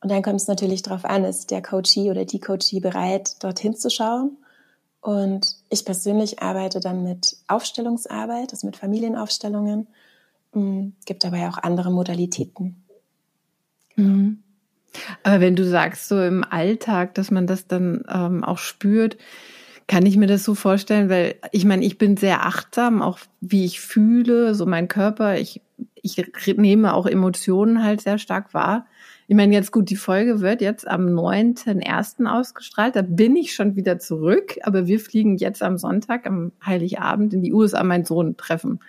Und 0.00 0.10
dann 0.10 0.22
kommt 0.22 0.40
es 0.40 0.46
natürlich 0.48 0.82
darauf 0.82 1.04
an, 1.04 1.24
ist 1.24 1.50
der 1.50 1.62
Coachee 1.62 2.10
oder 2.10 2.24
die 2.24 2.40
Coachee 2.40 2.80
bereit, 2.80 3.42
dorthin 3.42 3.74
zu 3.74 3.90
schauen 3.90 4.38
und 5.00 5.54
ich 5.70 5.84
persönlich 5.84 6.42
arbeite 6.42 6.80
dann 6.80 7.04
mit 7.04 7.36
Aufstellungsarbeit, 7.46 8.52
also 8.52 8.66
mit 8.66 8.76
Familienaufstellungen. 8.76 9.86
Mm, 10.52 10.88
gibt 11.06 11.24
ja 11.24 11.48
auch 11.48 11.58
andere 11.58 11.90
Modalitäten. 11.90 12.84
Mhm. 13.96 14.42
Aber 15.22 15.40
wenn 15.40 15.54
du 15.54 15.64
sagst, 15.64 16.08
so 16.08 16.20
im 16.20 16.44
Alltag, 16.44 17.14
dass 17.14 17.30
man 17.30 17.46
das 17.46 17.66
dann 17.66 18.04
ähm, 18.08 18.42
auch 18.42 18.58
spürt, 18.58 19.18
kann 19.86 20.04
ich 20.04 20.16
mir 20.16 20.26
das 20.26 20.44
so 20.44 20.54
vorstellen, 20.54 21.08
weil 21.08 21.36
ich 21.52 21.64
meine, 21.64 21.84
ich 21.84 21.96
bin 21.96 22.16
sehr 22.16 22.44
achtsam, 22.44 23.00
auch 23.00 23.18
wie 23.40 23.64
ich 23.64 23.80
fühle, 23.80 24.54
so 24.54 24.66
mein 24.66 24.88
Körper. 24.88 25.38
Ich, 25.38 25.62
ich 25.94 26.22
nehme 26.56 26.92
auch 26.92 27.06
Emotionen 27.06 27.82
halt 27.84 28.00
sehr 28.00 28.18
stark 28.18 28.52
wahr. 28.52 28.86
Ich 29.30 29.36
meine, 29.36 29.52
jetzt 29.52 29.72
gut, 29.72 29.90
die 29.90 29.96
Folge 29.96 30.40
wird 30.40 30.62
jetzt 30.62 30.88
am 30.88 31.06
9.1. 31.06 32.24
ausgestrahlt. 32.24 32.96
Da 32.96 33.02
bin 33.02 33.36
ich 33.36 33.54
schon 33.54 33.76
wieder 33.76 33.98
zurück. 33.98 34.56
Aber 34.62 34.86
wir 34.86 34.98
fliegen 34.98 35.36
jetzt 35.36 35.62
am 35.62 35.76
Sonntag, 35.76 36.26
am 36.26 36.52
Heiligabend 36.64 37.34
in 37.34 37.42
die 37.42 37.52
USA 37.52 37.84
meinen 37.84 38.06
Sohn 38.06 38.38
treffen. 38.38 38.80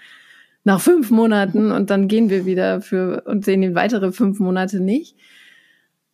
Nach 0.63 0.79
fünf 0.79 1.11
Monaten 1.11 1.73
und 1.73 1.89
dann 1.89 2.07
gehen 2.07 2.29
wir 2.29 2.45
wieder 2.45 2.79
für 2.79 3.23
und 3.25 3.43
sehen 3.43 3.63
ihn 3.63 3.75
weitere 3.75 4.13
fünf 4.13 4.39
Monate 4.39 4.79
nicht. 4.79 5.17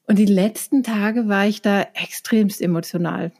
Und 0.07 0.17
die 0.17 0.25
letzten 0.25 0.81
Tage 0.81 1.27
war 1.27 1.45
ich 1.45 1.61
da 1.61 1.83
extremst 1.93 2.63
emotional. 2.63 3.31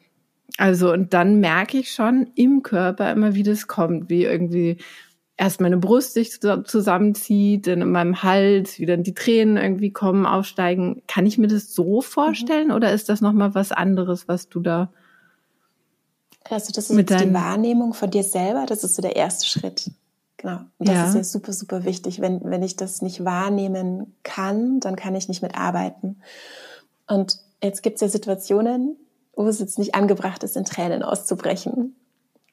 Also, 0.57 0.93
und 0.93 1.15
dann 1.15 1.39
merke 1.39 1.79
ich 1.79 1.93
schon 1.93 2.27
im 2.35 2.61
Körper 2.61 3.11
immer, 3.11 3.33
wie 3.33 3.43
das 3.43 3.65
kommt, 3.65 4.11
wie 4.11 4.25
irgendwie 4.25 4.77
erst 5.37 5.61
meine 5.61 5.77
Brust 5.77 6.13
sich 6.13 6.39
zusammenzieht, 6.39 7.67
dann 7.67 7.81
in 7.81 7.91
meinem 7.91 8.23
Hals, 8.23 8.79
wie 8.79 8.85
dann 8.85 9.03
die 9.03 9.13
Tränen 9.13 9.57
irgendwie 9.57 9.91
kommen, 9.91 10.25
aufsteigen. 10.25 11.01
Kann 11.07 11.25
ich 11.25 11.37
mir 11.37 11.47
das 11.47 11.73
so 11.73 12.01
vorstellen 12.01 12.69
mhm. 12.69 12.75
oder 12.75 12.93
ist 12.93 13.09
das 13.09 13.21
nochmal 13.21 13.53
was 13.53 13.71
anderes, 13.71 14.27
was 14.27 14.49
du 14.49 14.59
da 14.59 14.89
also 16.49 16.71
das 16.71 16.89
ist 16.89 16.97
jetzt 16.97 17.23
die 17.23 17.33
Wahrnehmung 17.33 17.93
von 17.93 18.11
dir 18.11 18.23
selber, 18.23 18.65
das 18.67 18.83
ist 18.83 18.95
so 18.95 19.01
der 19.01 19.15
erste 19.15 19.47
Schritt. 19.47 19.89
Genau. 20.37 20.59
Und 20.77 20.87
das 20.87 20.95
ja. 20.95 21.07
ist 21.07 21.15
ja 21.15 21.23
super, 21.23 21.53
super 21.53 21.85
wichtig. 21.85 22.21
Wenn, 22.21 22.43
wenn 22.43 22.61
ich 22.61 22.75
das 22.75 23.01
nicht 23.01 23.25
wahrnehmen 23.25 24.13
kann, 24.21 24.79
dann 24.79 24.95
kann 24.95 25.15
ich 25.15 25.27
nicht 25.27 25.41
mitarbeiten. 25.41 26.21
Und 27.07 27.39
jetzt 27.63 27.81
gibt 27.81 27.95
es 27.95 28.01
ja 28.01 28.09
Situationen, 28.09 28.95
wo 29.35 29.47
es 29.47 29.59
jetzt 29.59 29.79
nicht 29.79 29.95
angebracht 29.95 30.43
ist, 30.43 30.55
in 30.55 30.65
Tränen 30.65 31.01
auszubrechen 31.01 31.95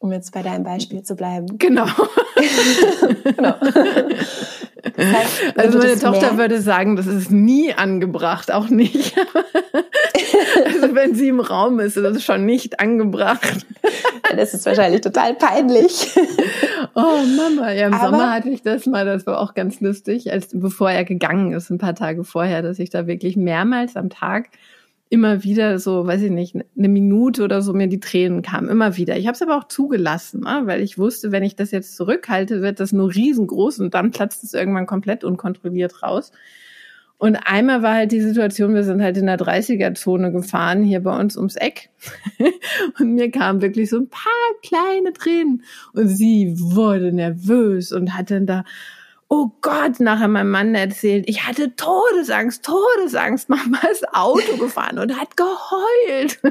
um 0.02 0.12
jetzt 0.12 0.32
bei 0.32 0.42
deinem 0.42 0.64
Beispiel 0.64 1.02
zu 1.02 1.14
bleiben. 1.14 1.58
Genau. 1.58 1.86
genau. 3.36 3.54
Das 4.96 5.06
heißt, 5.06 5.58
also 5.58 5.78
meine 5.78 5.98
Tochter 5.98 6.36
würde 6.36 6.60
sagen, 6.60 6.96
das 6.96 7.06
ist 7.06 7.30
nie 7.30 7.72
angebracht, 7.72 8.50
auch 8.52 8.68
nicht. 8.68 9.16
also 10.66 10.94
wenn 10.96 11.14
sie 11.14 11.28
im 11.28 11.38
Raum 11.38 11.78
ist, 11.78 11.96
ist 11.96 12.02
das 12.02 12.24
schon 12.24 12.44
nicht 12.44 12.80
angebracht. 12.80 13.64
Das 14.34 14.54
ist 14.54 14.66
wahrscheinlich 14.66 15.02
total 15.02 15.34
peinlich. 15.34 16.10
Oh 16.96 17.18
Mama, 17.36 17.70
ja 17.72 17.86
im 17.86 17.94
Aber, 17.94 18.10
Sommer 18.10 18.32
hatte 18.32 18.48
ich 18.48 18.62
das 18.62 18.86
mal, 18.86 19.04
das 19.04 19.24
war 19.24 19.38
auch 19.38 19.54
ganz 19.54 19.80
lustig, 19.80 20.32
als 20.32 20.48
bevor 20.52 20.90
er 20.90 21.04
gegangen 21.04 21.52
ist, 21.52 21.70
ein 21.70 21.78
paar 21.78 21.94
Tage 21.94 22.24
vorher, 22.24 22.60
dass 22.62 22.80
ich 22.80 22.90
da 22.90 23.06
wirklich 23.06 23.36
mehrmals 23.36 23.94
am 23.94 24.10
Tag 24.10 24.48
immer 25.12 25.44
wieder 25.44 25.78
so, 25.78 26.06
weiß 26.06 26.22
ich 26.22 26.30
nicht, 26.30 26.56
eine 26.56 26.88
Minute 26.88 27.44
oder 27.44 27.60
so 27.60 27.74
mir 27.74 27.86
die 27.86 28.00
Tränen 28.00 28.40
kamen, 28.40 28.70
immer 28.70 28.96
wieder. 28.96 29.18
Ich 29.18 29.26
habe 29.26 29.34
es 29.34 29.42
aber 29.42 29.58
auch 29.58 29.68
zugelassen, 29.68 30.40
ne? 30.40 30.62
weil 30.64 30.80
ich 30.80 30.96
wusste, 30.96 31.30
wenn 31.32 31.42
ich 31.42 31.54
das 31.54 31.70
jetzt 31.70 31.96
zurückhalte, 31.96 32.62
wird 32.62 32.80
das 32.80 32.92
nur 32.92 33.14
riesengroß 33.14 33.80
und 33.80 33.92
dann 33.92 34.10
platzt 34.10 34.42
es 34.42 34.54
irgendwann 34.54 34.86
komplett 34.86 35.22
unkontrolliert 35.22 36.02
raus. 36.02 36.32
Und 37.18 37.36
einmal 37.36 37.82
war 37.82 37.92
halt 37.94 38.10
die 38.10 38.22
Situation, 38.22 38.72
wir 38.72 38.84
sind 38.84 39.02
halt 39.02 39.18
in 39.18 39.26
der 39.26 39.38
30er-Zone 39.38 40.32
gefahren, 40.32 40.82
hier 40.82 41.00
bei 41.00 41.20
uns 41.20 41.36
ums 41.36 41.56
Eck. 41.56 41.90
und 42.98 43.12
mir 43.12 43.30
kamen 43.30 43.60
wirklich 43.60 43.90
so 43.90 43.98
ein 43.98 44.08
paar 44.08 44.32
kleine 44.62 45.12
Tränen. 45.12 45.62
Und 45.92 46.08
sie 46.08 46.54
wurde 46.56 47.12
nervös 47.12 47.92
und 47.92 48.16
hat 48.16 48.30
dann 48.30 48.46
da 48.46 48.64
oh 49.32 49.50
Gott, 49.62 49.98
nachher 49.98 50.28
mein 50.28 50.50
Mann 50.50 50.74
erzählt, 50.74 51.24
ich 51.26 51.46
hatte 51.46 51.74
Todesangst, 51.74 52.62
Todesangst. 52.66 53.48
Mama 53.52 53.78
ist 53.90 54.06
Auto 54.12 54.58
gefahren 54.58 54.98
und 54.98 55.18
hat 55.18 55.38
geheult. 55.38 56.38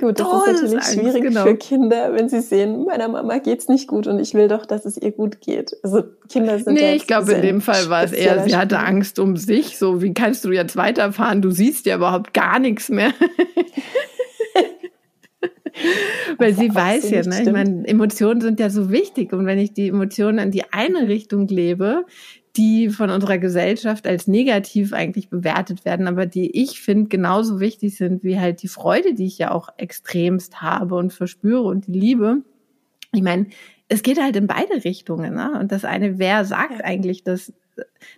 Gut, 0.00 0.18
das 0.18 0.62
ist 0.62 0.72
natürlich 0.72 0.84
schwierig 0.84 1.22
genau. 1.22 1.44
für 1.44 1.56
Kinder, 1.56 2.14
wenn 2.14 2.28
sie 2.28 2.40
sehen, 2.40 2.84
meiner 2.84 3.06
Mama 3.08 3.38
geht's 3.38 3.68
nicht 3.68 3.86
gut 3.86 4.06
und 4.06 4.18
ich 4.18 4.34
will 4.34 4.48
doch, 4.48 4.66
dass 4.66 4.84
es 4.84 4.96
ihr 4.96 5.12
gut 5.12 5.40
geht. 5.40 5.76
Also 5.82 6.02
Kinder 6.28 6.58
sind 6.58 6.74
Nee, 6.74 6.94
ich 6.94 7.06
glaube, 7.06 7.32
in 7.32 7.42
dem 7.42 7.60
Fall 7.60 7.88
war 7.90 8.02
es 8.02 8.12
eher, 8.12 8.44
sie 8.44 8.56
hatte 8.56 8.78
Angst 8.78 9.18
um 9.18 9.36
sich. 9.36 9.78
So, 9.78 10.02
wie 10.02 10.14
kannst 10.14 10.44
du 10.44 10.50
jetzt 10.50 10.76
weiterfahren? 10.76 11.42
Du 11.42 11.50
siehst 11.50 11.86
ja 11.86 11.96
überhaupt 11.96 12.34
gar 12.34 12.58
nichts 12.58 12.88
mehr. 12.88 13.12
Weil 16.38 16.54
sie 16.54 16.74
weiß 16.74 17.10
ja, 17.10 17.22
ne? 17.22 17.42
ich 17.42 17.52
meine, 17.52 17.86
Emotionen 17.86 18.40
sind 18.40 18.60
ja 18.60 18.70
so 18.70 18.90
wichtig. 18.90 19.32
Und 19.32 19.46
wenn 19.46 19.58
ich 19.58 19.72
die 19.72 19.88
Emotionen 19.88 20.38
in 20.38 20.50
die 20.50 20.72
eine 20.72 21.08
Richtung 21.08 21.48
lebe, 21.48 22.04
die 22.56 22.90
von 22.90 23.10
unserer 23.10 23.38
Gesellschaft 23.38 24.06
als 24.06 24.26
negativ 24.26 24.92
eigentlich 24.92 25.30
bewertet 25.30 25.84
werden, 25.84 26.08
aber 26.08 26.26
die 26.26 26.60
ich 26.60 26.80
finde 26.80 27.08
genauso 27.08 27.60
wichtig 27.60 27.96
sind 27.96 28.24
wie 28.24 28.38
halt 28.38 28.62
die 28.62 28.68
Freude, 28.68 29.14
die 29.14 29.26
ich 29.26 29.38
ja 29.38 29.52
auch 29.52 29.68
extremst 29.76 30.60
habe 30.60 30.96
und 30.96 31.12
verspüre 31.12 31.62
und 31.62 31.86
die 31.86 31.98
Liebe. 31.98 32.38
Ich 33.12 33.22
meine, 33.22 33.46
es 33.88 34.02
geht 34.02 34.20
halt 34.20 34.36
in 34.36 34.46
beide 34.46 34.84
Richtungen. 34.84 35.34
Ne? 35.34 35.58
Und 35.58 35.72
das 35.72 35.84
eine, 35.84 36.18
wer 36.18 36.44
sagt 36.44 36.84
eigentlich, 36.84 37.24
dass 37.24 37.52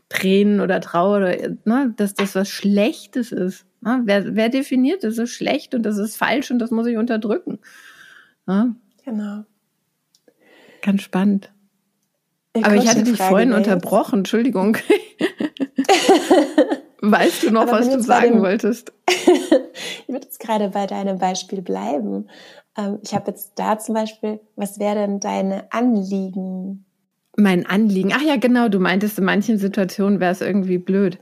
Tränen 0.08 0.60
oder 0.60 0.80
Trauer, 0.80 1.18
oder, 1.18 1.36
ne, 1.64 1.94
dass 1.96 2.14
das 2.14 2.34
was 2.34 2.48
Schlechtes 2.48 3.32
ist? 3.32 3.66
Ne? 3.80 4.02
Wer, 4.04 4.34
wer 4.34 4.48
definiert, 4.48 5.04
das 5.04 5.18
ist 5.18 5.30
schlecht 5.30 5.74
und 5.74 5.84
das 5.84 5.98
ist 5.98 6.16
falsch 6.16 6.50
und 6.50 6.58
das 6.58 6.70
muss 6.70 6.86
ich 6.86 6.96
unterdrücken? 6.96 7.58
Ne? 8.46 8.74
Genau. 9.04 9.44
Ganz 10.82 11.02
spannend. 11.02 11.52
Aber 12.54 12.74
ich 12.74 12.88
hatte 12.88 13.04
dich 13.04 13.16
vorhin 13.18 13.52
unterbrochen, 13.52 14.20
Entschuldigung. 14.20 14.76
weißt 17.00 17.44
du 17.44 17.50
noch, 17.50 17.62
Aber 17.62 17.72
was 17.72 17.90
du 17.90 18.00
sagen 18.02 18.40
wolltest? 18.40 18.92
ich 19.08 20.08
würde 20.08 20.26
jetzt 20.26 20.40
gerade 20.40 20.68
bei 20.70 20.86
deinem 20.86 21.18
Beispiel 21.18 21.62
bleiben. 21.62 22.28
Ähm, 22.76 22.98
ich 23.02 23.14
habe 23.14 23.30
jetzt 23.30 23.52
da 23.56 23.78
zum 23.78 23.94
Beispiel, 23.94 24.40
was 24.56 24.78
wäre 24.78 24.96
denn 24.96 25.20
deine 25.20 25.72
Anliegen? 25.72 26.84
Mein 27.36 27.66
Anliegen. 27.66 28.12
Ach 28.14 28.22
ja, 28.22 28.36
genau, 28.36 28.68
du 28.68 28.80
meintest, 28.80 29.18
in 29.18 29.24
manchen 29.24 29.58
Situationen 29.58 30.20
wäre 30.20 30.32
es 30.32 30.40
irgendwie 30.40 30.78
blöd. 30.78 31.18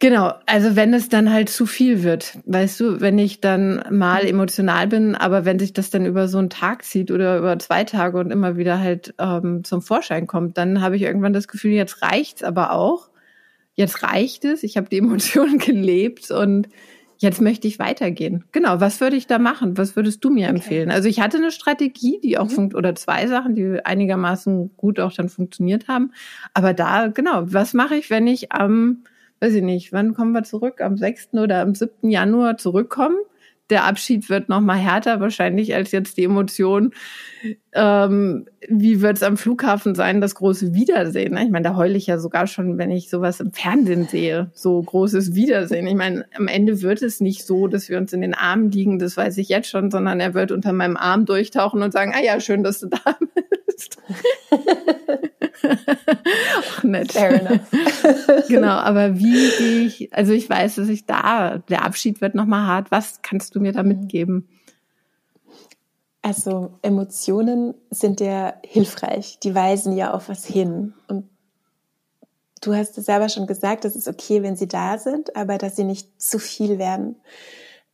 Genau, 0.00 0.32
also 0.46 0.76
wenn 0.76 0.94
es 0.94 1.08
dann 1.08 1.32
halt 1.32 1.48
zu 1.48 1.66
viel 1.66 2.04
wird, 2.04 2.38
weißt 2.46 2.78
du, 2.78 3.00
wenn 3.00 3.18
ich 3.18 3.40
dann 3.40 3.82
mal 3.90 4.24
emotional 4.24 4.86
bin, 4.86 5.16
aber 5.16 5.44
wenn 5.44 5.58
sich 5.58 5.72
das 5.72 5.90
dann 5.90 6.06
über 6.06 6.28
so 6.28 6.38
einen 6.38 6.50
Tag 6.50 6.84
zieht 6.84 7.10
oder 7.10 7.36
über 7.38 7.58
zwei 7.58 7.82
Tage 7.82 8.16
und 8.18 8.30
immer 8.30 8.56
wieder 8.56 8.78
halt 8.78 9.14
ähm, 9.18 9.64
zum 9.64 9.82
Vorschein 9.82 10.28
kommt, 10.28 10.56
dann 10.56 10.82
habe 10.82 10.94
ich 10.94 11.02
irgendwann 11.02 11.32
das 11.32 11.48
Gefühl, 11.48 11.72
jetzt 11.72 12.00
reicht's 12.00 12.44
aber 12.44 12.72
auch. 12.72 13.10
Jetzt 13.74 14.04
reicht 14.04 14.44
es, 14.44 14.62
ich 14.62 14.76
habe 14.76 14.88
die 14.88 14.98
Emotionen 14.98 15.58
gelebt 15.58 16.30
und 16.30 16.68
jetzt 17.18 17.40
möchte 17.40 17.68
ich 17.68 17.78
weitergehen. 17.78 18.44
Genau, 18.52 18.80
was 18.80 19.00
würde 19.00 19.16
ich 19.16 19.26
da 19.26 19.38
machen? 19.38 19.76
Was 19.76 19.96
würdest 19.96 20.24
du 20.24 20.30
mir 20.30 20.46
okay. 20.46 20.56
empfehlen? 20.56 20.90
Also 20.90 21.08
ich 21.08 21.20
hatte 21.20 21.36
eine 21.36 21.50
Strategie, 21.50 22.20
die 22.22 22.38
auch 22.38 22.46
mhm. 22.46 22.50
funkt 22.50 22.74
oder 22.74 22.94
zwei 22.94 23.26
Sachen, 23.26 23.54
die 23.54 23.84
einigermaßen 23.84 24.70
gut 24.76 25.00
auch 25.00 25.12
dann 25.12 25.28
funktioniert 25.28 25.88
haben. 25.88 26.12
Aber 26.54 26.74
da, 26.74 27.08
genau, 27.08 27.42
was 27.44 27.74
mache 27.74 27.96
ich, 27.96 28.10
wenn 28.10 28.26
ich 28.26 28.52
am 28.52 29.04
weiß 29.40 29.54
ich 29.54 29.62
nicht, 29.62 29.92
wann 29.92 30.14
kommen 30.14 30.32
wir 30.32 30.42
zurück? 30.42 30.80
Am 30.80 30.96
6. 30.96 31.34
oder 31.34 31.60
am 31.60 31.74
7. 31.74 32.10
Januar 32.10 32.56
zurückkommen. 32.56 33.18
Der 33.70 33.84
Abschied 33.84 34.30
wird 34.30 34.48
noch 34.48 34.60
mal 34.60 34.76
härter 34.76 35.20
wahrscheinlich 35.20 35.74
als 35.74 35.92
jetzt 35.92 36.16
die 36.16 36.24
Emotion. 36.24 36.92
Ähm, 37.72 38.46
wie 38.68 39.00
wird 39.02 39.18
es 39.18 39.22
am 39.22 39.36
Flughafen 39.36 39.94
sein, 39.94 40.20
das 40.20 40.34
große 40.34 40.74
Wiedersehen? 40.74 41.36
Ich 41.36 41.50
meine, 41.50 41.68
da 41.68 41.76
heule 41.76 41.96
ich 41.96 42.06
ja 42.06 42.18
sogar 42.18 42.46
schon, 42.46 42.78
wenn 42.78 42.90
ich 42.90 43.10
sowas 43.10 43.40
im 43.40 43.52
Fernsehen 43.52 44.06
sehe, 44.06 44.50
so 44.54 44.82
großes 44.82 45.34
Wiedersehen. 45.34 45.86
Ich 45.86 45.94
meine, 45.94 46.24
am 46.36 46.48
Ende 46.48 46.82
wird 46.82 47.02
es 47.02 47.20
nicht 47.20 47.44
so, 47.44 47.68
dass 47.68 47.88
wir 47.88 47.98
uns 47.98 48.12
in 48.12 48.22
den 48.22 48.34
Armen 48.34 48.70
liegen, 48.70 48.98
das 48.98 49.16
weiß 49.16 49.38
ich 49.38 49.48
jetzt 49.48 49.68
schon, 49.68 49.90
sondern 49.90 50.18
er 50.20 50.34
wird 50.34 50.50
unter 50.50 50.72
meinem 50.72 50.96
Arm 50.96 51.26
durchtauchen 51.26 51.82
und 51.82 51.92
sagen, 51.92 52.12
ah 52.14 52.22
ja, 52.22 52.40
schön, 52.40 52.62
dass 52.62 52.80
du 52.80 52.88
da 52.88 52.98
bist. 53.66 53.98
Ach, 56.58 56.84
nett. 56.84 57.12
Fair 57.12 57.40
enough. 57.40 58.48
genau, 58.48 58.68
aber 58.68 59.18
wie 59.18 59.50
gehe 59.58 59.86
ich, 59.86 60.12
also 60.14 60.32
ich 60.32 60.48
weiß, 60.48 60.76
dass 60.76 60.88
ich 60.88 61.06
da, 61.06 61.58
der 61.68 61.84
Abschied 61.84 62.20
wird 62.20 62.34
nochmal 62.34 62.66
hart. 62.66 62.90
Was 62.90 63.22
kannst 63.22 63.54
du 63.54 63.60
mir 63.60 63.72
da 63.72 63.82
mitgeben? 63.82 64.48
Also 66.22 66.78
Emotionen 66.82 67.74
sind 67.90 68.20
ja 68.20 68.54
hilfreich. 68.64 69.38
Die 69.42 69.54
weisen 69.54 69.96
ja 69.96 70.12
auf 70.12 70.28
was 70.28 70.44
hin. 70.44 70.94
Und 71.06 71.28
du 72.60 72.74
hast 72.74 72.98
es 72.98 73.06
selber 73.06 73.28
schon 73.28 73.46
gesagt, 73.46 73.84
es 73.84 73.96
ist 73.96 74.08
okay, 74.08 74.42
wenn 74.42 74.56
sie 74.56 74.68
da 74.68 74.98
sind, 74.98 75.36
aber 75.36 75.58
dass 75.58 75.76
sie 75.76 75.84
nicht 75.84 76.20
zu 76.20 76.38
viel 76.38 76.78
werden. 76.78 77.16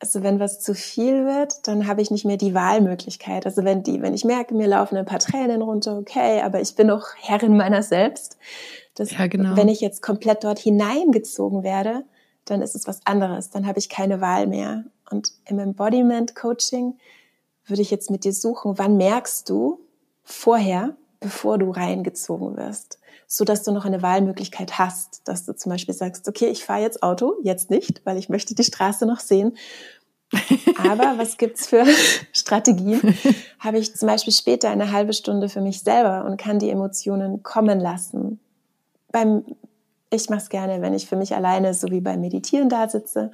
Also 0.05 0.23
wenn 0.23 0.39
was 0.39 0.61
zu 0.61 0.75
viel 0.75 1.25
wird, 1.25 1.67
dann 1.67 1.87
habe 1.87 2.03
ich 2.03 2.11
nicht 2.11 2.27
mehr 2.27 2.37
die 2.37 2.53
Wahlmöglichkeit. 2.53 3.47
Also 3.47 3.65
wenn 3.65 3.83
die, 3.83 4.03
wenn 4.03 4.13
ich 4.13 4.27
merke, 4.27 4.53
mir 4.53 4.69
laufen 4.69 4.99
ein 4.99 5.07
paar 5.07 5.19
Tränen 5.19 5.63
runter, 5.63 5.97
okay, 5.97 6.43
aber 6.43 6.61
ich 6.61 6.77
bin 6.77 6.89
noch 6.89 7.07
Herrin 7.17 7.57
meiner 7.57 7.83
selbst. 7.83 8.37
Das, 8.97 9.13
ja, 9.13 9.29
genau. 9.29 9.57
Wenn 9.57 9.69
ich 9.69 9.81
jetzt 9.81 10.03
komplett 10.03 10.45
dort 10.45 10.59
hineingezogen 10.59 11.63
werde, 11.63 12.05
dann 12.45 12.61
ist 12.61 12.75
es 12.75 12.87
was 12.87 13.01
anderes. 13.07 13.49
Dann 13.49 13.67
habe 13.67 13.79
ich 13.79 13.89
keine 13.89 14.21
Wahl 14.21 14.47
mehr. 14.47 14.85
Und 15.11 15.33
im 15.47 15.59
Embodiment 15.59 16.37
Coaching 16.37 16.99
würde 17.65 17.81
ich 17.81 17.91
jetzt 17.91 18.11
mit 18.11 18.25
dir 18.25 18.35
suchen, 18.35 18.77
wann 18.77 18.99
merkst 18.99 19.49
du 19.49 19.81
vorher, 20.23 20.97
bevor 21.19 21.57
du 21.57 21.71
reingezogen 21.71 22.59
wirst, 22.59 22.99
so 23.27 23.45
dass 23.45 23.63
du 23.63 23.73
noch 23.73 23.85
eine 23.85 24.03
Wahlmöglichkeit 24.03 24.79
hast, 24.79 25.23
dass 25.25 25.45
du 25.45 25.55
zum 25.55 25.71
Beispiel 25.71 25.95
sagst, 25.95 26.29
okay, 26.29 26.47
ich 26.47 26.65
fahre 26.65 26.83
jetzt 26.83 27.03
Auto, 27.03 27.35
jetzt 27.43 27.71
nicht, 27.71 28.03
weil 28.05 28.19
ich 28.19 28.29
möchte 28.29 28.55
die 28.55 28.65
Straße 28.65 29.07
noch 29.07 29.21
sehen 29.21 29.57
aber 30.79 31.19
was 31.19 31.37
gibt's 31.37 31.67
für 31.67 31.85
Strategien? 32.33 33.01
Habe 33.59 33.79
ich 33.79 33.95
zum 33.95 34.09
Beispiel 34.09 34.33
später 34.33 34.71
eine 34.71 34.93
halbe 34.93 35.13
Stunde 35.13 35.49
für 35.49 35.61
mich 35.61 35.81
selber 35.81 36.25
und 36.25 36.37
kann 36.37 36.59
die 36.59 36.71
Emotionen 36.71 37.43
kommen 37.43 37.81
lassen. 37.81 38.41
Beim, 39.13 39.45
ich 40.11 40.29
mache 40.31 40.41
es 40.41 40.49
gerne, 40.49 40.83
wenn 40.83 40.95
ich 40.95 41.07
für 41.07 41.17
mich 41.17 41.35
alleine, 41.35 41.75
so 41.75 41.91
wie 41.91 42.01
beim 42.01 42.21
Meditieren 42.21 42.69
da 42.69 42.89
sitze. 42.89 43.31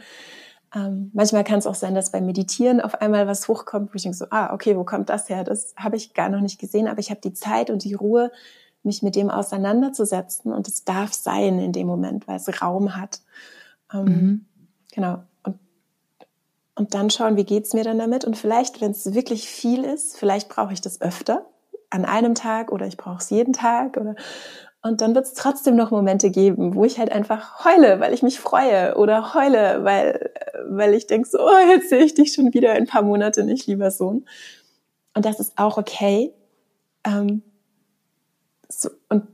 Ähm, 0.75 1.11
manchmal 1.15 1.43
kann 1.43 1.59
es 1.59 1.67
auch 1.67 1.75
sein, 1.75 1.95
dass 1.95 2.13
beim 2.13 2.27
Meditieren 2.27 2.81
auf 2.81 3.01
einmal 3.01 3.27
was 3.27 3.49
hochkommt, 3.49 3.93
wo 3.93 3.97
ich 3.97 4.03
denke 4.03 4.19
so, 4.19 4.27
ah, 4.31 4.53
okay, 4.55 4.77
wo 4.77 4.85
kommt 4.85 5.09
das 5.09 5.29
her? 5.29 5.43
Das 5.43 5.75
habe 5.77 5.97
ich 5.97 6.15
gar 6.15 6.29
noch 6.29 6.41
nicht 6.41 6.61
gesehen, 6.61 6.87
aber 6.87 7.01
ich 7.01 7.11
habe 7.11 7.21
die 7.21 7.33
Zeit 7.33 7.71
und 7.71 7.83
die 7.83 7.95
Ruhe, 7.95 8.31
mich 8.83 9.03
mit 9.03 9.17
dem 9.17 9.31
auseinanderzusetzen 9.31 10.53
und 10.53 10.69
es 10.69 10.85
darf 10.85 11.13
sein 11.13 11.59
in 11.59 11.73
dem 11.73 11.87
Moment, 11.87 12.27
weil 12.27 12.37
es 12.37 12.63
Raum 12.63 12.97
hat. 12.97 13.21
Ähm, 13.93 14.05
mhm. 14.05 14.47
Genau 14.93 15.23
und 16.81 16.95
dann 16.95 17.11
schauen, 17.11 17.37
wie 17.37 17.45
geht's 17.45 17.75
mir 17.75 17.85
dann 17.85 17.99
damit. 17.99 18.25
Und 18.25 18.39
vielleicht, 18.39 18.81
wenn 18.81 18.93
es 18.93 19.13
wirklich 19.13 19.47
viel 19.47 19.85
ist, 19.85 20.17
vielleicht 20.17 20.49
brauche 20.49 20.73
ich 20.73 20.81
das 20.81 21.03
öfter 21.03 21.45
an 21.91 22.07
einem 22.07 22.35
Tag 22.35 22.73
oder 22.73 22.87
ich 22.87 22.97
brauche 22.97 23.19
es 23.19 23.29
jeden 23.29 23.53
Tag 23.53 23.99
oder 23.99 24.17
und 24.83 25.03
dann 25.03 25.15
wird 25.15 25.27
es 25.27 25.35
trotzdem 25.35 25.77
noch 25.77 25.91
Momente 25.91 26.31
geben, 26.31 26.75
wo 26.75 26.87
ich 26.87 26.99
halt 26.99 27.13
einfach 27.13 27.67
heule, 27.67 28.01
weil 28.01 28.15
ich 28.15 28.23
mich 28.23 28.41
freue 28.41 28.97
oder 28.97 29.35
heule, 29.35 29.85
weil, 29.85 30.31
weil 30.71 30.95
ich 30.95 31.07
denke 31.07 31.29
so, 31.29 31.39
oh, 31.39 31.69
jetzt 31.69 31.91
sehe 31.91 32.03
ich 32.03 32.15
dich 32.15 32.33
schon 32.33 32.55
wieder 32.55 32.73
ein 32.73 32.87
paar 32.87 33.03
Monate 33.03 33.45
nicht, 33.45 33.67
lieber 33.67 33.91
Sohn. 33.91 34.25
Und 35.15 35.27
das 35.27 35.39
ist 35.39 35.59
auch 35.59 35.77
okay. 35.77 36.33
Ähm, 37.05 37.43
so, 38.71 38.91
und 39.09 39.25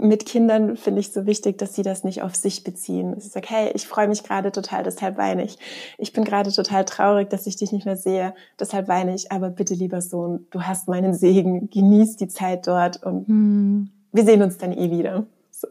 mit 0.00 0.26
Kindern 0.26 0.76
finde 0.76 1.00
ich 1.00 1.12
so 1.12 1.26
wichtig, 1.26 1.58
dass 1.58 1.74
sie 1.74 1.82
das 1.82 2.02
nicht 2.02 2.22
auf 2.22 2.34
sich 2.34 2.64
beziehen. 2.64 3.18
Sie 3.20 3.28
sagt, 3.28 3.48
hey, 3.48 3.70
ich 3.74 3.86
freue 3.86 4.08
mich 4.08 4.24
gerade 4.24 4.50
total, 4.50 4.82
deshalb 4.82 5.16
weine 5.16 5.44
ich. 5.44 5.58
Ich 5.96 6.12
bin 6.12 6.24
gerade 6.24 6.50
total 6.52 6.84
traurig, 6.84 7.30
dass 7.30 7.46
ich 7.46 7.56
dich 7.56 7.70
nicht 7.70 7.86
mehr 7.86 7.96
sehe, 7.96 8.34
deshalb 8.58 8.88
weine 8.88 9.14
ich. 9.14 9.30
Aber 9.30 9.48
bitte, 9.48 9.74
lieber 9.74 10.00
Sohn, 10.00 10.46
du 10.50 10.62
hast 10.62 10.88
meinen 10.88 11.14
Segen, 11.14 11.70
genieß 11.70 12.16
die 12.16 12.26
Zeit 12.26 12.66
dort 12.66 13.02
und 13.04 13.28
hm. 13.28 13.90
wir 14.12 14.24
sehen 14.24 14.42
uns 14.42 14.58
dann 14.58 14.72
eh 14.72 14.90
wieder. 14.90 15.24
So. 15.52 15.68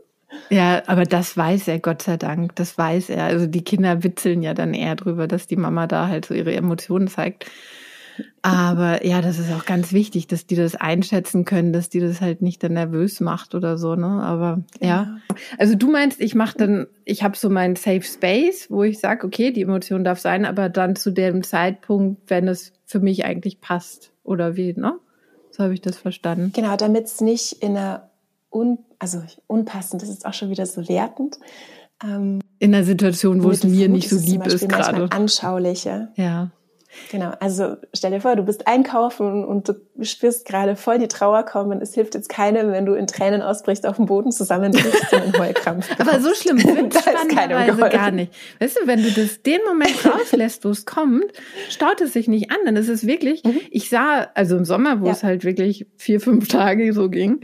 Ja, 0.50 0.84
aber 0.88 1.04
das 1.04 1.36
weiß 1.36 1.68
er, 1.68 1.80
Gott 1.80 2.02
sei 2.02 2.16
Dank. 2.16 2.56
Das 2.56 2.78
weiß 2.78 3.10
er. 3.10 3.26
Also 3.26 3.48
die 3.48 3.64
Kinder 3.66 4.04
witzeln 4.04 4.42
ja 4.42 4.54
dann 4.54 4.74
eher 4.74 4.96
drüber, 4.96 5.28
dass 5.28 5.48
die 5.48 5.58
Mama 5.58 5.88
da 5.88 6.08
halt 6.08 6.26
so 6.26 6.34
ihre 6.34 6.56
Emotionen 6.56 7.10
zeigt. 7.10 7.46
Aber 8.46 9.04
ja, 9.04 9.22
das 9.22 9.40
ist 9.40 9.52
auch 9.52 9.66
ganz 9.66 9.92
wichtig, 9.92 10.28
dass 10.28 10.46
die 10.46 10.56
das 10.56 10.76
einschätzen 10.76 11.46
können, 11.46 11.74
dass 11.74 11.90
die 11.90 12.00
das 12.00 12.22
halt 12.22 12.44
nicht 12.44 12.62
dann 12.64 12.74
nervös 12.74 13.20
macht 13.20 13.56
oder 13.56 13.80
so, 13.80 13.96
ne? 13.96 14.06
Aber 14.06 14.62
ja. 14.80 14.88
ja. 14.88 15.18
Also 15.58 15.74
du 15.74 15.90
meinst, 15.90 16.22
ich 16.22 16.36
mache 16.36 16.56
dann, 16.56 16.86
ich 17.06 17.24
habe 17.24 17.36
so 17.36 17.50
meinen 17.50 17.76
Safe 17.76 18.04
Space, 18.04 18.68
wo 18.70 18.84
ich 18.84 19.00
sage, 19.00 19.26
okay, 19.26 19.52
die 19.52 19.64
Emotion 19.64 20.04
darf 20.04 20.20
sein, 20.20 20.46
aber 20.46 20.70
dann 20.70 20.96
zu 20.96 21.10
dem 21.10 21.44
Zeitpunkt, 21.44 22.30
wenn 22.30 22.48
es 22.48 22.74
für 22.86 23.00
mich 23.00 23.26
eigentlich 23.26 23.62
passt. 23.62 24.12
Oder 24.24 24.56
wie, 24.56 24.74
ne? 24.74 25.00
So 25.50 25.64
habe 25.64 25.74
ich 25.74 25.82
das 25.82 25.98
verstanden. 25.98 26.52
Genau, 26.54 26.76
damit 26.76 27.06
es 27.06 27.22
nicht 27.22 27.64
in 27.64 27.76
einer 27.76 28.12
un, 28.52 28.78
also 29.00 29.24
unpassend, 29.48 30.04
das 30.04 30.10
ist 30.10 30.24
auch 30.24 30.36
schon 30.36 30.52
wieder 30.52 30.68
so 30.68 30.88
wertend. 30.88 31.40
Ähm, 32.04 32.42
in 32.60 32.76
einer 32.76 32.84
Situation, 32.84 33.44
wo 33.44 33.50
es 33.50 33.64
mir 33.64 33.90
nicht 33.90 34.10
so 34.10 34.18
lieb 34.18 34.46
ist 34.46 34.70
gerade. 34.70 35.12
Anschauliche. 35.12 36.10
Ja. 36.16 36.52
Genau, 37.12 37.32
also 37.40 37.78
stell 37.94 38.12
dir 38.12 38.22
vor, 38.22 38.36
du 38.36 38.44
bist 38.44 38.68
einkaufen 38.68 39.44
und 39.44 39.70
du 39.70 39.74
spürst 40.02 40.46
gerade 40.46 40.76
voll 40.76 41.00
die 41.00 41.08
Trauer 41.08 41.44
kommen. 41.44 41.82
Es 41.82 41.94
hilft 41.94 42.16
jetzt 42.16 42.30
keinem, 42.30 42.72
wenn 42.72 42.86
du 42.86 42.94
in 42.94 43.08
Tränen 43.08 43.42
ausbrichst, 43.42 43.86
auf 43.86 43.98
dem 43.98 44.06
Boden 44.06 44.32
zusammenbrichst 44.32 45.14
und 45.14 45.22
einen 45.22 45.38
Heulkrampf. 45.38 45.90
Aber 46.00 46.20
so 46.20 46.34
schlimm 46.34 46.58
wird 46.64 46.94
spannenderweise 46.94 47.90
gar 47.90 48.12
nicht. 48.12 48.34
Weißt 48.60 48.80
du, 48.82 48.88
wenn 48.88 49.04
du 49.04 49.12
das 49.12 49.42
den 49.42 49.60
Moment 49.66 50.06
rauslässt, 50.06 50.66
wo 50.66 50.70
es 50.70 50.86
kommt, 50.86 51.26
staut 51.70 52.02
es 52.02 52.14
sich 52.14 52.28
nicht 52.28 52.52
an. 52.52 52.58
Dann 52.66 52.76
ist 52.76 52.90
es 52.90 53.06
wirklich, 53.08 53.44
mhm. 53.44 53.60
ich 53.70 53.90
sah, 53.90 54.28
also 54.34 54.58
im 54.58 54.66
Sommer, 54.66 55.02
wo 55.02 55.06
ja. 55.06 55.12
es 55.12 55.24
halt 55.24 55.44
wirklich 55.44 55.88
vier, 55.98 56.20
fünf 56.20 56.48
Tage 56.48 56.94
so 56.94 57.10
ging, 57.10 57.42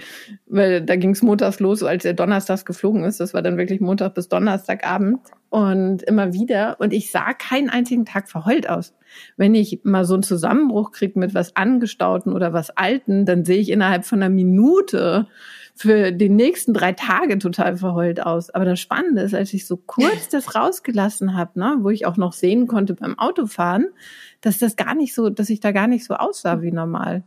weil 0.51 0.81
da 0.81 0.97
ging 0.97 1.11
es 1.11 1.21
montags 1.21 1.61
los, 1.61 1.81
als 1.81 2.03
er 2.03 2.13
donnerstags 2.13 2.65
geflogen 2.65 3.05
ist. 3.05 3.21
Das 3.21 3.33
war 3.33 3.41
dann 3.41 3.57
wirklich 3.57 3.79
Montag 3.79 4.13
bis 4.15 4.27
Donnerstagabend 4.27 5.19
und 5.49 6.03
immer 6.03 6.33
wieder. 6.33 6.75
Und 6.79 6.91
ich 6.91 7.09
sah 7.09 7.33
keinen 7.33 7.69
einzigen 7.69 8.05
Tag 8.05 8.29
verheult 8.29 8.69
aus. 8.69 8.93
Wenn 9.37 9.55
ich 9.55 9.79
mal 9.83 10.03
so 10.03 10.13
einen 10.13 10.23
Zusammenbruch 10.23 10.91
kriege 10.91 11.17
mit 11.17 11.33
was 11.33 11.55
Angestauten 11.55 12.33
oder 12.33 12.51
was 12.51 12.69
Alten, 12.71 13.25
dann 13.25 13.45
sehe 13.45 13.59
ich 13.59 13.69
innerhalb 13.71 14.05
von 14.05 14.21
einer 14.21 14.29
Minute 14.29 15.27
für 15.73 16.11
die 16.11 16.29
nächsten 16.29 16.73
drei 16.73 16.91
Tage 16.91 17.37
total 17.37 17.77
verheult 17.77 18.21
aus. 18.21 18.49
Aber 18.49 18.65
das 18.65 18.79
Spannende 18.79 19.21
ist, 19.21 19.33
als 19.33 19.53
ich 19.53 19.65
so 19.65 19.77
kurz 19.77 20.27
das 20.29 20.53
rausgelassen 20.53 21.35
habe, 21.35 21.57
ne, 21.59 21.77
wo 21.79 21.89
ich 21.89 22.05
auch 22.05 22.17
noch 22.17 22.33
sehen 22.33 22.67
konnte 22.67 22.93
beim 22.93 23.17
Autofahren, 23.17 23.87
dass 24.41 24.59
das 24.59 24.75
gar 24.75 24.95
nicht 24.95 25.13
so, 25.13 25.29
dass 25.29 25.49
ich 25.49 25.61
da 25.61 25.71
gar 25.71 25.87
nicht 25.87 26.03
so 26.03 26.15
aussah 26.15 26.61
wie 26.61 26.71
normal. 26.71 27.23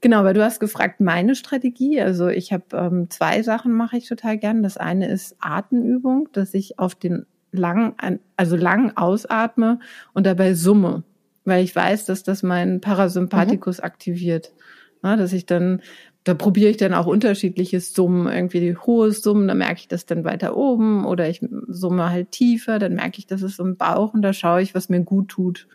Genau, 0.00 0.22
weil 0.24 0.34
du 0.34 0.44
hast 0.44 0.60
gefragt, 0.60 1.00
meine 1.00 1.34
Strategie. 1.34 2.00
Also 2.00 2.28
ich 2.28 2.52
habe 2.52 2.64
ähm, 2.72 3.10
zwei 3.10 3.42
Sachen 3.42 3.72
mache 3.72 3.96
ich 3.96 4.08
total 4.08 4.38
gern. 4.38 4.62
Das 4.62 4.76
eine 4.76 5.08
ist 5.08 5.36
Atemübung, 5.40 6.28
dass 6.32 6.54
ich 6.54 6.78
auf 6.78 6.94
den 6.94 7.26
lang, 7.50 7.94
also 8.36 8.56
lang 8.56 8.96
ausatme 8.96 9.80
und 10.12 10.26
dabei 10.26 10.54
summe, 10.54 11.02
weil 11.44 11.64
ich 11.64 11.74
weiß, 11.74 12.04
dass 12.04 12.22
das 12.22 12.42
mein 12.42 12.80
Parasympathikus 12.80 13.78
mhm. 13.78 13.84
aktiviert. 13.84 14.52
Ja, 15.02 15.16
dass 15.16 15.32
ich 15.32 15.46
dann 15.46 15.80
da 16.28 16.34
probiere 16.34 16.68
ich 16.70 16.76
dann 16.76 16.92
auch 16.92 17.06
unterschiedliche 17.06 17.80
Summen, 17.80 18.30
irgendwie 18.30 18.60
die 18.60 18.76
hohe 18.76 19.12
Summen, 19.12 19.48
da 19.48 19.54
merke 19.54 19.80
ich 19.80 19.88
das 19.88 20.04
dann 20.04 20.24
weiter 20.24 20.58
oben 20.58 21.06
oder 21.06 21.26
ich 21.26 21.40
summe 21.68 22.10
halt 22.10 22.32
tiefer, 22.32 22.78
dann 22.78 22.96
merke 22.96 23.18
ich, 23.18 23.26
das 23.26 23.40
ist 23.40 23.58
im 23.60 23.76
Bauch 23.76 24.12
und 24.12 24.20
da 24.20 24.34
schaue 24.34 24.60
ich, 24.60 24.74
was 24.74 24.90
mir 24.90 25.00
gut 25.00 25.28
tut. 25.28 25.68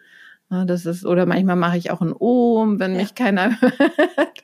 Das 0.66 0.86
ist, 0.86 1.06
oder 1.06 1.26
manchmal 1.26 1.56
mache 1.56 1.78
ich 1.78 1.92
auch 1.92 2.02
ein 2.02 2.14
Ohm, 2.14 2.80
wenn 2.80 2.94
ja. 2.94 3.02
mich 3.02 3.16
keiner 3.16 3.60
hört. 3.62 4.44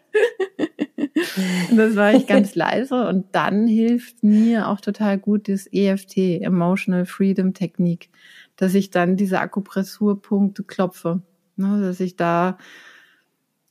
das 1.72 1.96
war 1.96 2.14
ich 2.14 2.28
ganz 2.28 2.56
leise 2.56 3.08
und 3.08 3.28
dann 3.32 3.68
hilft 3.68 4.24
mir 4.24 4.68
auch 4.68 4.82
total 4.82 5.18
gut 5.18 5.48
das 5.48 5.68
EFT, 5.72 6.18
Emotional 6.42 7.06
Freedom 7.06 7.54
Technik, 7.54 8.10
dass 8.56 8.74
ich 8.74 8.90
dann 8.90 9.16
diese 9.16 9.40
Akupressurpunkte 9.40 10.64
klopfe, 10.64 11.22
ne, 11.56 11.80
dass 11.82 12.00
ich 12.00 12.16
da 12.16 12.58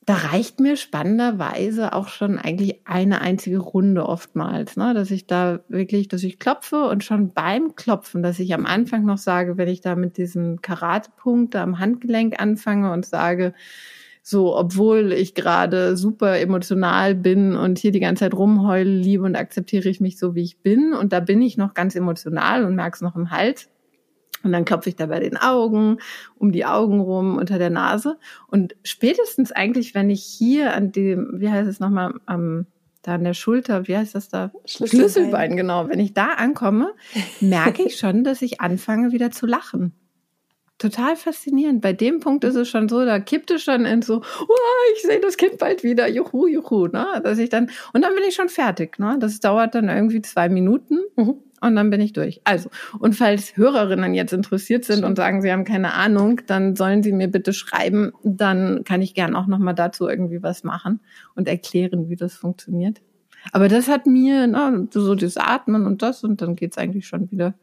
da 0.09 0.14
reicht 0.14 0.59
mir 0.59 0.79
spannenderweise 0.79 1.92
auch 1.92 2.09
schon 2.09 2.38
eigentlich 2.38 2.81
eine 2.87 3.21
einzige 3.21 3.59
Runde 3.59 4.07
oftmals, 4.07 4.79
ne? 4.79 4.94
dass 4.94 5.11
ich 5.11 5.27
da 5.27 5.61
wirklich, 5.68 6.09
dass 6.09 6.23
ich 6.23 6.38
klopfe 6.38 6.88
und 6.88 7.05
schon 7.05 7.35
beim 7.35 7.75
Klopfen, 7.77 8.23
dass 8.23 8.38
ich 8.38 8.55
am 8.55 8.64
Anfang 8.64 9.05
noch 9.05 9.18
sage, 9.18 9.59
wenn 9.59 9.68
ich 9.68 9.83
da 9.83 9.97
mit 9.97 10.16
diesem 10.16 10.62
Karatepunkt 10.62 11.55
am 11.57 11.79
Handgelenk 11.79 12.40
anfange 12.40 12.90
und 12.90 13.05
sage, 13.05 13.53
so, 14.23 14.57
obwohl 14.57 15.12
ich 15.12 15.35
gerade 15.35 15.94
super 15.94 16.40
emotional 16.40 17.14
bin 17.14 17.55
und 17.55 17.79
hier 17.79 17.92
die 17.92 18.01
ganze 18.01 18.25
Zeit 18.25 18.35
rumheule, 18.35 18.90
liebe 18.90 19.25
und 19.25 19.37
akzeptiere 19.37 19.90
ich 19.90 20.01
mich 20.01 20.18
so, 20.18 20.35
wie 20.35 20.42
ich 20.42 20.62
bin. 20.62 20.94
Und 20.94 21.12
da 21.12 21.21
bin 21.21 21.42
ich 21.42 21.59
noch 21.59 21.75
ganz 21.75 21.94
emotional 21.94 22.64
und 22.64 22.75
merke 22.75 22.94
es 22.94 23.03
noch 23.03 23.14
im 23.14 23.31
Hals. 23.31 23.68
Und 24.42 24.53
dann 24.53 24.64
klopfe 24.64 24.88
ich 24.88 24.96
da 24.96 25.07
bei 25.07 25.20
den 25.20 25.37
Augen, 25.37 25.98
um 26.37 26.53
die 26.53 26.64
Augen 26.64 27.01
rum, 27.01 27.37
unter 27.37 27.59
der 27.59 27.70
Nase. 27.70 28.18
Und 28.46 28.77
spätestens 28.85 29.53
eigentlich, 29.53 29.94
wenn 29.94 30.11
ich 30.11 30.22
hier 30.22 30.74
an 30.74 30.92
dem, 30.92 31.40
wie 31.40 31.51
heißt 31.51 31.68
es 31.68 31.81
nochmal, 31.81 32.14
am, 32.27 32.66
da 33.03 33.14
an 33.14 33.24
der 33.24 33.35
Schulter, 33.35 33.88
wie 33.88 33.96
heißt 33.96 34.14
das 34.14 34.29
da? 34.29 34.53
Schlüsselbein. 34.64 34.88
Schlüsselbein, 34.88 35.57
genau. 35.57 35.88
Wenn 35.88 36.01
ich 36.01 36.14
da 36.14 36.35
ankomme, 36.35 36.94
merke 37.40 37.83
ich 37.83 37.96
schon, 37.96 38.24
dass 38.24 38.42
ich 38.42 38.61
anfange 38.61 39.12
wieder 39.12 39.31
zu 39.31 39.46
lachen. 39.46 39.92
Total 40.79 41.17
faszinierend. 41.17 41.81
Bei 41.81 41.93
dem 41.93 42.21
Punkt 42.21 42.45
ist 42.45 42.55
es 42.55 42.69
schon 42.69 42.88
so, 42.88 43.05
da 43.05 43.19
kippt 43.19 43.51
es 43.51 43.62
schon 43.64 43.85
in 43.85 44.01
so, 44.03 44.23
oh, 44.43 44.55
ich 44.95 45.03
sehe 45.03 45.21
das 45.21 45.37
Kind 45.37 45.59
bald 45.59 45.83
wieder, 45.83 46.09
juhu, 46.09 46.47
juhu, 46.47 46.87
ne? 46.87 47.21
Dass 47.25 47.38
ich 47.38 47.51
dann, 47.51 47.71
und 47.93 48.03
dann 48.03 48.14
bin 48.14 48.25
ich 48.29 48.37
schon 48.37 48.49
fertig, 48.49 48.99
ne? 48.99 49.17
Das 49.19 49.41
dauert 49.41 49.75
dann 49.75 49.88
irgendwie 49.88 50.23
zwei 50.23 50.49
Minuten. 50.49 51.01
Mhm 51.17 51.43
und 51.61 51.77
dann 51.77 51.91
bin 51.91 52.01
ich 52.01 52.12
durch. 52.12 52.41
Also, 52.45 52.71
und 52.99 53.14
falls 53.14 53.57
Hörerinnen 53.57 54.14
jetzt 54.14 54.33
interessiert 54.33 54.85
sind 54.85 55.05
und 55.05 55.17
sagen, 55.17 55.43
sie 55.43 55.53
haben 55.53 55.64
keine 55.64 55.95
Ahnung, 55.95 56.41
dann 56.47 56.77
sollen 56.77 57.03
sie 57.03 57.12
mir 57.12 57.29
bitte 57.29 57.53
schreiben, 57.53 58.12
dann 58.23 58.85
kann 58.85 59.03
ich 59.03 59.14
gern 59.14 59.35
auch 59.35 59.47
nochmal 59.47 59.75
dazu 59.75 60.09
irgendwie 60.09 60.43
was 60.43 60.64
machen 60.64 61.01
und 61.35 61.49
erklären, 61.49 62.09
wie 62.09 62.17
das 62.17 62.35
funktioniert. 62.35 63.01
Aber 63.53 63.69
das 63.69 63.88
hat 63.88 64.07
mir 64.07 64.47
ne, 64.47 64.88
so 64.91 65.14
das 65.14 65.37
Atmen 65.37 65.87
und 65.87 66.03
das 66.03 66.25
und 66.25 66.43
dann 66.43 66.57
geht's 66.57 66.79
eigentlich 66.79 67.07
schon 67.07 67.31
wieder. 67.31 67.55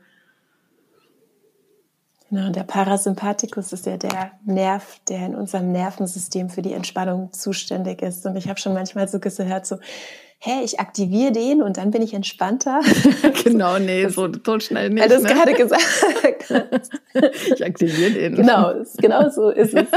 Genau, 2.29 2.51
der 2.51 2.63
Parasympathikus 2.63 3.71
ist 3.71 3.85
ja 3.85 3.97
der 3.97 4.31
Nerv, 4.45 4.99
der 5.09 5.27
in 5.27 5.35
unserem 5.35 5.71
Nervensystem 5.71 6.49
für 6.49 6.61
die 6.61 6.73
Entspannung 6.73 7.31
zuständig 7.31 8.01
ist. 8.01 8.25
Und 8.25 8.35
ich 8.35 8.49
habe 8.49 8.59
schon 8.59 8.73
manchmal 8.73 9.07
so 9.07 9.19
gehört, 9.19 9.65
so, 9.67 9.77
hey, 10.39 10.63
ich 10.63 10.79
aktiviere 10.79 11.31
den 11.31 11.61
und 11.61 11.77
dann 11.77 11.91
bin 11.91 12.01
ich 12.01 12.13
entspannter. 12.13 12.81
genau, 13.43 13.77
nee, 13.79 14.07
so, 14.07 14.29
so 14.45 14.59
schnell 14.59 14.89
nicht. 14.89 15.09
Du 15.09 15.15
es 15.15 15.23
ne? 15.23 15.29
gerade 15.29 15.53
gesagt 15.53 15.83
ich 17.55 17.65
aktiviere 17.65 18.11
den. 18.11 18.35
Genau, 18.35 18.73
genau 18.97 19.29
so 19.29 19.49
ist 19.49 19.73
es. 19.73 19.87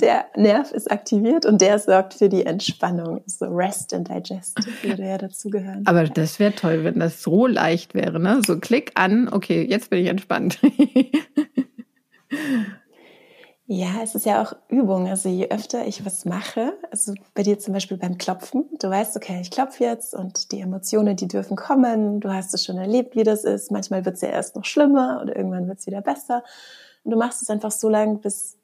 Der 0.00 0.26
Nerv 0.36 0.70
ist 0.72 0.90
aktiviert 0.90 1.46
und 1.46 1.60
der 1.60 1.78
sorgt 1.78 2.14
für 2.14 2.28
die 2.28 2.44
Entspannung. 2.46 3.22
So 3.26 3.46
Rest 3.46 3.94
and 3.94 4.08
Digest 4.08 4.58
würde 4.82 5.04
ja 5.04 5.18
dazugehören. 5.18 5.82
Aber 5.86 6.04
das 6.04 6.38
wäre 6.38 6.54
toll, 6.54 6.84
wenn 6.84 7.00
das 7.00 7.22
so 7.22 7.46
leicht 7.46 7.94
wäre, 7.94 8.20
ne? 8.20 8.40
So 8.46 8.58
klick 8.58 8.92
an, 8.94 9.28
okay, 9.32 9.66
jetzt 9.68 9.90
bin 9.90 10.00
ich 10.00 10.08
entspannt. 10.08 10.58
Ja, 13.70 14.00
es 14.02 14.14
ist 14.14 14.24
ja 14.24 14.42
auch 14.42 14.54
Übung. 14.68 15.08
Also 15.08 15.28
je 15.28 15.50
öfter 15.50 15.86
ich 15.86 16.06
was 16.06 16.24
mache, 16.24 16.72
also 16.90 17.12
bei 17.34 17.42
dir 17.42 17.58
zum 17.58 17.74
Beispiel 17.74 17.98
beim 17.98 18.16
Klopfen, 18.16 18.64
du 18.80 18.88
weißt, 18.88 19.14
okay, 19.14 19.40
ich 19.42 19.50
klopfe 19.50 19.84
jetzt 19.84 20.14
und 20.14 20.52
die 20.52 20.60
Emotionen, 20.60 21.16
die 21.16 21.28
dürfen 21.28 21.54
kommen. 21.54 22.20
Du 22.20 22.32
hast 22.32 22.54
es 22.54 22.64
schon 22.64 22.78
erlebt, 22.78 23.14
wie 23.14 23.24
das 23.24 23.44
ist. 23.44 23.70
Manchmal 23.70 24.06
wird 24.06 24.14
es 24.14 24.22
ja 24.22 24.30
erst 24.30 24.56
noch 24.56 24.64
schlimmer 24.64 25.20
oder 25.22 25.36
irgendwann 25.36 25.68
wird 25.68 25.80
es 25.80 25.86
wieder 25.86 26.00
besser. 26.00 26.42
Und 27.04 27.10
du 27.10 27.18
machst 27.18 27.42
es 27.42 27.50
einfach 27.50 27.70
so 27.70 27.90
lange, 27.90 28.16
bis, 28.16 28.56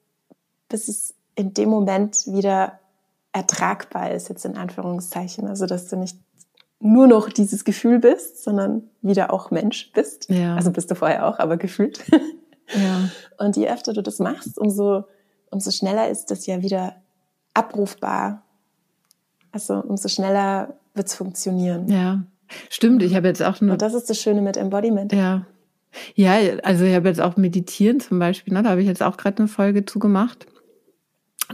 bis 0.71 0.89
es 0.89 1.15
in 1.35 1.53
dem 1.53 1.69
Moment 1.69 2.27
wieder 2.27 2.81
ertragbar 3.33 4.11
ist, 4.11 4.31
jetzt 4.31 4.47
in 4.47 4.57
Anführungszeichen. 4.57 5.47
Also 5.49 5.67
dass 5.67 5.87
du 5.89 5.97
nicht 5.97 6.17
nur 6.81 7.07
noch 7.07 7.29
dieses 7.29 7.67
Gefühl 7.67 7.99
bist, 7.99 8.43
sondern 8.43 8.89
wieder 9.03 9.35
auch 9.35 9.51
Mensch 9.51 9.93
bist. 9.93 10.31
Ja. 10.31 10.55
Also 10.55 10.71
bist 10.71 10.91
du 10.91 10.95
vorher 10.95 11.29
auch, 11.29 11.39
aber 11.41 11.59
gefühlt. 11.59 12.03
Ja. 12.69 13.11
Und 13.39 13.57
je 13.57 13.69
öfter 13.69 13.93
du 13.93 14.03
das 14.03 14.19
machst, 14.19 14.59
umso, 14.59 15.05
umso 15.51 15.71
schneller 15.71 16.09
ist 16.09 16.31
das 16.31 16.47
ja 16.47 16.63
wieder 16.63 16.97
abrufbar. 17.53 18.43
Also 19.53 19.75
umso 19.75 20.09
schneller 20.09 20.75
wird 20.95 21.09
es 21.09 21.15
funktionieren. 21.15 21.89
Ja, 21.89 22.25
stimmt. 22.71 23.03
Ich 23.03 23.15
habe 23.15 23.29
jetzt 23.29 23.43
auch 23.43 23.61
nur. 23.61 23.73
Und 23.73 23.83
das 23.83 23.95
ist 23.95 24.11
das 24.11 24.21
Schöne 24.21 24.43
mit 24.43 24.57
Embodiment. 24.57 25.13
Ja. 25.13 25.47
Ja, 26.17 26.37
also 26.65 26.85
ich 26.85 26.95
habe 26.95 27.09
jetzt 27.09 27.21
auch 27.21 27.37
Meditieren 27.37 28.01
zum 28.01 28.19
Beispiel, 28.19 28.53
ne? 28.53 28.65
da 28.65 28.71
habe 28.71 28.81
ich 28.81 28.87
jetzt 28.89 29.03
auch 29.03 29.17
gerade 29.17 29.39
eine 29.39 29.49
Folge 29.49 29.85
zugemacht. 29.85 30.47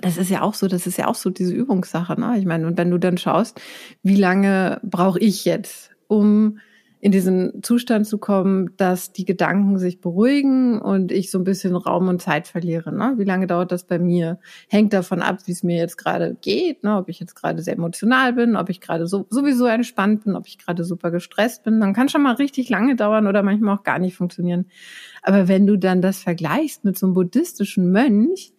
Das 0.00 0.16
ist 0.16 0.30
ja 0.30 0.40
auch 0.40 0.54
so, 0.54 0.66
das 0.66 0.86
ist 0.86 0.96
ja 0.96 1.08
auch 1.08 1.14
so 1.14 1.28
diese 1.28 1.52
Übungssache. 1.52 2.18
Ne? 2.18 2.38
Ich 2.38 2.46
meine, 2.46 2.66
und 2.66 2.78
wenn 2.78 2.90
du 2.90 2.98
dann 2.98 3.18
schaust, 3.18 3.60
wie 4.02 4.16
lange 4.16 4.80
brauche 4.82 5.18
ich 5.18 5.44
jetzt, 5.44 5.90
um 6.06 6.58
in 7.02 7.12
diesen 7.12 7.62
Zustand 7.62 8.06
zu 8.06 8.18
kommen, 8.18 8.76
dass 8.76 9.12
die 9.12 9.24
Gedanken 9.24 9.78
sich 9.78 10.02
beruhigen 10.02 10.80
und 10.80 11.12
ich 11.12 11.30
so 11.30 11.38
ein 11.38 11.44
bisschen 11.44 11.74
Raum 11.74 12.08
und 12.08 12.20
Zeit 12.20 12.46
verliere. 12.46 12.94
Ne? 12.94 13.14
Wie 13.16 13.24
lange 13.24 13.46
dauert 13.46 13.72
das 13.72 13.84
bei 13.84 13.98
mir? 13.98 14.38
Hängt 14.68 14.92
davon 14.92 15.22
ab, 15.22 15.38
wie 15.46 15.52
es 15.52 15.62
mir 15.62 15.78
jetzt 15.78 15.96
gerade 15.96 16.36
geht, 16.42 16.84
ne? 16.84 16.96
ob 16.96 17.08
ich 17.08 17.18
jetzt 17.18 17.34
gerade 17.34 17.62
sehr 17.62 17.74
emotional 17.74 18.34
bin, 18.34 18.54
ob 18.54 18.68
ich 18.68 18.82
gerade 18.82 19.06
so, 19.06 19.26
sowieso 19.30 19.64
entspannt 19.64 20.24
bin, 20.24 20.36
ob 20.36 20.46
ich 20.46 20.58
gerade 20.58 20.84
super 20.84 21.10
gestresst 21.10 21.64
bin. 21.64 21.80
Dann 21.80 21.94
kann 21.94 22.10
schon 22.10 22.22
mal 22.22 22.34
richtig 22.34 22.68
lange 22.68 22.96
dauern 22.96 23.26
oder 23.26 23.42
manchmal 23.42 23.78
auch 23.78 23.82
gar 23.82 23.98
nicht 23.98 24.16
funktionieren. 24.16 24.66
Aber 25.22 25.48
wenn 25.48 25.66
du 25.66 25.76
dann 25.76 26.02
das 26.02 26.22
vergleichst 26.22 26.84
mit 26.84 26.98
so 26.98 27.06
einem 27.06 27.14
buddhistischen 27.14 27.90
Mönch, 27.90 28.52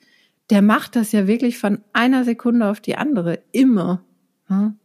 der 0.50 0.64
macht 0.64 0.96
das 0.96 1.12
ja 1.12 1.28
wirklich 1.28 1.60
von 1.60 1.82
einer 1.94 2.24
Sekunde 2.24 2.70
auf 2.70 2.82
die 2.82 2.96
andere, 2.96 3.40
immer. 3.52 4.04
Ne? 4.50 4.76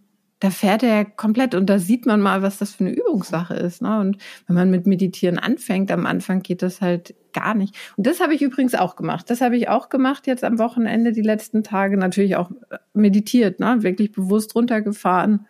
Da 0.40 0.51
fährt 0.51 0.83
er 0.83 1.05
komplett 1.05 1.55
und 1.55 1.66
da 1.66 1.79
sieht 1.79 2.05
man 2.05 2.20
mal, 2.20 2.42
was 2.42 2.59
das 2.59 2.75
für 2.75 2.85
eine 2.85 2.94
Übungssache 2.94 3.55
ist. 3.55 3.81
Ne? 3.81 3.99
Und 4.01 4.18
wenn 4.46 4.57
man 4.57 4.70
mit 4.70 4.87
Meditieren 4.87 5.38
anfängt, 5.38 5.90
am 5.90 6.05
Anfang 6.05 6.42
geht 6.42 6.61
das 6.62 6.83
halt 6.83 7.14
gar 7.33 7.55
nicht. 7.55 7.75
Und 7.96 8.07
das 8.07 8.20
habe 8.20 8.35
ich 8.35 8.42
übrigens 8.42 8.75
auch 8.75 8.96
gemacht. 8.96 9.31
Das 9.31 9.40
habe 9.40 9.57
ich 9.57 9.68
auch 9.68 9.88
gemacht 9.88 10.27
jetzt 10.27 10.44
am 10.44 10.59
Wochenende, 10.59 11.12
die 11.12 11.22
letzten 11.22 11.62
Tage. 11.62 11.96
Natürlich 11.96 12.37
auch 12.37 12.51
äh, 12.70 12.79
meditiert, 12.92 13.61
ne? 13.61 13.79
wirklich 13.83 14.12
bewusst 14.12 14.55
runtergefahren. 14.55 15.46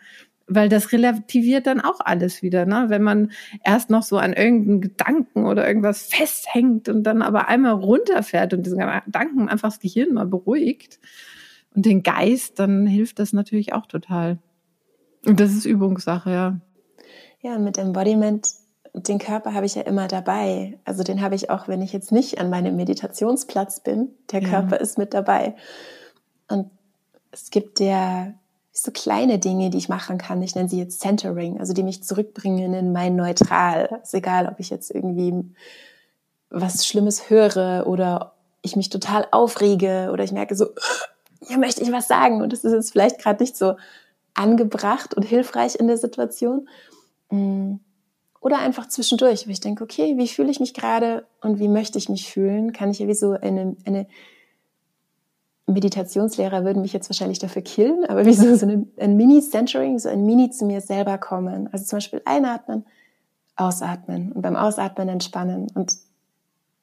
Weil 0.49 0.69
das 0.69 0.93
relativiert 0.93 1.67
dann 1.67 1.81
auch 1.81 1.99
alles 1.99 2.41
wieder, 2.41 2.67
ne? 2.67 2.85
Wenn 2.87 3.03
man 3.03 3.33
erst 3.65 3.91
noch 3.91 4.05
so 4.05 4.17
an 4.17 4.33
irgendeinen 4.33 4.81
Gedanken 4.81 5.45
oder 5.45 5.67
irgendwas 5.67 6.03
festhängt 6.07 6.89
und 6.89 7.03
dann 7.03 7.21
aber 7.23 7.49
einmal 7.49 7.73
runterfährt 7.73 8.55
und 8.55 8.65
diesen 8.65 8.79
Gedanken 8.79 9.49
einfach 9.49 9.71
das 9.71 9.81
Gehirn 9.81 10.15
mal 10.15 10.27
beruhigt 10.27 11.01
und 11.75 11.85
den 11.85 12.05
Geist, 12.05 12.61
dann 12.61 12.87
hilft 12.87 13.19
das 13.19 13.33
natürlich 13.33 13.73
auch 13.73 13.87
total. 13.87 14.39
Und 15.27 15.41
das 15.41 15.53
ist 15.53 15.65
Übungssache, 15.65 16.31
ja. 16.31 16.61
Ja, 17.41 17.59
mit 17.59 17.79
Embodiment, 17.79 18.49
den 18.95 19.19
Körper 19.19 19.53
habe 19.53 19.67
ich 19.67 19.75
ja 19.75 19.83
immer 19.83 20.09
dabei. 20.09 20.79
Also 20.85 21.03
den 21.03 21.21
habe 21.21 21.35
ich 21.35 21.51
auch, 21.51 21.69
wenn 21.69 21.83
ich 21.83 21.93
jetzt 21.93 22.13
nicht 22.13 22.41
an 22.41 22.49
meinem 22.49 22.77
Meditationsplatz 22.77 23.81
bin. 23.81 24.09
Der 24.33 24.43
ja. 24.43 24.49
Körper 24.49 24.81
ist 24.81 24.99
mit 24.99 25.13
dabei. 25.13 25.55
Und 26.49 26.71
es 27.31 27.51
gibt 27.51 27.81
ja 27.81 28.33
so 28.73 28.91
kleine 28.93 29.39
Dinge, 29.39 29.71
die 29.71 29.79
ich 29.79 29.89
machen 29.89 30.19
kann. 30.19 30.43
Ich 30.43 30.55
nenne 30.55 30.69
sie 30.69 30.79
jetzt 30.79 31.01
Centering, 31.01 31.61
also 31.61 31.73
die 31.73 31.83
mich 31.83 32.05
zurückbringen 32.05 32.75
in 32.75 32.93
mein 32.93 33.17
Neutral. 33.17 34.01
Ist 34.03 34.15
egal, 34.15 34.49
ob 34.49 34.61
ich 34.61 34.71
jetzt 34.71 34.91
irgendwie 34.91 35.35
was 36.51 36.87
Schlimmes 36.87 37.29
höre 37.29 37.87
oder 37.87 38.35
ich 38.63 38.77
mich 38.77 38.89
total 38.89 39.27
aufrege 39.31 40.11
oder 40.13 40.25
ich 40.25 40.33
merke 40.33 40.55
so, 40.55 40.67
hier 41.47 41.59
möchte 41.59 41.83
ich 41.83 41.93
was 41.93 42.09
sagen 42.09 42.43
und 42.43 42.53
das 42.53 42.65
ist 42.65 42.73
jetzt 42.73 42.93
vielleicht 42.93 43.19
gerade 43.19 43.43
nicht 43.43 43.57
so 43.57 43.75
angebracht 44.37 45.15
und 45.15 45.25
hilfreich 45.25 45.77
in 45.77 45.87
der 45.89 45.97
Situation. 45.97 46.69
Mm. 47.31 47.75
Oder 48.41 48.59
einfach 48.59 48.87
zwischendurch, 48.87 49.47
wo 49.49 49.51
ich 49.51 49.61
denke, 49.61 49.83
okay, 49.83 50.17
wie 50.19 50.29
fühle 50.29 50.51
ich 50.51 50.61
mich 50.61 50.73
gerade 50.73 51.27
und 51.41 51.59
wie 51.59 51.69
möchte 51.69 51.99
ich 51.99 52.09
mich 52.09 52.31
fühlen? 52.31 52.73
Kann 52.73 52.91
ich 52.91 53.01
ja 53.01 53.09
wie 53.09 53.15
so 53.15 53.33
eine, 53.33 53.77
eine 53.85 54.07
Meditationslehrer 55.67 56.65
würden 56.65 56.83
mich 56.83 56.93
jetzt 56.93 57.11
wahrscheinlich 57.11 57.41
dafür 57.41 57.63
killen, 57.63 58.05
aber 58.05 58.25
wie 58.25 58.35
so, 58.35 58.55
so 58.55 58.67
eine, 58.67 58.87
ein 58.99 59.17
Mini-Centering, 59.17 59.99
so 59.99 60.09
ein 60.09 60.25
Mini 60.25 60.51
zu 60.51 60.65
mir 60.65 60.81
selber 60.81 61.19
kommen. 61.19 61.69
Also 61.73 61.87
zum 61.87 61.97
Beispiel 61.97 62.23
einatmen, 62.25 62.87
ausatmen 63.57 64.31
und 64.31 64.43
beim 64.43 64.55
Ausatmen 64.55 65.09
entspannen. 65.09 65.67
Und 65.75 65.95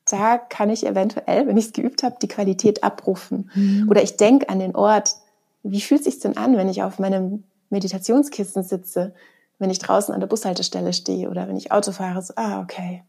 da 0.09 0.37
kann 0.37 0.69
ich 0.69 0.85
eventuell, 0.85 1.47
wenn 1.47 1.55
ich 1.55 1.67
es 1.67 1.73
geübt 1.73 2.03
habe, 2.03 2.17
die 2.21 2.27
Qualität 2.27 2.83
abrufen. 2.83 3.49
Mhm. 3.55 3.87
Oder 3.89 4.03
ich 4.03 4.17
denke 4.17 4.49
an 4.49 4.59
den 4.59 4.75
Ort, 4.75 5.15
wie 5.63 5.81
fühlt 5.81 6.01
es 6.01 6.05
sich 6.05 6.19
denn 6.19 6.37
an, 6.37 6.55
wenn 6.57 6.69
ich 6.69 6.83
auf 6.83 6.99
meinem 6.99 7.43
Meditationskissen 7.69 8.63
sitze, 8.63 9.13
wenn 9.59 9.69
ich 9.69 9.79
draußen 9.79 10.13
an 10.13 10.19
der 10.19 10.27
Bushaltestelle 10.27 10.93
stehe 10.93 11.29
oder 11.29 11.47
wenn 11.47 11.57
ich 11.57 11.71
Auto 11.71 11.91
fahre, 11.91 12.21
so, 12.21 12.33
ah, 12.35 12.61
okay, 12.61 13.03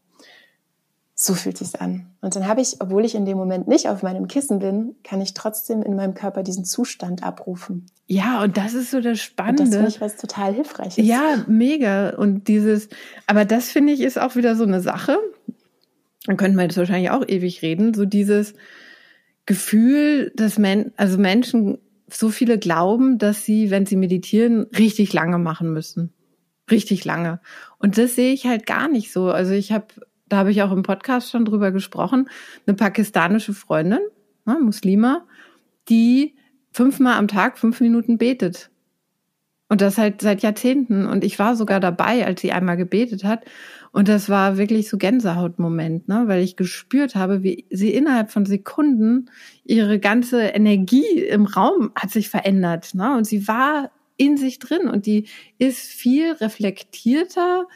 so 1.17 1.33
fühlt 1.33 1.57
sich's 1.57 1.75
an. 1.75 2.07
Und 2.21 2.35
dann 2.35 2.47
habe 2.47 2.61
ich, 2.61 2.81
obwohl 2.81 3.05
ich 3.05 3.15
in 3.15 3.25
dem 3.25 3.37
Moment 3.37 3.67
nicht 3.67 3.87
auf 3.87 4.03
meinem 4.03 4.27
Kissen 4.27 4.59
bin, 4.59 4.95
kann 5.03 5.21
ich 5.21 5.33
trotzdem 5.33 5.81
in 5.81 5.95
meinem 5.95 6.13
Körper 6.13 6.43
diesen 6.43 6.65
Zustand 6.65 7.23
abrufen. 7.23 7.85
Ja, 8.07 8.43
und 8.43 8.57
das 8.57 8.73
ist 8.73 8.91
so 8.91 8.99
das 8.99 9.19
Spannende. 9.21 9.63
Und 9.63 9.69
das 9.69 9.75
finde 9.75 9.89
ich 9.89 10.01
was 10.01 10.17
total 10.17 10.53
hilfreich 10.53 10.97
ist. 10.97 11.05
Ja, 11.05 11.43
mega. 11.47 12.09
Und 12.09 12.49
dieses, 12.49 12.89
aber 13.27 13.45
das 13.45 13.69
finde 13.69 13.93
ich 13.93 14.01
ist 14.01 14.19
auch 14.19 14.35
wieder 14.35 14.55
so 14.57 14.63
eine 14.63 14.81
Sache. 14.81 15.17
Dann 16.25 16.35
könnten 16.37 16.57
wir 16.57 16.63
jetzt 16.63 16.77
wahrscheinlich 16.77 17.11
auch 17.11 17.25
ewig 17.25 17.61
reden. 17.61 17.93
So 17.93 18.05
dieses 18.05 18.53
Gefühl, 19.45 20.33
dass 20.35 20.57
Men 20.57 20.91
also 20.97 21.17
Menschen 21.17 21.77
so 22.07 22.29
viele 22.29 22.59
glauben, 22.59 23.17
dass 23.17 23.45
sie, 23.45 23.71
wenn 23.71 23.85
sie 23.85 23.95
meditieren, 23.95 24.67
richtig 24.77 25.13
lange 25.13 25.37
machen 25.37 25.73
müssen. 25.73 26.13
Richtig 26.69 27.05
lange. 27.05 27.41
Und 27.77 27.97
das 27.97 28.15
sehe 28.15 28.33
ich 28.33 28.45
halt 28.45 28.65
gar 28.65 28.87
nicht 28.87 29.11
so. 29.11 29.31
Also 29.31 29.53
ich 29.53 29.71
habe 29.71 29.87
da 30.27 30.37
habe 30.37 30.51
ich 30.51 30.61
auch 30.63 30.71
im 30.71 30.83
Podcast 30.83 31.29
schon 31.29 31.45
drüber 31.45 31.71
gesprochen, 31.71 32.29
eine 32.65 32.75
pakistanische 32.75 33.53
Freundin, 33.53 33.99
ne, 34.45 34.57
Muslima, 34.59 35.25
die 35.87 36.35
fünfmal 36.71 37.17
am 37.17 37.27
Tag 37.27 37.57
fünf 37.57 37.79
Minuten 37.79 38.17
betet. 38.17 38.71
Und 39.75 39.81
das 39.81 39.97
halt 39.97 40.21
seit 40.21 40.41
Jahrzehnten. 40.41 41.05
Und 41.05 41.25
ich 41.25 41.37
war 41.37 41.57
sogar 41.57 41.81
dabei, 41.81 42.25
als 42.25 42.39
sie 42.39 42.53
einmal 42.53 42.77
gebetet 42.77 43.25
hat. 43.25 43.43
Und 43.91 44.07
das 44.07 44.29
war 44.29 44.57
wirklich 44.57 44.87
so 44.87 44.97
Gänsehautmoment, 44.97 46.07
ne? 46.07 46.23
weil 46.27 46.41
ich 46.41 46.55
gespürt 46.55 47.13
habe, 47.15 47.43
wie 47.43 47.65
sie 47.69 47.89
innerhalb 47.93 48.31
von 48.31 48.45
Sekunden 48.45 49.29
ihre 49.65 49.99
ganze 49.99 50.43
Energie 50.43 51.19
im 51.19 51.43
Raum 51.43 51.91
hat 51.93 52.09
sich 52.09 52.29
verändert. 52.29 52.95
Ne? 52.95 53.17
Und 53.17 53.27
sie 53.27 53.49
war 53.49 53.91
in 54.15 54.37
sich 54.37 54.59
drin 54.59 54.87
und 54.87 55.07
die 55.07 55.27
ist 55.57 55.81
viel 55.87 56.31
reflektierter, 56.31 57.67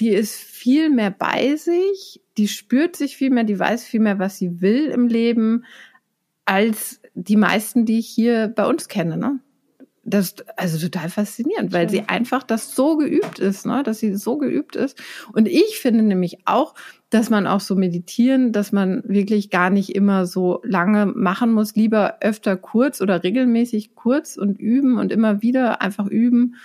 die 0.00 0.08
ist 0.08 0.34
viel 0.34 0.90
mehr 0.90 1.12
bei 1.12 1.54
sich, 1.54 2.20
die 2.36 2.48
spürt 2.48 2.96
sich 2.96 3.16
viel 3.16 3.30
mehr, 3.30 3.44
die 3.44 3.60
weiß 3.60 3.84
viel 3.84 4.00
mehr, 4.00 4.18
was 4.18 4.38
sie 4.38 4.60
will 4.60 4.86
im 4.86 5.06
Leben, 5.06 5.66
als 6.46 7.00
die 7.14 7.36
meisten, 7.36 7.84
die 7.86 8.00
ich 8.00 8.08
hier 8.08 8.48
bei 8.48 8.66
uns 8.66 8.88
kenne. 8.88 9.16
Ne? 9.16 9.38
Das 10.04 10.26
ist 10.26 10.44
also 10.58 10.78
total 10.78 11.08
faszinierend, 11.08 11.72
weil 11.72 11.88
sie 11.88 12.02
einfach 12.02 12.42
das 12.42 12.74
so 12.74 12.96
geübt 12.96 13.38
ist, 13.38 13.66
ne? 13.66 13.82
dass 13.82 13.98
sie 13.98 14.14
so 14.16 14.36
geübt 14.38 14.76
ist. 14.76 14.98
Und 15.32 15.48
ich 15.48 15.78
finde 15.78 16.04
nämlich 16.04 16.38
auch, 16.46 16.74
dass 17.10 17.30
man 17.30 17.46
auch 17.46 17.60
so 17.60 17.74
meditieren, 17.74 18.52
dass 18.52 18.72
man 18.72 19.02
wirklich 19.06 19.50
gar 19.50 19.70
nicht 19.70 19.94
immer 19.94 20.26
so 20.26 20.60
lange 20.64 21.06
machen 21.06 21.52
muss, 21.52 21.74
lieber 21.74 22.18
öfter 22.20 22.56
kurz 22.56 23.00
oder 23.00 23.22
regelmäßig 23.22 23.94
kurz 23.94 24.36
und 24.36 24.58
üben 24.58 24.98
und 24.98 25.12
immer 25.12 25.42
wieder 25.42 25.80
einfach 25.80 26.06
üben 26.06 26.56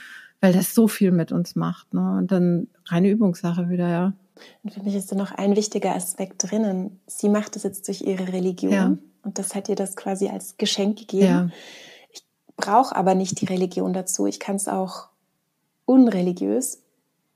weil 0.41 0.53
das 0.53 0.73
so 0.73 0.87
viel 0.87 1.11
mit 1.11 1.31
uns 1.31 1.55
macht. 1.55 1.93
Ne? 1.93 2.17
Und 2.17 2.31
dann 2.31 2.67
reine 2.85 3.09
Übungssache 3.09 3.69
wieder, 3.69 3.89
ja. 3.89 4.13
Und 4.63 4.73
für 4.73 4.81
mich 4.83 4.95
ist 4.95 5.11
da 5.11 5.15
noch 5.15 5.31
ein 5.31 5.55
wichtiger 5.55 5.95
Aspekt 5.95 6.49
drinnen. 6.49 6.99
Sie 7.07 7.29
macht 7.29 7.55
es 7.55 7.63
jetzt 7.63 7.87
durch 7.87 8.01
ihre 8.01 8.31
Religion 8.31 8.71
ja. 8.71 8.97
und 9.23 9.37
das 9.37 9.53
hat 9.53 9.67
ihr 9.67 9.75
das 9.75 9.97
quasi 9.97 10.29
als 10.29 10.57
Geschenk 10.57 10.97
gegeben. 10.97 11.25
Ja. 11.25 11.49
Brauche 12.59 12.95
aber 12.95 13.15
nicht 13.15 13.41
die 13.41 13.45
Religion 13.45 13.93
dazu. 13.93 14.25
Ich 14.25 14.39
kann 14.39 14.55
es 14.55 14.67
auch 14.67 15.07
unreligiös 15.85 16.83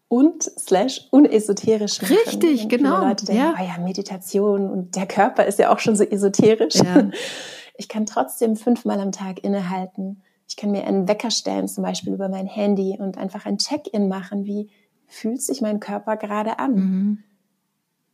und 0.07 0.43
slash 0.43 1.07
unesoterisch 1.11 2.01
machen. 2.01 2.15
Richtig, 2.25 2.69
genau. 2.69 2.97
Viele 2.97 3.09
Leute 3.09 3.25
denken, 3.25 3.41
ja. 3.41 3.55
Oh 3.59 3.63
ja, 3.63 3.83
Meditation 3.83 4.69
und 4.69 4.95
der 4.95 5.07
Körper 5.07 5.45
ist 5.45 5.59
ja 5.59 5.73
auch 5.73 5.79
schon 5.79 5.95
so 5.95 6.03
esoterisch. 6.03 6.75
Ja. 6.75 7.09
Ich 7.75 7.89
kann 7.89 8.05
trotzdem 8.05 8.55
fünfmal 8.55 8.99
am 8.99 9.11
Tag 9.11 9.43
innehalten 9.43 10.21
ich 10.53 10.57
kann 10.57 10.69
mir 10.69 10.85
einen 10.85 11.07
Wecker 11.07 11.31
stellen, 11.31 11.67
zum 11.67 11.83
Beispiel 11.83 12.13
über 12.13 12.29
mein 12.29 12.45
Handy 12.45 12.97
und 12.99 13.17
einfach 13.17 13.47
ein 13.47 13.57
Check-in 13.57 14.07
machen. 14.07 14.45
Wie 14.45 14.69
fühlt 15.07 15.41
sich 15.41 15.61
mein 15.61 15.79
Körper 15.79 16.15
gerade 16.15 16.59
an? 16.59 16.75
Mhm. 16.75 17.23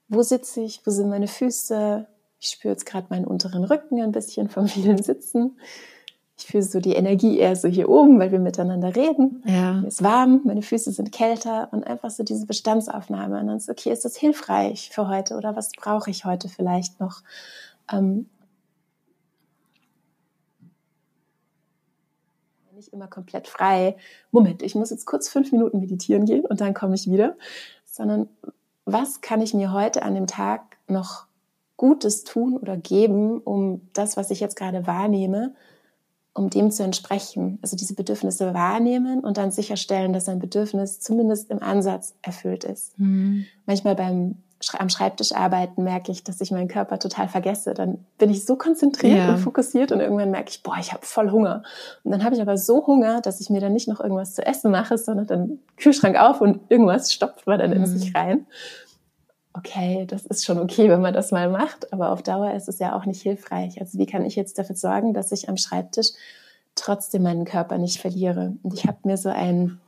Wo 0.08 0.22
sitze 0.22 0.62
ich? 0.62 0.80
Wo 0.86 0.92
sind 0.92 1.10
meine 1.10 1.28
Füße? 1.28 2.08
Ich 2.40 2.52
spüre 2.52 2.74
jetzt 2.74 2.86
gerade 2.86 3.08
meinen 3.10 3.26
unteren 3.26 3.66
Rücken 3.66 4.02
ein 4.02 4.14
bisschen 4.14 4.50
vom 4.50 4.68
vielen 4.68 5.02
Sitzen. 5.02 5.60
Ich 6.40 6.46
fühle 6.46 6.64
so 6.64 6.80
die 6.80 6.94
Energie 6.94 7.38
eher 7.38 7.58
so 7.58 7.68
hier 7.68 7.90
oben, 7.90 8.18
weil 8.18 8.32
wir 8.32 8.40
miteinander 8.40 8.96
reden. 8.96 9.44
Ja. 9.46 9.74
Mir 9.74 9.88
ist 9.90 10.02
warm, 10.02 10.40
meine 10.46 10.62
Füße 10.62 10.92
sind 10.94 11.12
kälter 11.12 11.68
und 11.74 11.86
einfach 11.86 12.10
so 12.10 12.24
diese 12.24 12.46
Bestandsaufnahme. 12.46 13.42
Und 13.42 13.48
dann 13.48 13.58
ist 13.58 13.70
okay, 13.70 13.92
ist 13.92 14.06
das 14.06 14.16
hilfreich 14.16 14.90
für 14.90 15.10
heute 15.10 15.36
oder 15.36 15.58
was 15.58 15.72
brauche 15.74 16.10
ich 16.10 16.24
heute 16.24 16.48
vielleicht 16.48 17.02
noch? 17.02 17.24
Ähm, 17.92 18.30
nicht 22.74 22.94
immer 22.94 23.08
komplett 23.08 23.50
frei. 23.50 23.98
Moment, 24.32 24.64
ich 24.64 24.76
muss 24.76 24.92
jetzt 24.92 25.06
kurz 25.06 25.28
fünf 25.28 25.52
Minuten 25.52 25.82
meditieren 25.82 26.26
gehen 26.26 26.46
und 26.46 26.62
dann 26.62 26.74
komme 26.74 26.96
ich 26.96 27.12
wieder, 27.12 27.36
sondern 27.84 28.30
was 28.86 29.20
kann 29.20 29.42
ich 29.42 29.54
mir 29.54 29.74
heute 29.74 30.04
an 30.04 30.16
dem 30.16 30.28
Tag 30.28 30.78
noch 30.88 31.26
Gutes 31.76 32.24
tun 32.24 32.56
oder 32.58 32.78
geben, 32.78 33.40
um 33.40 33.90
das, 33.92 34.16
was 34.16 34.32
ich 34.32 34.40
jetzt 34.40 34.56
gerade 34.56 34.88
wahrnehme, 34.88 35.54
um 36.34 36.50
dem 36.50 36.72
zu 36.72 36.84
entsprechen. 36.84 37.60
Also 37.62 37.76
diese 37.76 37.96
Bedürfnisse 37.96 38.54
wahrnehmen 38.54 39.22
und 39.22 39.38
dann 39.38 39.52
sicherstellen, 39.52 40.14
dass 40.14 40.30
ein 40.30 40.40
Bedürfnis 40.40 41.00
zumindest 41.00 41.50
im 41.50 41.62
Ansatz 41.62 42.16
erfüllt 42.22 42.64
ist. 42.64 42.98
Mhm. 43.00 43.46
Manchmal 43.66 43.96
beim 43.96 44.36
am 44.78 44.90
Schreibtisch 44.90 45.32
arbeiten, 45.32 45.84
merke 45.84 46.12
ich, 46.12 46.24
dass 46.24 46.42
ich 46.42 46.52
meinen 46.52 46.68
Körper 46.68 47.00
total 47.00 47.28
vergesse. 47.28 47.74
Dann 47.74 48.00
bin 48.18 48.30
ich 48.30 48.46
so 48.46 48.56
konzentriert 48.58 49.18
ja. 49.18 49.30
und 49.30 49.38
fokussiert 49.38 49.92
und 49.92 50.02
irgendwann 50.02 50.32
merke 50.32 50.50
ich, 50.50 50.64
boah, 50.64 50.76
ich 50.80 50.92
habe 50.92 51.06
voll 51.06 51.32
Hunger. 51.32 51.64
Und 52.04 52.12
dann 52.12 52.24
habe 52.24 52.36
ich 52.36 52.42
aber 52.42 52.58
so 52.58 52.86
Hunger, 52.86 53.22
dass 53.22 53.40
ich 53.40 53.50
mir 53.50 53.62
dann 53.62 53.74
nicht 53.74 53.88
noch 53.88 54.02
irgendwas 54.02 54.36
zu 54.36 54.46
essen 54.46 54.72
mache, 54.72 54.98
sondern 54.98 55.28
dann 55.28 55.60
Kühlschrank 55.78 56.18
auf 56.18 56.42
und 56.42 56.60
irgendwas 56.70 57.14
stopft 57.14 57.48
man 57.48 57.60
dann 57.60 57.72
mhm. 57.72 57.78
in 57.78 57.86
sich 57.86 58.14
rein. 58.14 58.48
Okay, 59.54 60.06
das 60.06 60.26
ist 60.26 60.46
schon 60.46 60.60
okay, 60.60 60.90
wenn 60.90 61.02
man 61.02 61.14
das 61.14 61.32
mal 61.32 61.50
macht, 61.50 61.92
aber 61.92 62.12
auf 62.12 62.22
Dauer 62.22 62.54
ist 62.54 62.70
es 62.70 62.80
ja 62.80 62.96
auch 62.96 63.06
nicht 63.06 63.22
hilfreich. 63.22 63.80
Also 63.82 63.98
wie 63.98 64.06
kann 64.06 64.26
ich 64.26 64.36
jetzt 64.36 64.60
dafür 64.60 64.76
sorgen, 64.76 65.14
dass 65.14 65.32
ich 65.32 65.50
am 65.50 65.58
Schreibtisch 65.58 66.10
trotzdem 66.76 67.24
meinen 67.24 67.46
Körper 67.46 67.78
nicht 67.78 68.00
verliere? 68.00 68.54
Und 68.62 68.74
ich 68.76 68.86
habe 68.86 69.00
mir 69.04 69.18
so 69.18 69.30
ein 69.30 69.80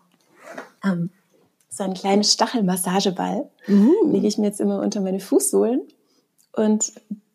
ähm, 0.84 1.12
so 1.69 1.84
ein 1.84 1.93
kleines 1.93 2.34
Stachelmassageball. 2.34 3.50
Uh. 3.67 4.12
Lege 4.12 4.28
ich 4.28 4.38
mir 4.38 4.47
jetzt 4.47 4.60
immer 4.60 4.80
unter 4.82 5.00
meine 5.00 5.19
Fußsohlen 5.19 5.82
und 6.54 6.91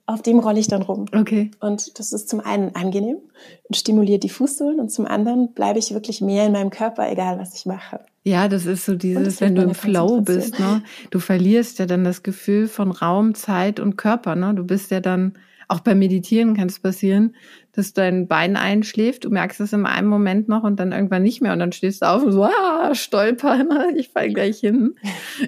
auf 0.06 0.22
dem 0.22 0.38
rolle 0.38 0.60
ich 0.60 0.68
dann 0.68 0.82
rum. 0.82 1.06
Okay. 1.12 1.50
Und 1.60 1.98
das 1.98 2.12
ist 2.12 2.28
zum 2.28 2.40
einen 2.40 2.74
angenehm 2.74 3.18
und 3.64 3.76
stimuliert 3.76 4.22
die 4.22 4.28
Fußsohlen 4.28 4.78
und 4.78 4.90
zum 4.90 5.04
anderen 5.06 5.52
bleibe 5.52 5.78
ich 5.78 5.92
wirklich 5.92 6.20
mehr 6.20 6.46
in 6.46 6.52
meinem 6.52 6.70
Körper, 6.70 7.10
egal 7.10 7.38
was 7.38 7.54
ich 7.54 7.66
mache. 7.66 8.00
Ja, 8.22 8.48
das 8.48 8.66
ist 8.66 8.84
so 8.84 8.94
dieses, 8.94 9.40
wenn 9.40 9.54
du 9.54 9.62
im 9.62 9.74
Flow 9.74 10.20
bist, 10.20 10.58
ne? 10.58 10.82
Du 11.10 11.18
verlierst 11.18 11.78
ja 11.78 11.86
dann 11.86 12.04
das 12.04 12.22
Gefühl 12.22 12.66
von 12.66 12.90
Raum, 12.90 13.34
Zeit 13.34 13.78
und 13.80 13.96
Körper, 13.96 14.36
ne? 14.36 14.54
Du 14.54 14.64
bist 14.64 14.90
ja 14.90 15.00
dann 15.00 15.34
auch 15.68 15.80
beim 15.80 15.98
Meditieren 15.98 16.54
kann 16.54 16.68
es 16.68 16.78
passieren, 16.78 17.34
dass 17.72 17.92
dein 17.92 18.28
Bein 18.28 18.56
einschläft, 18.56 19.24
du 19.24 19.30
merkst 19.30 19.60
es 19.60 19.72
in 19.72 19.84
einem 19.84 20.08
Moment 20.08 20.48
noch 20.48 20.62
und 20.62 20.78
dann 20.78 20.92
irgendwann 20.92 21.24
nicht 21.24 21.42
mehr 21.42 21.52
und 21.52 21.58
dann 21.58 21.72
stehst 21.72 22.02
du 22.02 22.06
auf 22.06 22.22
und 22.22 22.32
so, 22.32 22.44
ah, 22.44 22.94
stolper, 22.94 23.64
ne? 23.64 23.88
ich 23.96 24.08
fall 24.10 24.32
gleich 24.32 24.60
hin. 24.60 24.94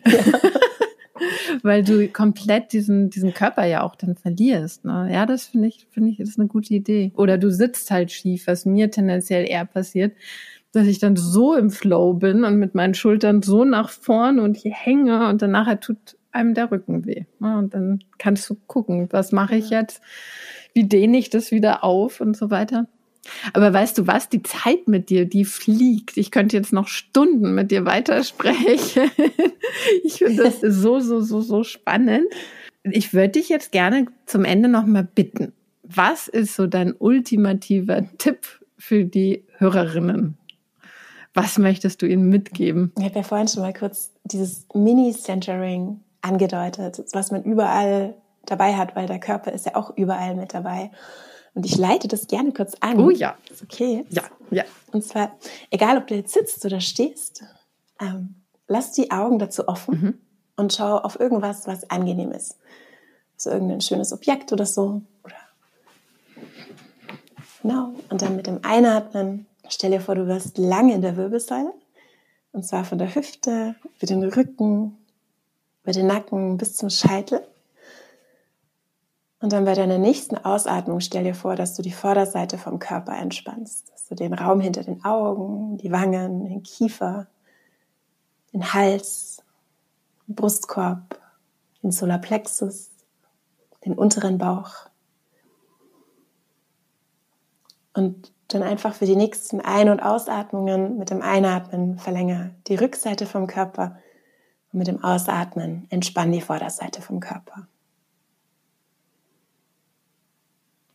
Ja. 0.04 0.18
Weil 1.62 1.82
du 1.82 2.08
komplett 2.08 2.72
diesen, 2.72 3.10
diesen 3.10 3.34
Körper 3.34 3.64
ja 3.64 3.82
auch 3.82 3.94
dann 3.94 4.16
verlierst. 4.16 4.84
Ne? 4.84 5.08
Ja, 5.12 5.26
das 5.26 5.46
finde 5.46 5.68
ich, 5.68 5.86
finde 5.90 6.10
ich, 6.10 6.20
ist 6.20 6.38
eine 6.38 6.48
gute 6.48 6.74
Idee. 6.74 7.12
Oder 7.16 7.38
du 7.38 7.50
sitzt 7.50 7.90
halt 7.90 8.12
schief, 8.12 8.46
was 8.46 8.66
mir 8.66 8.90
tendenziell 8.90 9.48
eher 9.48 9.64
passiert, 9.64 10.14
dass 10.72 10.86
ich 10.86 10.98
dann 10.98 11.16
so 11.16 11.54
im 11.54 11.70
Flow 11.70 12.14
bin 12.14 12.44
und 12.44 12.56
mit 12.56 12.74
meinen 12.74 12.94
Schultern 12.94 13.42
so 13.42 13.64
nach 13.64 13.90
vorn 13.90 14.38
und 14.38 14.56
hier 14.56 14.72
hänge 14.72 15.28
und 15.28 15.42
dann 15.42 15.52
nachher 15.52 15.80
tut 15.80 16.16
einem 16.30 16.54
der 16.54 16.70
Rücken 16.70 17.06
weh. 17.06 17.24
Ne? 17.40 17.58
Und 17.58 17.74
dann 17.74 18.04
kannst 18.18 18.48
du 18.50 18.56
gucken, 18.66 19.08
was 19.10 19.32
mache 19.32 19.56
ich 19.56 19.70
jetzt? 19.70 20.02
Wie 20.74 20.84
dehne 20.84 21.18
ich 21.18 21.30
das 21.30 21.50
wieder 21.50 21.84
auf 21.84 22.20
und 22.20 22.36
so 22.36 22.50
weiter? 22.50 22.86
Aber 23.52 23.72
weißt 23.72 23.98
du 23.98 24.06
was? 24.06 24.28
Die 24.28 24.42
Zeit 24.42 24.88
mit 24.88 25.10
dir, 25.10 25.26
die 25.26 25.44
fliegt. 25.44 26.16
Ich 26.16 26.30
könnte 26.30 26.56
jetzt 26.56 26.72
noch 26.72 26.88
Stunden 26.88 27.54
mit 27.54 27.70
dir 27.70 27.84
weitersprechen. 27.84 29.10
ich 30.04 30.14
finde 30.14 30.44
das 30.44 30.60
so, 30.62 31.00
so, 31.00 31.20
so, 31.20 31.40
so 31.40 31.64
spannend. 31.64 32.26
Ich 32.84 33.12
würde 33.12 33.30
dich 33.30 33.48
jetzt 33.48 33.72
gerne 33.72 34.06
zum 34.26 34.44
Ende 34.44 34.68
noch 34.68 34.86
mal 34.86 35.04
bitten. 35.04 35.52
Was 35.82 36.28
ist 36.28 36.54
so 36.54 36.66
dein 36.66 36.94
ultimativer 36.98 38.04
Tipp 38.18 38.46
für 38.76 39.04
die 39.04 39.44
Hörerinnen? 39.56 40.36
Was 41.34 41.58
möchtest 41.58 42.02
du 42.02 42.06
ihnen 42.06 42.28
mitgeben? 42.28 42.92
Ich 42.98 43.04
habe 43.04 43.16
ja 43.16 43.22
vorhin 43.22 43.48
schon 43.48 43.62
mal 43.62 43.72
kurz 43.72 44.12
dieses 44.24 44.66
Mini-Centering 44.74 46.00
angedeutet, 46.20 47.04
was 47.12 47.30
man 47.30 47.44
überall 47.44 48.14
dabei 48.44 48.74
hat, 48.76 48.96
weil 48.96 49.06
der 49.06 49.20
Körper 49.20 49.52
ist 49.52 49.66
ja 49.66 49.76
auch 49.76 49.96
überall 49.96 50.34
mit 50.34 50.54
dabei. 50.54 50.90
Und 51.58 51.66
ich 51.66 51.76
leite 51.76 52.06
das 52.08 52.28
gerne 52.28 52.52
kurz 52.52 52.74
an. 52.80 53.00
Oh 53.00 53.10
ja. 53.10 53.36
Ist 53.50 53.62
okay. 53.62 54.04
Ja, 54.10 54.22
ja. 54.50 54.64
Und 54.92 55.04
zwar, 55.04 55.36
egal 55.70 55.98
ob 55.98 56.06
du 56.06 56.14
jetzt 56.14 56.32
sitzt 56.32 56.64
oder 56.64 56.80
stehst, 56.80 57.42
ähm, 58.00 58.36
lass 58.68 58.92
die 58.92 59.10
Augen 59.10 59.38
dazu 59.38 59.66
offen 59.66 60.00
mhm. 60.00 60.18
und 60.56 60.72
schau 60.72 60.98
auf 60.98 61.18
irgendwas, 61.18 61.66
was 61.66 61.90
angenehm 61.90 62.32
ist. 62.32 62.56
So 63.36 63.50
irgendein 63.50 63.80
schönes 63.80 64.12
Objekt 64.12 64.52
oder 64.52 64.66
so. 64.66 65.02
Oder 65.24 65.34
genau. 67.62 67.94
Und 68.08 68.22
dann 68.22 68.36
mit 68.36 68.46
dem 68.46 68.60
Einatmen 68.62 69.48
Stell 69.68 69.90
dir 69.90 70.00
vor, 70.00 70.14
du 70.14 70.26
wirst 70.26 70.58
lang 70.58 70.90
in 70.90 71.02
der 71.02 71.16
Wirbelsäule. 71.16 71.72
Und 72.52 72.64
zwar 72.64 72.84
von 72.84 72.98
der 72.98 73.14
Hüfte, 73.14 73.74
über 73.96 74.06
den 74.06 74.24
Rücken, 74.24 74.96
über 75.82 75.92
den 75.92 76.06
Nacken 76.06 76.56
bis 76.56 76.76
zum 76.76 76.90
Scheitel. 76.90 77.46
Und 79.40 79.52
dann 79.52 79.64
bei 79.64 79.74
deiner 79.74 79.98
nächsten 79.98 80.36
Ausatmung 80.36 81.00
stell 81.00 81.24
dir 81.24 81.34
vor, 81.34 81.54
dass 81.54 81.74
du 81.74 81.82
die 81.82 81.92
Vorderseite 81.92 82.58
vom 82.58 82.78
Körper 82.78 83.16
entspannst. 83.16 83.90
Dass 83.92 84.06
du 84.06 84.14
den 84.14 84.34
Raum 84.34 84.60
hinter 84.60 84.82
den 84.82 85.04
Augen, 85.04 85.76
die 85.78 85.92
Wangen, 85.92 86.44
den 86.44 86.62
Kiefer, 86.62 87.28
den 88.52 88.72
Hals, 88.74 89.42
den 90.26 90.34
Brustkorb, 90.34 91.20
den 91.82 91.92
Solarplexus, 91.92 92.90
den 93.84 93.94
unteren 93.94 94.38
Bauch. 94.38 94.88
Und 97.94 98.32
dann 98.48 98.62
einfach 98.62 98.94
für 98.94 99.06
die 99.06 99.16
nächsten 99.16 99.60
Ein- 99.60 99.90
und 99.90 100.00
Ausatmungen 100.00 100.98
mit 100.98 101.10
dem 101.10 101.22
Einatmen 101.22 101.98
verlängere 101.98 102.54
die 102.66 102.76
Rückseite 102.76 103.26
vom 103.26 103.46
Körper 103.46 103.98
und 104.72 104.78
mit 104.78 104.88
dem 104.88 105.04
Ausatmen 105.04 105.86
entspann 105.90 106.32
die 106.32 106.40
Vorderseite 106.40 107.02
vom 107.02 107.20
Körper. 107.20 107.68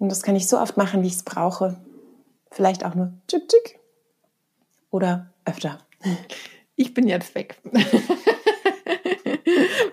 Und 0.03 0.09
das 0.09 0.21
kann 0.21 0.35
ich 0.35 0.49
so 0.49 0.59
oft 0.59 0.75
machen, 0.75 1.01
wie 1.01 1.07
ich 1.07 1.13
es 1.13 1.23
brauche. 1.23 1.77
Vielleicht 2.51 2.83
auch 2.83 2.93
nur 2.93 3.13
tschück, 3.29 3.47
tschück. 3.47 3.79
Oder 4.89 5.31
öfter. 5.45 5.77
Ich 6.75 6.93
bin 6.93 7.07
jetzt 7.07 7.35
weg. 7.35 7.55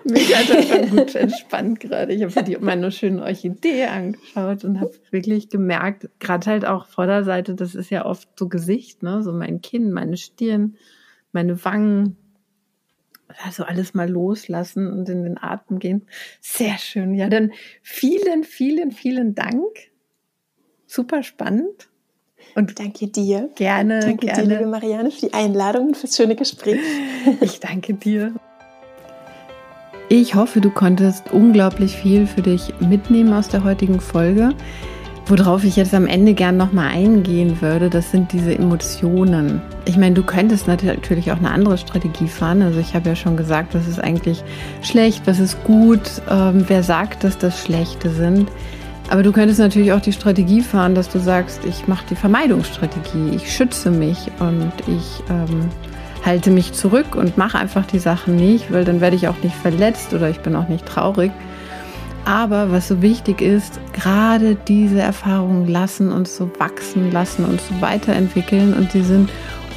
Mich 0.03 0.35
hat 0.35 0.49
das 0.49 0.67
schon 0.67 0.89
gut 0.89 1.15
entspannt 1.15 1.79
gerade. 1.79 2.11
Ich 2.11 2.21
habe 2.23 2.43
mir 2.43 2.59
meine 2.59 2.91
schöne 2.91 3.23
Orchidee 3.23 3.85
angeschaut 3.85 4.65
und 4.65 4.81
habe 4.81 4.91
wirklich 5.11 5.47
gemerkt, 5.47 6.09
gerade 6.19 6.45
halt 6.45 6.65
auch 6.65 6.87
Vorderseite, 6.87 7.55
das 7.55 7.73
ist 7.73 7.89
ja 7.89 8.05
oft 8.05 8.27
so 8.37 8.49
Gesicht, 8.49 9.03
ne? 9.03 9.23
So 9.23 9.31
mein 9.31 9.61
Kinn, 9.61 9.93
meine 9.93 10.17
Stirn, 10.17 10.75
meine 11.31 11.63
Wangen. 11.63 12.17
Also 13.45 13.63
alles 13.63 13.93
mal 13.93 14.09
loslassen 14.09 14.91
und 14.91 15.07
in 15.07 15.23
den 15.23 15.41
Atem 15.41 15.79
gehen. 15.79 16.05
Sehr 16.41 16.77
schön. 16.79 17.13
Ja, 17.13 17.29
dann 17.29 17.53
vielen, 17.81 18.43
vielen, 18.43 18.91
vielen 18.91 19.35
Dank 19.35 19.90
super 20.91 21.23
spannend. 21.23 21.87
Und 22.55 22.79
danke 22.79 23.07
dir. 23.07 23.49
Gerne, 23.55 24.01
danke 24.01 24.25
gerne. 24.25 24.43
dir, 24.43 24.57
liebe 24.57 24.69
Marianne, 24.69 25.11
für 25.11 25.27
die 25.27 25.33
Einladung 25.33 25.87
und 25.87 25.97
fürs 25.97 26.15
schöne 26.15 26.35
Gespräch. 26.35 26.79
Ich 27.41 27.59
danke 27.59 27.93
dir. 27.93 28.33
Ich 30.09 30.33
hoffe, 30.35 30.59
du 30.59 30.71
konntest 30.71 31.31
unglaublich 31.31 31.95
viel 31.95 32.25
für 32.25 32.41
dich 32.41 32.73
mitnehmen 32.79 33.31
aus 33.31 33.47
der 33.47 33.63
heutigen 33.63 34.01
Folge. 34.01 34.49
Worauf 35.27 35.63
ich 35.63 35.75
jetzt 35.75 35.93
am 35.93 36.07
Ende 36.07 36.33
gern 36.33 36.57
nochmal 36.57 36.89
eingehen 36.89 37.61
würde, 37.61 37.89
das 37.89 38.11
sind 38.11 38.33
diese 38.33 38.57
Emotionen. 38.57 39.61
Ich 39.85 39.97
meine, 39.97 40.15
du 40.15 40.23
könntest 40.23 40.67
natürlich 40.67 41.31
auch 41.31 41.37
eine 41.37 41.51
andere 41.51 41.77
Strategie 41.77 42.27
fahren. 42.27 42.63
Also 42.63 42.79
ich 42.79 42.95
habe 42.95 43.07
ja 43.07 43.15
schon 43.15 43.37
gesagt, 43.37 43.75
was 43.75 43.87
ist 43.87 43.99
eigentlich 43.99 44.43
schlecht, 44.81 45.27
was 45.27 45.39
ist 45.39 45.63
gut, 45.63 46.01
ähm, 46.29 46.65
wer 46.67 46.83
sagt, 46.83 47.23
dass 47.23 47.37
das 47.37 47.63
Schlechte 47.63 48.09
sind. 48.09 48.49
Aber 49.11 49.23
du 49.23 49.33
könntest 49.33 49.59
natürlich 49.59 49.91
auch 49.91 49.99
die 49.99 50.13
Strategie 50.13 50.61
fahren, 50.61 50.95
dass 50.95 51.09
du 51.09 51.19
sagst, 51.19 51.65
ich 51.65 51.85
mache 51.85 52.05
die 52.09 52.15
Vermeidungsstrategie, 52.15 53.35
ich 53.35 53.53
schütze 53.53 53.91
mich 53.91 54.31
und 54.39 54.71
ich 54.87 55.21
ähm, 55.29 55.69
halte 56.25 56.49
mich 56.49 56.71
zurück 56.71 57.17
und 57.17 57.37
mache 57.37 57.57
einfach 57.57 57.85
die 57.85 57.99
Sachen 57.99 58.37
nicht, 58.37 58.71
weil 58.71 58.85
dann 58.85 59.01
werde 59.01 59.17
ich 59.17 59.27
auch 59.27 59.35
nicht 59.43 59.53
verletzt 59.53 60.13
oder 60.13 60.29
ich 60.29 60.39
bin 60.39 60.55
auch 60.55 60.69
nicht 60.69 60.85
traurig. 60.85 61.33
Aber 62.23 62.71
was 62.71 62.87
so 62.87 63.01
wichtig 63.01 63.41
ist, 63.41 63.81
gerade 63.91 64.55
diese 64.55 65.01
Erfahrungen 65.01 65.67
lassen 65.67 66.09
uns 66.09 66.37
so 66.37 66.49
wachsen 66.57 67.11
lassen, 67.11 67.43
uns 67.43 67.67
so 67.67 67.81
weiterentwickeln 67.81 68.73
und 68.73 68.93
sie 68.93 69.03
sind 69.03 69.29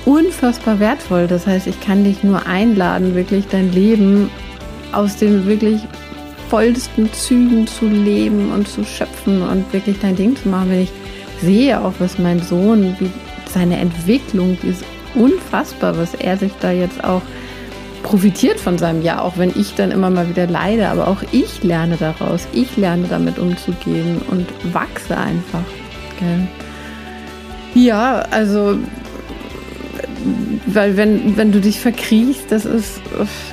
unfassbar 0.04 0.78
wertvoll. 0.78 1.26
Das 1.26 1.48
heißt, 1.48 1.66
ich 1.66 1.80
kann 1.80 2.04
dich 2.04 2.22
nur 2.22 2.46
einladen, 2.46 3.16
wirklich 3.16 3.48
dein 3.48 3.72
Leben 3.72 4.30
aus 4.92 5.16
dem 5.16 5.44
wirklich 5.46 5.88
vollsten 6.54 7.12
Zügen 7.12 7.66
zu 7.66 7.88
leben 7.88 8.52
und 8.52 8.68
zu 8.68 8.84
schöpfen 8.84 9.42
und 9.42 9.72
wirklich 9.72 9.98
dein 9.98 10.14
Ding 10.14 10.36
zu 10.36 10.48
machen. 10.48 10.70
Wenn 10.70 10.82
ich 10.82 10.92
sehe 11.40 11.80
auch, 11.80 11.94
was 11.98 12.16
mein 12.20 12.40
Sohn, 12.40 12.94
wie 13.00 13.10
seine 13.52 13.76
Entwicklung, 13.78 14.56
ist 14.62 14.84
unfassbar, 15.16 15.98
was 15.98 16.14
er 16.14 16.36
sich 16.36 16.52
da 16.60 16.70
jetzt 16.70 17.02
auch 17.02 17.22
profitiert 18.04 18.60
von 18.60 18.78
seinem 18.78 19.02
Jahr, 19.02 19.24
auch 19.24 19.36
wenn 19.36 19.50
ich 19.58 19.74
dann 19.74 19.90
immer 19.90 20.10
mal 20.10 20.28
wieder 20.28 20.46
leide, 20.46 20.90
aber 20.90 21.08
auch 21.08 21.24
ich 21.32 21.64
lerne 21.64 21.96
daraus, 21.96 22.46
ich 22.52 22.76
lerne 22.76 23.08
damit 23.08 23.36
umzugehen 23.40 24.22
und 24.30 24.46
wachse 24.72 25.16
einfach. 25.16 25.64
Gell? 26.20 26.46
Ja, 27.74 28.20
also 28.30 28.78
weil 30.66 30.96
wenn, 30.96 31.36
wenn 31.36 31.52
du 31.52 31.60
dich 31.60 31.80
verkriechst, 31.80 32.50
das 32.50 32.64
ist, 32.64 33.00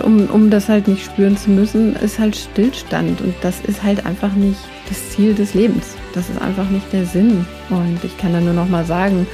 um, 0.03 0.27
um 0.27 0.49
das 0.49 0.69
halt 0.69 0.87
nicht 0.87 1.05
spüren 1.05 1.37
zu 1.37 1.49
müssen, 1.49 1.95
ist 1.97 2.19
halt 2.19 2.35
Stillstand. 2.35 3.21
Und 3.21 3.33
das 3.41 3.59
ist 3.61 3.83
halt 3.83 4.05
einfach 4.05 4.33
nicht 4.33 4.59
das 4.87 5.09
Ziel 5.09 5.33
des 5.33 5.53
Lebens. 5.53 5.95
Das 6.13 6.29
ist 6.29 6.41
einfach 6.41 6.69
nicht 6.69 6.91
der 6.93 7.05
Sinn. 7.05 7.45
Und 7.69 7.99
ich 8.03 8.17
kann 8.17 8.33
da 8.33 8.39
nur 8.39 8.53
noch 8.53 8.69
mal 8.69 8.85
sagen, 8.85 9.27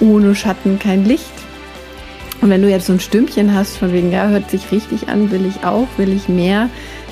ohne 0.00 0.34
Schatten 0.34 0.78
kein 0.78 1.04
Licht. 1.04 1.32
Und 2.40 2.50
wenn 2.50 2.62
du 2.62 2.68
jetzt 2.68 2.86
so 2.86 2.92
ein 2.92 3.00
Stümpchen 3.00 3.54
hast, 3.54 3.76
von 3.76 3.92
wegen, 3.92 4.12
ja, 4.12 4.28
hört 4.28 4.50
sich 4.50 4.70
richtig 4.70 5.08
an, 5.08 5.30
will 5.30 5.46
ich 5.46 5.64
auch, 5.64 5.88
will 5.96 6.12
ich 6.12 6.28
mehr, 6.28 6.68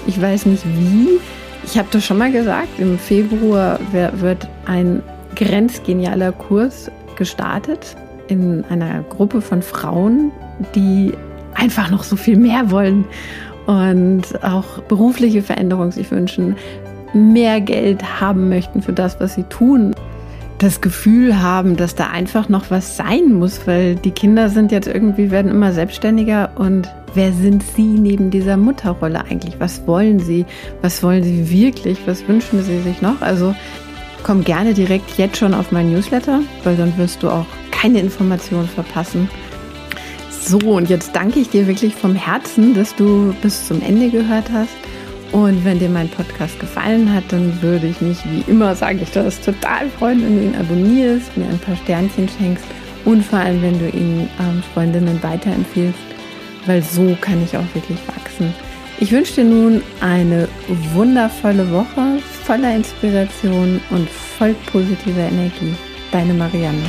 ich 0.06 0.20
weiß 0.20 0.46
nicht 0.46 0.64
wie. 0.64 1.08
Ich 1.64 1.78
habe 1.78 1.88
das 1.90 2.04
schon 2.04 2.18
mal 2.18 2.30
gesagt, 2.30 2.78
im 2.78 2.98
Februar 2.98 3.78
wird 3.92 4.48
ein 4.66 5.02
grenzgenialer 5.36 6.32
Kurs 6.32 6.90
gestartet 7.16 7.96
in 8.32 8.64
einer 8.70 9.02
Gruppe 9.02 9.40
von 9.40 9.62
Frauen, 9.62 10.32
die 10.74 11.12
einfach 11.54 11.90
noch 11.90 12.02
so 12.02 12.16
viel 12.16 12.36
mehr 12.36 12.70
wollen 12.70 13.04
und 13.66 14.22
auch 14.42 14.80
berufliche 14.82 15.42
Veränderungen 15.42 15.92
sich 15.92 16.10
wünschen, 16.10 16.56
mehr 17.14 17.60
Geld 17.60 18.20
haben 18.20 18.48
möchten 18.48 18.82
für 18.82 18.92
das, 18.92 19.20
was 19.20 19.34
sie 19.34 19.44
tun, 19.44 19.94
das 20.58 20.80
Gefühl 20.80 21.42
haben, 21.42 21.76
dass 21.76 21.94
da 21.94 22.08
einfach 22.08 22.48
noch 22.48 22.70
was 22.70 22.96
sein 22.96 23.32
muss, 23.32 23.66
weil 23.66 23.96
die 23.96 24.12
Kinder 24.12 24.48
sind 24.48 24.72
jetzt 24.72 24.86
irgendwie, 24.86 25.30
werden 25.30 25.50
immer 25.50 25.72
selbstständiger 25.72 26.50
und 26.54 26.88
wer 27.14 27.32
sind 27.32 27.62
sie 27.62 27.82
neben 27.82 28.30
dieser 28.30 28.56
Mutterrolle 28.56 29.24
eigentlich? 29.24 29.56
Was 29.58 29.86
wollen 29.86 30.20
sie? 30.20 30.46
Was 30.80 31.02
wollen 31.02 31.24
sie 31.24 31.50
wirklich? 31.50 31.98
Was 32.06 32.26
wünschen 32.28 32.62
sie 32.62 32.80
sich 32.80 33.02
noch? 33.02 33.20
Also 33.20 33.54
komm 34.22 34.44
gerne 34.44 34.74
direkt 34.74 35.18
jetzt 35.18 35.38
schon 35.38 35.54
auf 35.54 35.72
mein 35.72 35.90
Newsletter, 35.90 36.40
weil 36.64 36.76
dann 36.76 36.96
wirst 36.98 37.22
du 37.22 37.30
auch 37.30 37.46
keine 37.70 38.00
Information 38.00 38.68
verpassen. 38.68 39.28
So, 40.30 40.58
und 40.58 40.90
jetzt 40.90 41.14
danke 41.14 41.40
ich 41.40 41.50
dir 41.50 41.66
wirklich 41.66 41.94
vom 41.94 42.14
Herzen, 42.14 42.74
dass 42.74 42.94
du 42.96 43.34
bis 43.42 43.68
zum 43.68 43.80
Ende 43.80 44.10
gehört 44.10 44.50
hast. 44.52 44.74
Und 45.32 45.64
wenn 45.64 45.78
dir 45.78 45.88
mein 45.88 46.08
Podcast 46.08 46.60
gefallen 46.60 47.12
hat, 47.12 47.24
dann 47.30 47.62
würde 47.62 47.86
ich 47.86 48.00
mich, 48.00 48.18
wie 48.26 48.50
immer 48.50 48.74
sage 48.74 49.00
ich 49.02 49.10
das, 49.12 49.40
total 49.40 49.88
freuen, 49.98 50.22
wenn 50.22 50.36
du 50.36 50.44
ihn 50.44 50.54
abonnierst, 50.54 51.36
mir 51.36 51.46
ein 51.46 51.58
paar 51.58 51.76
Sternchen 51.76 52.28
schenkst 52.28 52.64
und 53.04 53.24
vor 53.24 53.38
allem, 53.38 53.62
wenn 53.62 53.78
du 53.78 53.88
ihn 53.88 54.28
ähm, 54.38 54.62
Freundinnen 54.74 55.22
weiterempfiehlst, 55.22 55.98
weil 56.66 56.82
so 56.82 57.16
kann 57.20 57.42
ich 57.42 57.56
auch 57.56 57.74
wirklich 57.74 57.98
wachsen. 58.08 58.52
Ich 59.00 59.10
wünsche 59.10 59.34
dir 59.34 59.44
nun 59.44 59.82
eine 60.00 60.48
wundervolle 60.94 61.70
Woche 61.70 62.18
voller 62.44 62.74
Inspiration 62.74 63.80
und 63.90 64.08
voll 64.08 64.54
positiver 64.70 65.28
Energie. 65.28 65.74
Deine 66.10 66.34
Marianne. 66.34 66.82